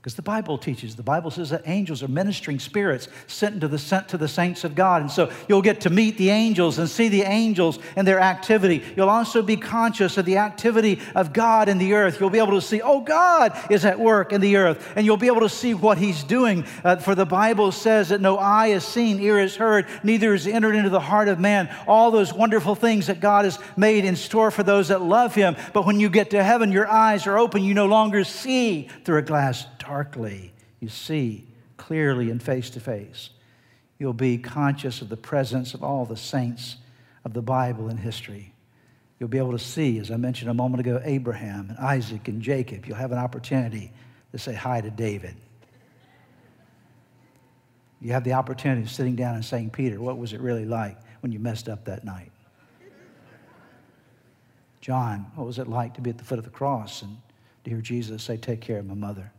Because 0.03 0.15
the 0.15 0.21
Bible 0.21 0.57
teaches, 0.57 0.97
the 0.97 1.01
Bible 1.01 1.31
says 1.31 1.51
that 1.51 1.61
angels 1.65 2.03
are 2.03 2.09
ministering 2.09 2.59
spirits 2.59 3.07
sent 3.27 3.61
to 3.61 3.69
the 3.69 3.79
sent 3.79 4.09
to 4.09 4.17
the 4.17 4.27
saints 4.27 4.65
of 4.65 4.75
God. 4.75 5.01
And 5.01 5.09
so 5.09 5.31
you'll 5.47 5.61
get 5.61 5.79
to 5.79 5.89
meet 5.89 6.17
the 6.17 6.29
angels 6.29 6.77
and 6.77 6.89
see 6.89 7.07
the 7.07 7.21
angels 7.21 7.79
and 7.95 8.05
their 8.05 8.19
activity. 8.19 8.83
You'll 8.97 9.09
also 9.09 9.41
be 9.41 9.55
conscious 9.55 10.17
of 10.17 10.25
the 10.25 10.39
activity 10.39 10.99
of 11.15 11.31
God 11.31 11.69
in 11.69 11.77
the 11.77 11.93
earth. 11.93 12.19
You'll 12.19 12.29
be 12.29 12.39
able 12.39 12.51
to 12.51 12.61
see, 12.61 12.81
oh, 12.81 12.99
God 12.99 13.57
is 13.71 13.85
at 13.85 13.97
work 13.97 14.33
in 14.33 14.41
the 14.41 14.57
earth. 14.57 14.91
And 14.97 15.05
you'll 15.05 15.15
be 15.15 15.27
able 15.27 15.39
to 15.39 15.47
see 15.47 15.73
what 15.73 15.97
He's 15.97 16.21
doing. 16.25 16.65
Uh, 16.83 16.97
for 16.97 17.15
the 17.15 17.25
Bible 17.25 17.71
says 17.71 18.09
that 18.09 18.19
no 18.19 18.37
eye 18.37 18.71
has 18.71 18.85
seen, 18.85 19.21
ear 19.21 19.39
has 19.39 19.55
heard, 19.55 19.87
neither 20.03 20.33
has 20.33 20.45
entered 20.47 20.75
into 20.75 20.89
the 20.89 20.99
heart 20.99 21.29
of 21.29 21.39
man 21.39 21.73
all 21.87 22.11
those 22.11 22.33
wonderful 22.33 22.75
things 22.75 23.07
that 23.07 23.21
God 23.21 23.45
has 23.45 23.57
made 23.77 24.03
in 24.03 24.17
store 24.17 24.51
for 24.51 24.63
those 24.63 24.89
that 24.89 25.01
love 25.01 25.33
Him. 25.33 25.55
But 25.71 25.85
when 25.85 26.01
you 26.01 26.09
get 26.09 26.31
to 26.31 26.43
heaven, 26.43 26.73
your 26.73 26.89
eyes 26.89 27.25
are 27.25 27.37
open. 27.37 27.63
You 27.63 27.73
no 27.73 27.85
longer 27.85 28.25
see 28.25 28.89
through 29.05 29.19
a 29.19 29.21
glass 29.21 29.65
darkly, 29.85 30.53
you 30.79 30.89
see 30.89 31.45
clearly 31.77 32.29
and 32.29 32.41
face 32.41 32.69
to 32.71 32.79
face. 32.79 33.29
You'll 33.99 34.13
be 34.13 34.37
conscious 34.37 35.01
of 35.01 35.09
the 35.09 35.17
presence 35.17 35.73
of 35.73 35.83
all 35.83 36.05
the 36.05 36.17
saints 36.17 36.77
of 37.25 37.33
the 37.33 37.41
Bible 37.41 37.89
and 37.89 37.99
history. 37.99 38.53
You'll 39.19 39.29
be 39.29 39.37
able 39.37 39.51
to 39.51 39.59
see, 39.59 39.99
as 39.99 40.11
I 40.11 40.17
mentioned 40.17 40.49
a 40.49 40.53
moment 40.53 40.81
ago, 40.81 41.01
Abraham 41.03 41.69
and 41.69 41.77
Isaac 41.77 42.27
and 42.27 42.41
Jacob. 42.41 42.85
You'll 42.85 42.97
have 42.97 43.11
an 43.11 43.17
opportunity 43.17 43.91
to 44.31 44.37
say 44.37 44.53
hi 44.53 44.81
to 44.81 44.89
David. 44.89 45.35
You 48.01 48.11
have 48.11 48.23
the 48.23 48.33
opportunity 48.33 48.81
of 48.81 48.89
sitting 48.89 49.15
down 49.15 49.35
and 49.35 49.45
saying, 49.45 49.69
Peter, 49.69 50.01
what 50.01 50.17
was 50.17 50.33
it 50.33 50.41
really 50.41 50.65
like 50.65 50.97
when 51.21 51.31
you 51.31 51.39
messed 51.39 51.69
up 51.69 51.85
that 51.85 52.03
night? 52.03 52.31
John, 54.81 55.31
what 55.35 55.47
was 55.47 55.59
it 55.59 55.67
like 55.67 55.93
to 55.93 56.01
be 56.01 56.09
at 56.09 56.17
the 56.17 56.25
foot 56.25 56.39
of 56.39 56.43
the 56.43 56.51
cross 56.51 57.01
and 57.01 57.17
to 57.63 57.69
hear 57.69 57.79
Jesus 57.79 58.21
say, 58.21 58.35
Take 58.35 58.59
care 58.59 58.79
of 58.79 58.85
my 58.85 58.95
mother? 58.95 59.31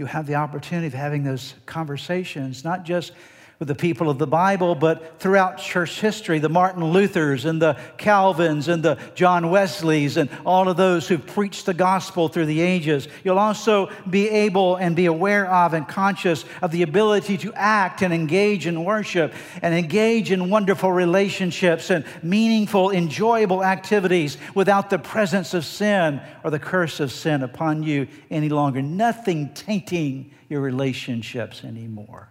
You 0.00 0.06
have 0.06 0.26
the 0.26 0.34
opportunity 0.34 0.86
of 0.86 0.94
having 0.94 1.24
those 1.24 1.52
conversations, 1.66 2.64
not 2.64 2.84
just 2.84 3.12
with 3.60 3.68
the 3.68 3.74
people 3.74 4.08
of 4.08 4.16
the 4.16 4.26
Bible, 4.26 4.74
but 4.74 5.20
throughout 5.20 5.58
church 5.58 6.00
history, 6.00 6.38
the 6.38 6.48
Martin 6.48 6.94
Luthers 6.94 7.44
and 7.44 7.60
the 7.60 7.78
Calvins 7.98 8.68
and 8.68 8.82
the 8.82 8.98
John 9.14 9.50
Wesleys 9.50 10.16
and 10.16 10.30
all 10.46 10.70
of 10.70 10.78
those 10.78 11.06
who 11.06 11.18
preached 11.18 11.66
the 11.66 11.74
gospel 11.74 12.28
through 12.28 12.46
the 12.46 12.62
ages. 12.62 13.06
You'll 13.22 13.38
also 13.38 13.90
be 14.08 14.30
able 14.30 14.76
and 14.76 14.96
be 14.96 15.04
aware 15.04 15.46
of 15.46 15.74
and 15.74 15.86
conscious 15.86 16.46
of 16.62 16.70
the 16.70 16.80
ability 16.80 17.36
to 17.36 17.52
act 17.52 18.00
and 18.00 18.14
engage 18.14 18.66
in 18.66 18.82
worship 18.82 19.34
and 19.60 19.74
engage 19.74 20.32
in 20.32 20.48
wonderful 20.48 20.90
relationships 20.90 21.90
and 21.90 22.06
meaningful, 22.22 22.90
enjoyable 22.90 23.62
activities 23.62 24.38
without 24.54 24.88
the 24.88 24.98
presence 24.98 25.52
of 25.52 25.66
sin 25.66 26.22
or 26.44 26.50
the 26.50 26.58
curse 26.58 26.98
of 26.98 27.12
sin 27.12 27.42
upon 27.42 27.82
you 27.82 28.08
any 28.30 28.48
longer. 28.48 28.80
Nothing 28.80 29.52
tainting 29.52 30.32
your 30.48 30.62
relationships 30.62 31.62
anymore. 31.62 32.30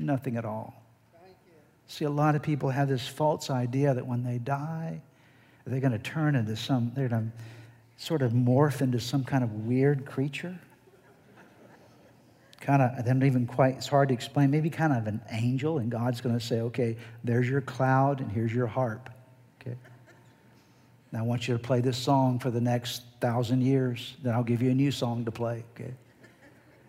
Nothing 0.00 0.36
at 0.38 0.46
all. 0.46 0.74
See, 1.86 2.04
a 2.06 2.10
lot 2.10 2.34
of 2.34 2.42
people 2.42 2.70
have 2.70 2.88
this 2.88 3.06
false 3.06 3.50
idea 3.50 3.92
that 3.92 4.06
when 4.06 4.22
they 4.22 4.38
die, 4.38 5.02
they're 5.66 5.80
going 5.80 5.92
to 5.92 5.98
turn 5.98 6.36
into 6.36 6.56
some, 6.56 6.92
they're 6.94 7.08
going 7.08 7.30
to 7.30 8.02
sort 8.02 8.22
of 8.22 8.32
morph 8.32 8.80
into 8.80 8.98
some 8.98 9.24
kind 9.24 9.44
of 9.44 9.52
weird 9.66 10.06
creature. 10.06 10.58
Kind 12.60 12.80
of, 12.80 12.92
I 12.98 13.02
don't 13.02 13.22
even 13.24 13.46
quite, 13.46 13.74
it's 13.74 13.88
hard 13.88 14.08
to 14.08 14.14
explain, 14.14 14.50
maybe 14.50 14.70
kind 14.70 14.92
of 14.92 15.06
an 15.06 15.20
angel, 15.30 15.78
and 15.78 15.90
God's 15.90 16.20
going 16.20 16.38
to 16.38 16.44
say, 16.44 16.60
okay, 16.60 16.96
there's 17.24 17.48
your 17.48 17.60
cloud 17.60 18.20
and 18.20 18.30
here's 18.32 18.54
your 18.54 18.66
harp. 18.66 19.10
Okay? 19.60 19.76
Now 21.12 21.18
I 21.18 21.22
want 21.22 21.46
you 21.48 21.54
to 21.54 21.60
play 21.60 21.80
this 21.80 21.98
song 21.98 22.38
for 22.38 22.50
the 22.50 22.60
next 22.60 23.02
thousand 23.20 23.62
years, 23.62 24.16
then 24.22 24.34
I'll 24.34 24.44
give 24.44 24.62
you 24.62 24.70
a 24.70 24.74
new 24.74 24.92
song 24.92 25.24
to 25.26 25.30
play. 25.30 25.64
Okay? 25.74 25.92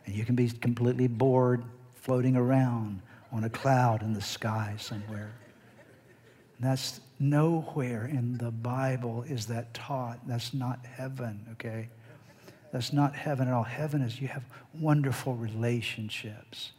And 0.05 0.15
you 0.15 0.23
can 0.23 0.35
be 0.35 0.49
completely 0.49 1.07
bored 1.07 1.63
floating 2.01 2.35
around 2.35 3.01
on 3.31 3.43
a 3.45 3.49
cloud 3.49 4.01
in 4.01 4.13
the 4.13 4.21
sky 4.21 4.75
somewhere. 4.77 5.31
that's 6.59 6.99
nowhere 7.19 8.05
in 8.05 8.37
the 8.37 8.51
Bible 8.51 9.23
is 9.27 9.45
that 9.47 9.73
taught. 9.73 10.19
That's 10.27 10.53
not 10.53 10.85
heaven, 10.85 11.45
okay? 11.53 11.89
That's 12.71 12.93
not 12.93 13.15
heaven 13.15 13.47
at 13.47 13.53
all. 13.53 13.63
Heaven 13.63 14.01
is 14.01 14.19
you 14.19 14.27
have 14.27 14.43
wonderful 14.79 15.35
relationships, 15.35 16.71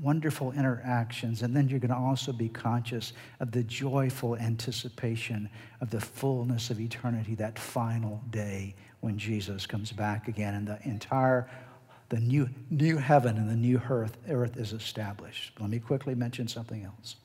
wonderful 0.00 0.52
interactions, 0.52 1.42
and 1.42 1.54
then 1.54 1.68
you're 1.68 1.78
going 1.78 1.90
to 1.90 1.96
also 1.96 2.32
be 2.32 2.48
conscious 2.48 3.12
of 3.40 3.52
the 3.52 3.62
joyful 3.62 4.36
anticipation 4.36 5.48
of 5.80 5.90
the 5.90 6.00
fullness 6.00 6.70
of 6.70 6.80
eternity, 6.80 7.34
that 7.34 7.58
final 7.58 8.22
day 8.30 8.74
when 9.00 9.16
Jesus 9.18 9.66
comes 9.66 9.92
back 9.92 10.28
again, 10.28 10.54
and 10.54 10.66
the 10.66 10.78
entire 10.84 11.48
the 12.08 12.20
new, 12.20 12.48
new 12.70 12.96
heaven 12.96 13.36
and 13.36 13.50
the 13.50 13.56
new 13.56 13.80
earth, 13.90 14.16
earth 14.28 14.56
is 14.56 14.72
established. 14.72 15.52
Let 15.58 15.70
me 15.70 15.78
quickly 15.78 16.14
mention 16.14 16.46
something 16.48 16.84
else. 16.84 17.16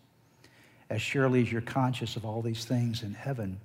As 0.89 1.01
surely 1.01 1.41
as 1.41 1.51
you're 1.51 1.61
conscious 1.61 2.15
of 2.15 2.25
all 2.25 2.41
these 2.41 2.65
things 2.65 3.03
in 3.03 3.13
heaven, 3.13 3.59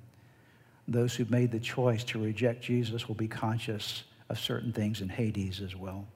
those 0.87 1.15
who've 1.15 1.31
made 1.31 1.51
the 1.51 1.59
choice 1.59 2.05
to 2.05 2.23
reject 2.23 2.63
Jesus 2.63 3.09
will 3.09 3.15
be 3.15 3.29
conscious 3.29 4.05
of 4.29 4.39
certain 4.39 4.73
things 4.73 5.01
in 5.01 5.09
Hades 5.09 5.61
as 5.61 5.75
well. 5.75 6.07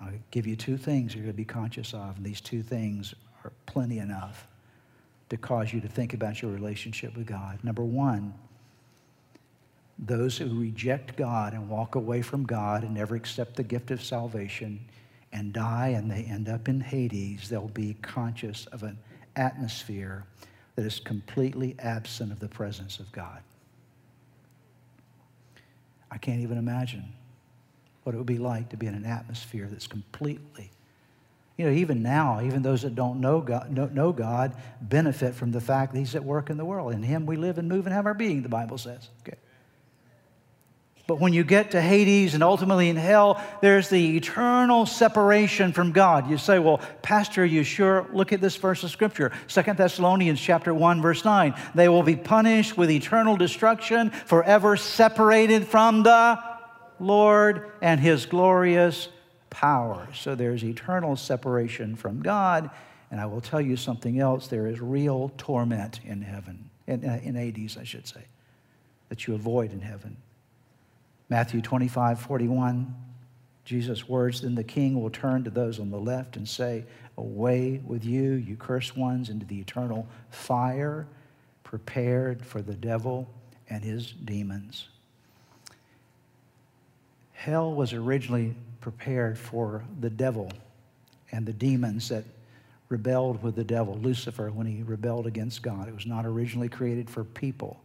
I'll 0.00 0.12
give 0.30 0.46
you 0.46 0.56
two 0.56 0.76
things 0.76 1.14
you're 1.14 1.24
going 1.24 1.32
to 1.32 1.36
be 1.36 1.44
conscious 1.44 1.94
of, 1.94 2.16
and 2.16 2.26
these 2.26 2.40
two 2.40 2.62
things 2.62 3.14
are 3.44 3.52
plenty 3.66 3.98
enough 3.98 4.46
to 5.30 5.36
cause 5.36 5.72
you 5.72 5.80
to 5.80 5.88
think 5.88 6.12
about 6.12 6.42
your 6.42 6.50
relationship 6.50 7.16
with 7.16 7.26
God. 7.26 7.58
Number 7.62 7.84
one, 7.84 8.34
those 10.02 10.36
who 10.36 10.60
reject 10.60 11.16
God 11.16 11.54
and 11.54 11.68
walk 11.68 11.94
away 11.94 12.22
from 12.22 12.44
God 12.44 12.82
and 12.82 12.94
never 12.94 13.14
accept 13.14 13.56
the 13.56 13.62
gift 13.62 13.90
of 13.90 14.02
salvation 14.02 14.80
and 15.32 15.52
die 15.52 15.88
and 15.88 16.10
they 16.10 16.24
end 16.24 16.48
up 16.48 16.68
in 16.68 16.80
Hades, 16.80 17.48
they'll 17.48 17.68
be 17.68 17.96
conscious 18.02 18.66
of 18.66 18.82
an 18.82 18.98
atmosphere 19.36 20.24
that 20.76 20.84
is 20.84 21.00
completely 21.00 21.76
absent 21.78 22.32
of 22.32 22.40
the 22.40 22.48
presence 22.48 22.98
of 22.98 23.10
God. 23.12 23.40
I 26.10 26.18
can't 26.18 26.40
even 26.40 26.58
imagine 26.58 27.04
what 28.02 28.14
it 28.14 28.18
would 28.18 28.26
be 28.26 28.38
like 28.38 28.68
to 28.70 28.76
be 28.76 28.86
in 28.86 28.94
an 28.94 29.06
atmosphere 29.06 29.68
that's 29.70 29.86
completely 29.86 30.70
you 31.56 31.66
know, 31.66 31.72
even 31.72 32.02
now, 32.02 32.40
even 32.42 32.62
those 32.62 32.82
that 32.82 32.94
don't 32.94 33.20
know 33.20 33.40
God, 33.40 33.70
know, 33.70 33.86
know, 33.86 34.12
God 34.12 34.54
benefit 34.80 35.34
from 35.34 35.52
the 35.52 35.60
fact 35.60 35.92
that 35.92 35.98
He's 35.98 36.14
at 36.14 36.24
work 36.24 36.50
in 36.50 36.56
the 36.56 36.64
world. 36.64 36.92
In 36.92 37.02
Him 37.02 37.26
we 37.26 37.36
live 37.36 37.58
and 37.58 37.68
move 37.68 37.86
and 37.86 37.94
have 37.94 38.06
our 38.06 38.14
being, 38.14 38.42
the 38.42 38.48
Bible 38.48 38.78
says. 38.78 39.10
Okay. 39.20 39.38
But 41.12 41.20
when 41.20 41.34
you 41.34 41.44
get 41.44 41.72
to 41.72 41.82
Hades 41.82 42.32
and 42.32 42.42
ultimately 42.42 42.88
in 42.88 42.96
hell, 42.96 43.38
there's 43.60 43.90
the 43.90 44.16
eternal 44.16 44.86
separation 44.86 45.74
from 45.74 45.92
God. 45.92 46.30
You 46.30 46.38
say, 46.38 46.58
well, 46.58 46.80
Pastor, 47.02 47.42
are 47.42 47.44
you 47.44 47.64
sure? 47.64 48.06
Look 48.14 48.32
at 48.32 48.40
this 48.40 48.56
verse 48.56 48.82
of 48.82 48.90
Scripture. 48.90 49.30
Second 49.46 49.76
Thessalonians 49.76 50.40
chapter 50.40 50.72
1, 50.72 51.02
verse 51.02 51.22
9. 51.22 51.54
They 51.74 51.90
will 51.90 52.02
be 52.02 52.16
punished 52.16 52.78
with 52.78 52.90
eternal 52.90 53.36
destruction, 53.36 54.08
forever 54.08 54.74
separated 54.78 55.66
from 55.66 56.02
the 56.02 56.42
Lord 56.98 57.70
and 57.82 58.00
his 58.00 58.24
glorious 58.24 59.08
power. 59.50 60.08
So 60.14 60.34
there's 60.34 60.64
eternal 60.64 61.16
separation 61.16 61.94
from 61.94 62.22
God. 62.22 62.70
And 63.10 63.20
I 63.20 63.26
will 63.26 63.42
tell 63.42 63.60
you 63.60 63.76
something 63.76 64.18
else. 64.18 64.46
There 64.46 64.66
is 64.66 64.80
real 64.80 65.30
torment 65.36 66.00
in 66.06 66.22
heaven, 66.22 66.70
in, 66.86 67.06
uh, 67.06 67.20
in 67.22 67.34
Hades, 67.34 67.76
I 67.76 67.84
should 67.84 68.08
say, 68.08 68.22
that 69.10 69.26
you 69.26 69.34
avoid 69.34 69.74
in 69.74 69.82
heaven. 69.82 70.16
Matthew 71.32 71.62
25, 71.62 72.20
41, 72.20 72.94
Jesus' 73.64 74.06
words, 74.06 74.42
then 74.42 74.54
the 74.54 74.62
king 74.62 75.00
will 75.00 75.08
turn 75.08 75.44
to 75.44 75.50
those 75.50 75.80
on 75.80 75.90
the 75.90 75.98
left 75.98 76.36
and 76.36 76.46
say, 76.46 76.84
Away 77.16 77.80
with 77.86 78.04
you, 78.04 78.32
you 78.32 78.54
cursed 78.54 78.98
ones, 78.98 79.30
into 79.30 79.46
the 79.46 79.58
eternal 79.58 80.06
fire 80.28 81.06
prepared 81.64 82.44
for 82.44 82.60
the 82.60 82.74
devil 82.74 83.30
and 83.70 83.82
his 83.82 84.12
demons. 84.12 84.88
Hell 87.32 87.72
was 87.72 87.94
originally 87.94 88.54
prepared 88.82 89.38
for 89.38 89.84
the 90.00 90.10
devil 90.10 90.52
and 91.32 91.46
the 91.46 91.54
demons 91.54 92.10
that 92.10 92.24
rebelled 92.90 93.42
with 93.42 93.54
the 93.54 93.64
devil, 93.64 93.94
Lucifer, 93.94 94.50
when 94.50 94.66
he 94.66 94.82
rebelled 94.82 95.26
against 95.26 95.62
God. 95.62 95.88
It 95.88 95.94
was 95.94 96.04
not 96.04 96.26
originally 96.26 96.68
created 96.68 97.08
for 97.08 97.24
people. 97.24 97.80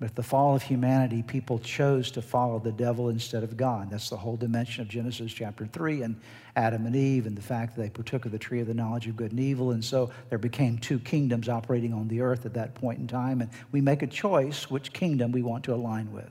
But 0.00 0.14
the 0.14 0.22
fall 0.22 0.56
of 0.56 0.62
humanity, 0.62 1.22
people 1.22 1.58
chose 1.58 2.10
to 2.12 2.22
follow 2.22 2.58
the 2.58 2.72
devil 2.72 3.10
instead 3.10 3.42
of 3.42 3.58
God. 3.58 3.90
That's 3.90 4.08
the 4.08 4.16
whole 4.16 4.36
dimension 4.36 4.80
of 4.80 4.88
Genesis 4.88 5.30
chapter 5.30 5.66
3 5.66 6.02
and 6.02 6.18
Adam 6.56 6.86
and 6.86 6.96
Eve 6.96 7.26
and 7.26 7.36
the 7.36 7.42
fact 7.42 7.76
that 7.76 7.82
they 7.82 7.90
partook 7.90 8.24
of 8.24 8.32
the 8.32 8.38
tree 8.38 8.60
of 8.60 8.66
the 8.66 8.72
knowledge 8.72 9.06
of 9.06 9.16
good 9.16 9.30
and 9.30 9.38
evil. 9.38 9.72
And 9.72 9.84
so 9.84 10.10
there 10.30 10.38
became 10.38 10.78
two 10.78 10.98
kingdoms 11.00 11.50
operating 11.50 11.92
on 11.92 12.08
the 12.08 12.22
earth 12.22 12.46
at 12.46 12.54
that 12.54 12.74
point 12.74 12.98
in 12.98 13.06
time. 13.06 13.42
And 13.42 13.50
we 13.72 13.82
make 13.82 14.00
a 14.00 14.06
choice 14.06 14.70
which 14.70 14.90
kingdom 14.94 15.32
we 15.32 15.42
want 15.42 15.64
to 15.64 15.74
align 15.74 16.10
with. 16.12 16.30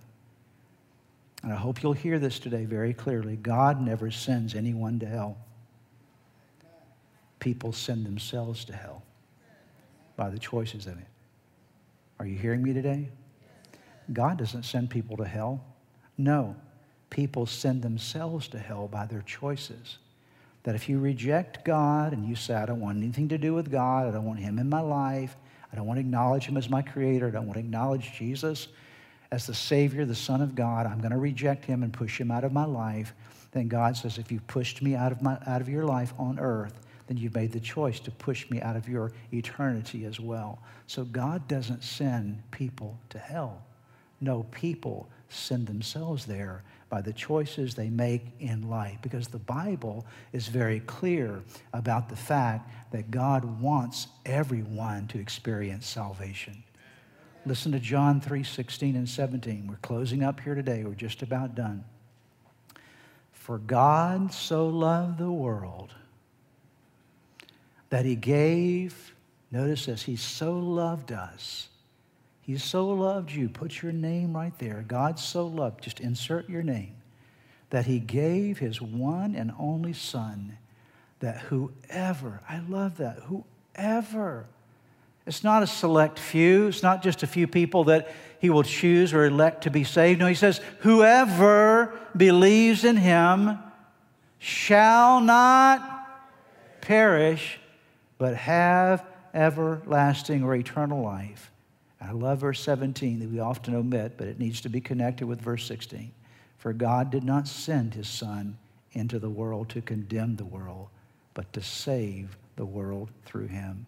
And 1.44 1.54
I 1.54 1.56
hope 1.56 1.84
you'll 1.84 1.94
hear 1.94 2.18
this 2.18 2.40
today 2.40 2.66
very 2.66 2.96
clearly. 2.96 3.36
God 3.36 3.82
never 3.82 4.10
sends 4.10 4.56
anyone 4.56 5.00
to 5.00 5.06
hell, 5.06 5.38
people 7.40 7.72
send 7.72 8.04
themselves 8.04 8.66
to 8.66 8.74
hell 8.74 9.04
by 10.18 10.32
the 10.32 10.40
choices 10.40 10.86
they 10.86 10.96
make. 10.96 11.06
Are 12.20 12.26
you 12.26 12.36
hearing 12.36 12.64
me 12.64 12.74
today? 12.74 13.10
God 14.12 14.38
doesn't 14.38 14.64
send 14.64 14.90
people 14.90 15.18
to 15.18 15.26
hell. 15.26 15.64
No. 16.18 16.56
people 17.10 17.46
send 17.46 17.82
themselves 17.82 18.48
to 18.50 18.60
hell 18.60 18.88
by 18.88 19.06
their 19.06 19.22
choices. 19.24 19.98
That 20.64 20.76
if 20.76 20.90
you 20.90 21.00
reject 21.00 21.66
God 21.66 22.14
and 22.14 22.28
you 22.28 22.36
say, 22.36 22.54
I 22.54 22.66
don't 22.66 22.82
want 22.82 22.98
anything 22.98 23.30
to 23.30 23.38
do 23.38 23.54
with 23.54 23.72
God, 23.72 24.08
I 24.08 24.12
don't 24.12 24.26
want 24.26 24.40
Him 24.40 24.60
in 24.60 24.70
my 24.70 24.82
life, 24.82 25.36
I 25.72 25.76
don't 25.76 25.88
want 25.88 25.98
to 25.98 26.02
acknowledge 26.02 26.46
Him 26.46 26.58
as 26.58 26.70
my 26.70 26.82
Creator, 26.82 27.28
I 27.28 27.32
don't 27.32 27.48
want 27.48 27.56
to 27.56 27.62
acknowledge 27.62 28.14
Jesus 28.14 28.68
as 29.32 29.46
the 29.46 29.54
Savior, 29.54 30.06
the 30.06 30.16
Son 30.16 30.42
of 30.42 30.56
God, 30.56 30.86
I'm 30.86 31.00
going 31.00 31.12
to 31.12 31.18
reject 31.18 31.66
Him 31.66 31.84
and 31.84 31.94
push 31.94 32.20
Him 32.20 32.32
out 32.32 32.44
of 32.44 32.52
my 32.52 32.66
life. 32.66 33.14
Then 33.52 33.68
God 33.68 33.96
says, 33.96 34.18
if 34.18 34.32
you've 34.32 34.46
pushed 34.48 34.82
me 34.82 34.96
out 34.96 35.12
of, 35.12 35.22
my, 35.22 35.38
out 35.46 35.62
of 35.62 35.70
your 35.70 35.86
life 35.86 36.14
on 36.18 36.40
earth, 36.40 36.80
then 37.08 37.18
you've 37.18 37.36
made 37.36 37.52
the 37.52 37.60
choice 37.60 38.00
to 38.02 38.12
push 38.12 38.50
me 38.50 38.62
out 38.62 38.76
of 38.76 38.88
your 38.88 39.12
eternity 39.34 40.06
as 40.06 40.20
well. 40.20 40.60
So 40.88 41.04
God 41.04 41.48
doesn't 41.48 41.84
send 41.84 42.42
people 42.52 43.00
to 43.10 43.18
hell. 43.18 43.64
No, 44.22 44.44
people 44.52 45.10
send 45.30 45.68
themselves 45.68 46.26
there 46.26 46.64
by 46.90 47.02
the 47.02 47.14
choices 47.14 47.76
they 47.76 47.90
make 47.90 48.26
in 48.40 48.70
life 48.70 48.98
because 49.02 49.28
the 49.28 49.38
Bible 49.38 50.06
is 50.34 50.48
very 50.48 50.80
clear 50.82 51.44
about 51.74 52.10
the 52.10 52.16
fact 52.16 52.70
that 52.92 53.12
God 53.12 53.62
wants 53.62 54.08
everyone 54.26 55.08
to 55.08 55.20
experience 55.20 55.86
salvation. 55.86 56.64
Listen 57.46 57.72
to 57.72 57.80
John 57.80 58.20
3 58.20 58.44
16 58.44 58.96
and 58.96 59.08
17. 59.08 59.68
We're 59.68 59.76
closing 59.78 60.24
up 60.24 60.40
here 60.40 60.56
today. 60.56 60.84
We're 60.84 60.94
just 60.94 61.22
about 61.22 61.56
done. 61.56 61.84
For 63.32 63.60
God 63.60 64.34
so 64.34 64.68
loved 64.68 65.18
the 65.18 65.32
world 65.32 65.94
that 67.90 68.06
he 68.06 68.16
gave, 68.16 69.16
notice 69.52 69.86
this, 69.86 70.04
he 70.04 70.16
so 70.16 70.58
loved 70.60 71.12
us. 71.12 71.70
He 72.50 72.58
so 72.58 72.88
loved 72.88 73.32
you. 73.32 73.48
Put 73.48 73.84
your 73.84 73.92
name 73.92 74.36
right 74.36 74.58
there. 74.58 74.84
God 74.88 75.20
so 75.20 75.46
loved, 75.46 75.84
just 75.84 76.00
insert 76.00 76.50
your 76.50 76.64
name, 76.64 76.96
that 77.70 77.86
he 77.86 78.00
gave 78.00 78.58
his 78.58 78.82
one 78.82 79.36
and 79.36 79.54
only 79.60 79.94
Son, 79.94 80.58
that 81.20 81.42
whoever, 81.42 82.42
I 82.50 82.62
love 82.68 82.98
that, 82.98 83.20
whoever, 83.28 84.48
it's 85.28 85.44
not 85.44 85.62
a 85.62 85.68
select 85.68 86.18
few, 86.18 86.70
it's 86.70 86.82
not 86.82 87.04
just 87.04 87.22
a 87.22 87.28
few 87.28 87.46
people 87.46 87.84
that 87.84 88.12
he 88.40 88.50
will 88.50 88.64
choose 88.64 89.14
or 89.14 89.26
elect 89.26 89.66
to 89.66 89.70
be 89.70 89.84
saved. 89.84 90.20
No, 90.20 90.26
he 90.26 90.34
says, 90.34 90.60
whoever 90.80 92.00
believes 92.18 92.84
in 92.84 92.98
him 92.98 93.60
shall 94.40 95.22
not 95.22 96.24
perish, 96.82 97.60
but 98.18 98.36
have 98.36 99.06
everlasting 99.36 100.44
or 100.44 100.56
eternal 100.56 101.04
life. 101.04 101.49
I 102.02 102.12
love 102.12 102.40
verse 102.40 102.62
17 102.62 103.20
that 103.20 103.30
we 103.30 103.40
often 103.40 103.76
omit, 103.76 104.14
but 104.18 104.28
it 104.28 104.40
needs 104.40 104.62
to 104.62 104.70
be 104.70 104.80
connected 104.80 105.28
with 105.28 105.42
verse 105.42 105.66
16. 105.66 106.12
For 106.58 106.74
God 106.74 107.10
did 107.10 107.24
not 107.24 107.48
send 107.48 107.94
his 107.94 108.08
Son 108.08 108.58
into 108.94 109.20
the 109.20 109.30
world 109.30 109.70
to 109.70 109.82
condemn 109.82 110.36
the 110.36 110.46
world, 110.46 110.88
but 111.34 111.52
to 111.54 111.62
save 111.62 112.38
the 112.56 112.66
world 112.66 113.10
through 113.26 113.48
him. 113.48 113.86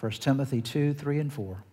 1 0.00 0.12
Timothy 0.12 0.60
2, 0.60 0.94
3, 0.94 1.18
and 1.20 1.32
4. 1.32 1.64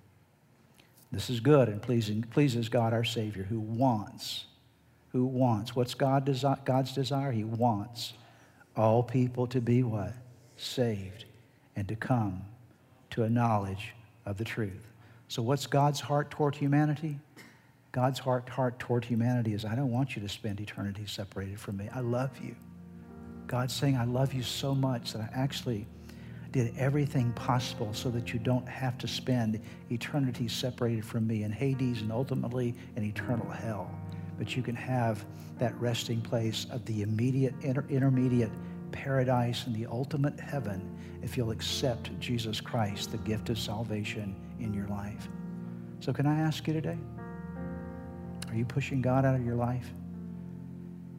This 1.12 1.30
is 1.30 1.40
good 1.40 1.70
and 1.70 1.82
pleasing, 1.82 2.22
pleases 2.22 2.70
God 2.70 2.94
our 2.94 3.04
Savior, 3.04 3.44
who 3.44 3.60
wants, 3.60 4.46
who 5.12 5.26
wants. 5.26 5.76
What's 5.76 5.96
God 5.96 6.26
desi- 6.26 6.64
God's 6.66 6.94
desire? 6.94 7.32
He 7.32 7.44
wants 7.44 8.14
all 8.76 9.02
people 9.02 9.48
to 9.48 9.60
be 9.60 9.84
what? 9.84 10.14
Saved 10.58 11.26
and 11.76 11.88
to 11.88 11.96
come 11.96 12.44
to 13.12 13.24
a 13.24 13.30
knowledge 13.30 13.94
of 14.26 14.38
the 14.38 14.46
truth. 14.46 14.89
So, 15.30 15.44
what's 15.44 15.68
God's 15.68 16.00
heart 16.00 16.32
toward 16.32 16.56
humanity? 16.56 17.20
God's 17.92 18.18
heart, 18.18 18.50
heart 18.50 18.80
toward 18.80 19.06
humanity 19.06 19.54
is 19.54 19.64
I 19.64 19.76
don't 19.76 19.92
want 19.92 20.16
you 20.16 20.24
to 20.24 20.30
spend 20.30 20.60
eternity 20.60 21.06
separated 21.06 21.60
from 21.60 21.78
me. 21.78 21.88
I 21.94 22.00
love 22.00 22.32
you. 22.44 22.56
God's 23.46 23.74
saying, 23.74 23.96
I 23.96 24.06
love 24.06 24.34
you 24.34 24.42
so 24.42 24.74
much 24.74 25.14
that 25.14 25.22
I 25.22 25.30
actually 25.34 25.86
did 26.52 26.76
everything 26.78 27.32
possible 27.34 27.94
so 27.94 28.10
that 28.10 28.34
you 28.34 28.40
don't 28.40 28.68
have 28.68 28.98
to 28.98 29.08
spend 29.08 29.62
eternity 29.92 30.48
separated 30.48 31.06
from 31.06 31.28
me 31.28 31.44
in 31.44 31.52
Hades 31.52 32.02
and 32.02 32.12
ultimately 32.12 32.74
in 32.96 33.04
eternal 33.04 33.50
hell. 33.50 33.92
But 34.40 34.56
you 34.58 34.64
can 34.64 34.76
have 34.76 35.26
that 35.60 35.80
resting 35.80 36.22
place 36.22 36.66
of 36.72 36.84
the 36.86 37.04
immediate, 37.04 37.54
inter- 37.62 37.86
intermediate 37.88 38.52
paradise 38.90 39.66
and 39.66 39.76
the 39.76 39.86
ultimate 39.86 40.40
heaven 40.40 40.98
if 41.22 41.38
you'll 41.38 41.52
accept 41.52 42.18
Jesus 42.20 42.62
Christ, 42.62 43.12
the 43.12 43.18
gift 43.20 43.50
of 43.50 43.58
salvation 43.58 44.36
in 44.60 44.74
your 44.74 44.88
life. 44.88 45.28
So, 46.00 46.14
can 46.14 46.26
I 46.26 46.40
ask 46.40 46.66
you 46.68 46.74
today? 46.74 46.98
Are 48.50 48.56
you 48.56 48.66
pushing 48.66 49.02
God 49.02 49.26
out 49.26 49.36
of 49.36 49.46
your 49.46 49.56
life? 49.56 49.94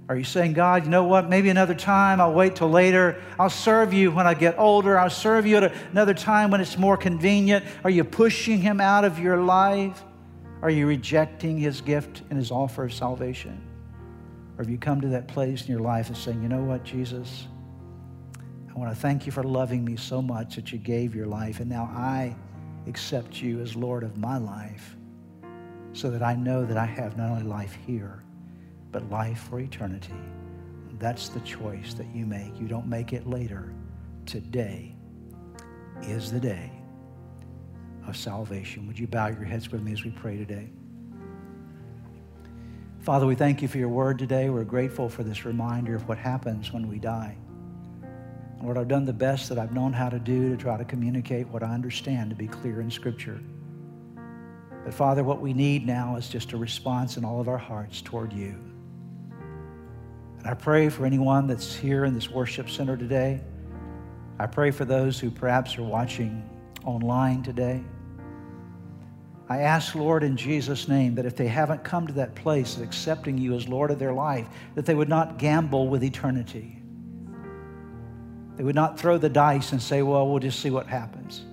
Are 0.09 0.16
you 0.16 0.25
saying, 0.25 0.55
God, 0.55 0.85
you 0.85 0.91
know 0.91 1.05
what? 1.05 1.29
Maybe 1.29 1.51
another 1.51 1.75
time. 1.75 2.21
I'll 2.21 2.33
wait 2.33 2.57
till 2.57 2.68
later. 2.68 3.23
I'll 3.39 3.49
serve 3.49 3.93
you 3.93 4.11
when 4.11 4.27
I 4.27 4.35
get 4.35 4.59
older. 4.59 4.99
I'll 4.99 5.09
serve 5.09 5.47
you 5.47 5.59
at 5.59 5.73
another 5.93 6.14
time 6.14 6.51
when 6.51 6.61
it's 6.61 6.77
more 6.77 6.97
convenient. 6.97 7.64
Are 7.85 7.91
you 7.91 8.03
pushing 8.03 8.61
Him 8.61 8.81
out 8.81 9.05
of 9.05 9.21
your 9.21 9.37
life? 9.37 10.03
Are 10.62 10.71
you 10.71 10.89
rejecting 10.89 11.59
His 11.59 11.81
gift 11.81 12.23
and 12.29 12.37
His 12.37 12.51
offer 12.51 12.85
of 12.85 12.93
salvation? 12.93 13.62
Or 14.59 14.64
have 14.64 14.71
you 14.71 14.79
come 14.79 15.01
to 15.01 15.09
that 15.09 15.29
place 15.29 15.62
in 15.62 15.68
your 15.68 15.81
life 15.81 16.11
of 16.11 16.16
saying, 16.16 16.43
you 16.43 16.49
know 16.49 16.64
what, 16.64 16.83
Jesus? 16.83 17.47
I 18.75 18.79
want 18.79 18.95
to 18.95 19.01
thank 19.01 19.27
you 19.27 19.33
for 19.33 19.43
loving 19.43 19.85
me 19.85 19.97
so 19.97 20.23
much 20.23 20.55
that 20.55 20.71
you 20.73 20.79
gave 20.79 21.14
your 21.14 21.27
life, 21.27 21.61
and 21.61 21.68
now 21.68 21.91
I 21.93 22.37
accept 22.87 23.43
you 23.43 23.61
as 23.61 23.75
Lord 23.75 24.05
of 24.05 24.16
my 24.16 24.39
life 24.39 24.97
so 25.93 26.11
that 26.11 26.23
I 26.23 26.37
know 26.37 26.64
that 26.64 26.77
I 26.77 26.87
have 26.87 27.16
not 27.16 27.31
only 27.31 27.43
life 27.43 27.77
here, 27.87 28.23
but 28.93 29.11
life 29.11 29.49
for 29.51 29.59
eternity. 29.59 30.14
That's 30.99 31.31
the 31.31 31.41
choice 31.41 31.95
that 31.95 32.07
you 32.14 32.27
make. 32.27 32.61
You 32.61 32.68
don't 32.68 32.87
make 32.87 33.12
it 33.12 33.27
later. 33.27 33.75
Today 34.25 34.95
is 36.03 36.31
the 36.31 36.41
day 36.41 36.71
of 38.07 38.16
salvation. 38.16 38.87
Would 38.87 38.99
you 38.99 39.07
bow 39.07 39.29
your 39.29 39.45
heads 39.45 39.71
with 39.71 39.83
me 39.83 39.93
as 39.93 40.05
we 40.05 40.11
pray 40.11 40.37
today? 40.37 40.71
Father, 43.01 43.27
we 43.27 43.35
thank 43.35 43.62
you 43.62 43.68
for 43.68 43.79
your 43.79 43.89
word 43.89 44.18
today. 44.18 44.51
We're 44.51 44.64
grateful 44.64 45.09
for 45.09 45.25
this 45.25 45.45
reminder 45.45 45.97
of 45.97 46.07
what 46.07 46.18
happens 46.18 46.73
when 46.73 46.87
we 46.87 46.99
die. 46.99 47.37
Lord, 48.63 48.77
I've 48.77 48.89
done 48.89 49.07
the 49.07 49.13
best 49.13 49.49
that 49.49 49.59
I've 49.59 49.73
known 49.73 49.93
how 49.93 50.11
to 50.11 50.19
do 50.19 50.51
to 50.51 50.57
try 50.57 50.77
to 50.77 50.85
communicate 50.85 51.49
what 51.49 51.63
I 51.63 51.73
understand 51.73 52.29
to 52.31 52.37
be 52.37 52.47
clear 52.47 52.83
in 52.83 52.91
Scripture. 52.91 53.41
But 54.85 54.93
Father, 54.93 55.25
what 55.25 55.41
we 55.41 55.55
need 55.55 55.87
now 55.87 56.17
is 56.17 56.29
just 56.29 56.53
a 56.53 56.59
response 56.59 57.17
in 57.17 57.25
all 57.25 57.41
of 57.41 57.49
our 57.49 57.59
hearts 57.59 58.03
toward 58.03 58.33
you. 58.33 58.55
And 60.39 60.47
I 60.47 60.55
pray 60.55 60.91
for 60.91 61.07
anyone 61.07 61.47
that's 61.47 61.75
here 61.75 62.05
in 62.05 62.15
this 62.15 62.31
worship 62.31 62.69
center 62.69 62.97
today. 62.97 63.41
I 64.39 64.47
pray 64.47 64.71
for 64.71 64.85
those 64.85 65.19
who 65.19 65.31
perhaps 65.31 65.79
are 65.79 65.83
watching 65.83 66.49
online 66.85 67.43
today. 67.43 67.83
I 69.49 69.59
ask, 69.61 69.95
Lord, 69.95 70.23
in 70.23 70.37
Jesus' 70.37 70.87
name, 70.87 71.15
that 71.17 71.27
if 71.27 71.35
they 71.35 71.49
haven't 71.49 71.83
come 71.83 72.07
to 72.07 72.13
that 72.15 72.35
place 72.35 72.77
of 72.77 72.83
accepting 72.83 73.37
you 73.37 73.55
as 73.55 73.69
Lord 73.69 73.91
of 73.91 73.99
their 73.99 74.13
life, 74.13 74.47
that 74.75 74.87
they 74.87 74.95
would 74.95 75.09
not 75.09 75.39
gamble 75.39 75.89
with 75.89 76.05
eternity 76.05 76.80
they 78.61 78.65
would 78.65 78.75
not 78.75 79.01
throw 79.01 79.17
the 79.17 79.31
dice 79.31 79.73
and 79.73 79.81
say, 79.81 80.03
well, 80.03 80.29
we'll 80.29 80.39
just 80.39 80.61
see 80.61 80.69
what 80.69 80.87
happens. 80.87 81.47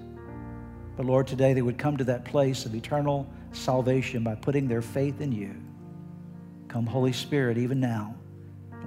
But 0.97 1.05
Lord, 1.05 1.25
today 1.25 1.53
they 1.53 1.61
would 1.61 1.77
come 1.77 1.95
to 1.95 2.03
that 2.03 2.25
place 2.25 2.65
of 2.65 2.75
eternal 2.75 3.25
salvation 3.53 4.25
by 4.25 4.35
putting 4.35 4.67
their 4.67 4.81
faith 4.81 5.21
in 5.21 5.31
you. 5.31 5.55
Come, 6.67 6.85
Holy 6.85 7.13
Spirit, 7.13 7.57
even 7.57 7.79
now. 7.79 8.13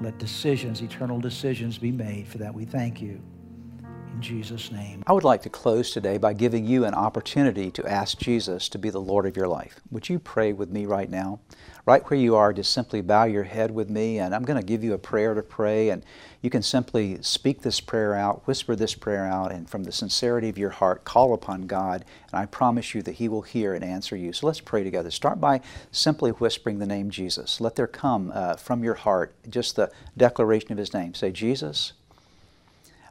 Let 0.02 0.18
decisions, 0.18 0.82
eternal 0.82 1.18
decisions, 1.18 1.78
be 1.78 1.90
made. 1.90 2.28
For 2.28 2.36
that 2.36 2.52
we 2.52 2.66
thank 2.66 3.00
you. 3.00 3.22
In 4.12 4.20
Jesus' 4.20 4.70
name. 4.70 5.02
I 5.06 5.14
would 5.14 5.24
like 5.24 5.40
to 5.44 5.48
close 5.48 5.90
today 5.90 6.18
by 6.18 6.34
giving 6.34 6.66
you 6.66 6.84
an 6.84 6.92
opportunity 6.92 7.70
to 7.70 7.86
ask 7.90 8.18
Jesus 8.18 8.68
to 8.68 8.78
be 8.78 8.90
the 8.90 9.00
Lord 9.00 9.24
of 9.24 9.34
your 9.34 9.48
life. 9.48 9.80
Would 9.92 10.10
you 10.10 10.18
pray 10.18 10.52
with 10.52 10.68
me 10.68 10.84
right 10.84 11.08
now? 11.08 11.40
Right 11.90 12.08
where 12.08 12.20
you 12.20 12.36
are, 12.36 12.52
just 12.52 12.72
simply 12.72 13.00
bow 13.00 13.24
your 13.24 13.42
head 13.42 13.72
with 13.72 13.90
me, 13.90 14.20
and 14.20 14.32
I'm 14.32 14.44
going 14.44 14.60
to 14.60 14.64
give 14.64 14.84
you 14.84 14.92
a 14.92 14.98
prayer 14.98 15.34
to 15.34 15.42
pray. 15.42 15.88
And 15.88 16.04
you 16.40 16.48
can 16.48 16.62
simply 16.62 17.20
speak 17.20 17.62
this 17.62 17.80
prayer 17.80 18.14
out, 18.14 18.46
whisper 18.46 18.76
this 18.76 18.94
prayer 18.94 19.26
out, 19.26 19.50
and 19.50 19.68
from 19.68 19.82
the 19.82 19.90
sincerity 19.90 20.48
of 20.48 20.56
your 20.56 20.70
heart, 20.70 21.02
call 21.02 21.34
upon 21.34 21.66
God, 21.66 22.04
and 22.30 22.40
I 22.40 22.46
promise 22.46 22.94
you 22.94 23.02
that 23.02 23.16
He 23.16 23.28
will 23.28 23.42
hear 23.42 23.74
and 23.74 23.82
answer 23.82 24.14
you. 24.14 24.32
So 24.32 24.46
let's 24.46 24.60
pray 24.60 24.84
together. 24.84 25.10
Start 25.10 25.40
by 25.40 25.62
simply 25.90 26.30
whispering 26.30 26.78
the 26.78 26.86
name 26.86 27.10
Jesus. 27.10 27.60
Let 27.60 27.74
there 27.74 27.88
come 27.88 28.30
uh, 28.32 28.54
from 28.54 28.84
your 28.84 28.94
heart 28.94 29.34
just 29.50 29.74
the 29.74 29.90
declaration 30.16 30.70
of 30.70 30.78
His 30.78 30.94
name. 30.94 31.14
Say, 31.14 31.32
Jesus, 31.32 31.94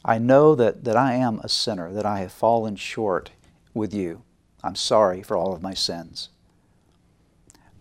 I 0.05 0.19
know 0.19 0.55
that, 0.55 0.86
that 0.86 0.95
I 0.95 1.15
am 1.15 1.39
a 1.39 1.49
sinner, 1.49 1.91
that 1.91 2.05
I 2.05 2.19
have 2.19 2.32
fallen 2.32 2.77
short 2.77 3.32
with 3.73 3.93
you. 3.93 4.21
I'm 4.63 4.75
sorry 4.75 5.21
for 5.21 5.36
all 5.36 5.51
of 5.51 5.61
my 5.61 5.73
sins. 5.73 6.30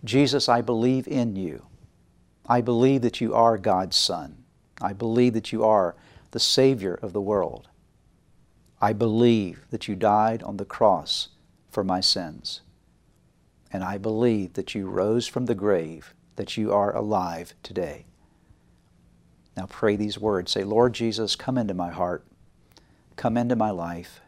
Jesus, 0.05 0.49
I 0.49 0.61
believe 0.61 1.09
in 1.09 1.37
you. 1.37 1.67
I 2.47 2.61
believe 2.61 3.03
that 3.03 3.21
you 3.21 3.35
are 3.35 3.59
God's 3.59 3.97
Son. 3.97 4.45
I 4.81 4.93
believe 4.93 5.35
that 5.35 5.53
you 5.53 5.65
are 5.65 5.97
the 6.31 6.41
Savior 6.41 6.95
of 6.95 7.13
the 7.13 7.21
world. 7.21 7.69
I 8.81 8.93
believe 8.93 9.67
that 9.71 9.89
you 9.89 9.97
died 9.97 10.43
on 10.43 10.57
the 10.57 10.65
cross 10.65 11.29
for 11.71 11.83
my 11.83 12.01
sins. 12.01 12.61
And 13.73 13.85
I 13.85 13.99
believe 13.99 14.55
that 14.55 14.75
you 14.75 14.89
rose 14.89 15.27
from 15.27 15.47
the 15.47 15.55
grave 15.55 16.15
that 16.37 16.57
you 16.57 16.73
are 16.73 16.95
alive 16.95 17.55
today. 17.63 18.07
Now 19.57 19.67
pray 19.67 19.97
these 19.97 20.19
words. 20.19 20.53
Say, 20.53 20.63
Lord 20.63 20.95
Jesus, 20.95 21.35
come 21.35 21.59
into 21.59 21.75
my 21.75 21.91
heart. 21.91 22.25
Come 23.17 23.37
into 23.37 23.57
my 23.57 23.71
life. 23.71 24.21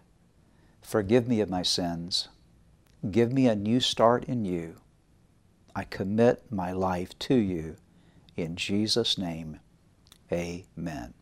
Forgive 0.82 1.28
me 1.28 1.40
of 1.40 1.48
my 1.48 1.62
sins. 1.62 2.28
Give 3.08 3.32
me 3.32 3.46
a 3.46 3.54
new 3.54 3.78
start 3.78 4.24
in 4.24 4.44
you. 4.44 4.76
I 5.80 5.84
commit 5.84 6.42
my 6.52 6.72
life 6.72 7.18
to 7.20 7.34
you. 7.34 7.76
In 8.36 8.54
Jesus' 8.54 9.16
name, 9.16 9.60
amen. 10.30 11.14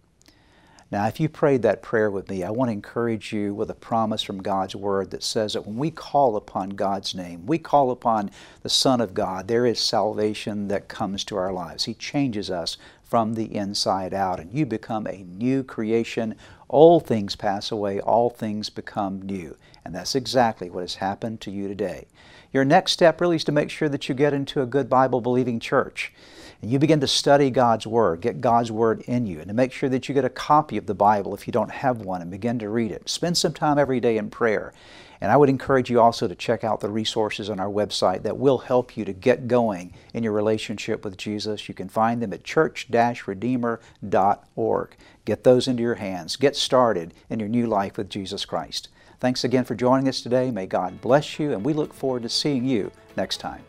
Now, 0.91 1.07
if 1.07 1.21
you 1.21 1.29
prayed 1.29 1.63
that 1.63 1.81
prayer 1.81 2.11
with 2.11 2.29
me, 2.29 2.43
I 2.43 2.51
want 2.51 2.71
to 2.71 2.73
encourage 2.73 3.33
you 3.33 3.55
with 3.55 3.71
a 3.71 3.75
promise 3.75 4.21
from 4.21 4.43
God's 4.43 4.75
Word 4.75 5.13
that 5.13 5.23
says 5.23 5.53
that 5.53 5.65
when 5.65 5.77
we 5.77 5.93
call 5.93 6.35
upon 6.35 6.71
God's 6.71 7.15
name, 7.15 7.47
we 7.47 7.59
call 7.59 7.93
upon 7.93 8.33
the 8.63 8.69
Son 8.69 9.01
of 9.01 9.15
God, 9.15 9.47
there 9.47 9.65
is 9.65 9.79
salvation 9.79 10.67
that 10.67 10.89
comes 10.89 11.23
to 11.27 11.37
our 11.37 11.53
lives. 11.53 11.85
He 11.85 11.95
changes 11.95 12.51
us 12.51 12.79
from 13.05 13.35
the 13.35 13.55
inside 13.55 14.13
out, 14.13 14.41
and 14.41 14.53
you 14.53 14.67
become 14.67 15.07
a 15.07 15.23
new 15.23 15.63
creation. 15.63 16.35
All 16.67 16.99
things 16.99 17.37
pass 17.37 17.71
away, 17.71 18.01
all 18.01 18.29
things 18.29 18.71
become 18.71 19.23
new. 19.23 19.57
And 19.85 19.95
that's 19.95 20.17
exactly 20.17 20.69
what 20.69 20.81
has 20.81 20.97
happened 20.97 21.41
to 21.43 21.53
you 21.53 21.69
today. 21.69 22.09
Your 22.53 22.65
next 22.65 22.93
step 22.93 23.21
really 23.21 23.37
is 23.37 23.45
to 23.45 23.53
make 23.53 23.71
sure 23.71 23.89
that 23.89 24.09
you 24.09 24.15
get 24.15 24.33
into 24.33 24.63
a 24.63 24.67
good 24.67 24.89
Bible 24.89 25.21
believing 25.21 25.61
church 25.61 26.13
and 26.61 26.73
you 26.73 26.79
begin 26.79 27.01
to 27.01 27.07
study 27.07 27.51
God's 27.51 27.87
Word, 27.87 28.21
get 28.21 28.41
God's 28.41 28.73
Word 28.73 29.03
in 29.03 29.27
you, 29.27 29.39
and 29.39 29.49
to 29.49 29.55
make 29.55 29.73
sure 29.73 29.89
that 29.91 30.09
you 30.09 30.15
get 30.15 30.25
a 30.25 30.31
copy 30.31 30.77
of 30.77 30.87
the 30.87 30.95
Bible 30.95 31.35
if 31.35 31.47
you 31.47 31.53
don't 31.53 31.71
have 31.71 31.99
one 31.99 32.21
and 32.21 32.31
begin 32.31 32.59
to 32.59 32.69
read 32.69 32.91
it. 32.91 33.09
Spend 33.09 33.39
some 33.39 33.53
time 33.53 33.79
every 33.79 34.01
day 34.01 34.17
in 34.17 34.29
prayer. 34.29 34.73
And 35.21 35.33
I 35.33 35.37
would 35.37 35.49
encourage 35.49 35.91
you 35.91 36.01
also 36.01 36.29
to 36.29 36.35
check 36.35 36.65
out 36.65 36.81
the 36.81 36.89
resources 36.89 37.51
on 37.51 37.61
our 37.61 37.71
website 37.71 38.23
that 38.23 38.39
will 38.39 38.59
help 38.59 38.97
you 38.97 39.05
to 39.05 39.13
get 39.13 39.49
going 39.49 39.93
in 40.15 40.23
your 40.23 40.33
relationship 40.33 41.05
with 41.05 41.17
Jesus. 41.17 41.69
You 41.69 41.75
can 41.75 41.89
find 41.89 42.23
them 42.23 42.33
at 42.33 42.45
church-redeemer.org. 42.45 44.97
Get 45.25 45.45
those 45.45 45.69
into 45.69 45.83
your 45.83 45.97
hands. 45.97 46.37
Get 46.37 46.57
started 46.57 47.15
in 47.29 47.41
your 47.41 47.49
new 47.49 47.67
life 47.67 47.97
with 47.97 48.09
Jesus 48.09 48.45
Christ. 48.45 48.89
Thanks 49.21 49.43
again 49.43 49.65
for 49.65 49.75
joining 49.75 50.09
us 50.09 50.21
today. 50.21 50.51
May 50.53 50.67
God 50.67 51.01
bless 51.01 51.41
you, 51.41 51.53
and 51.53 51.65
we 51.65 51.73
look 51.73 51.93
forward 51.93 52.23
to 52.23 52.29
seeing 52.29 52.65
you 52.65 52.93
next 53.17 53.39
time. 53.39 53.69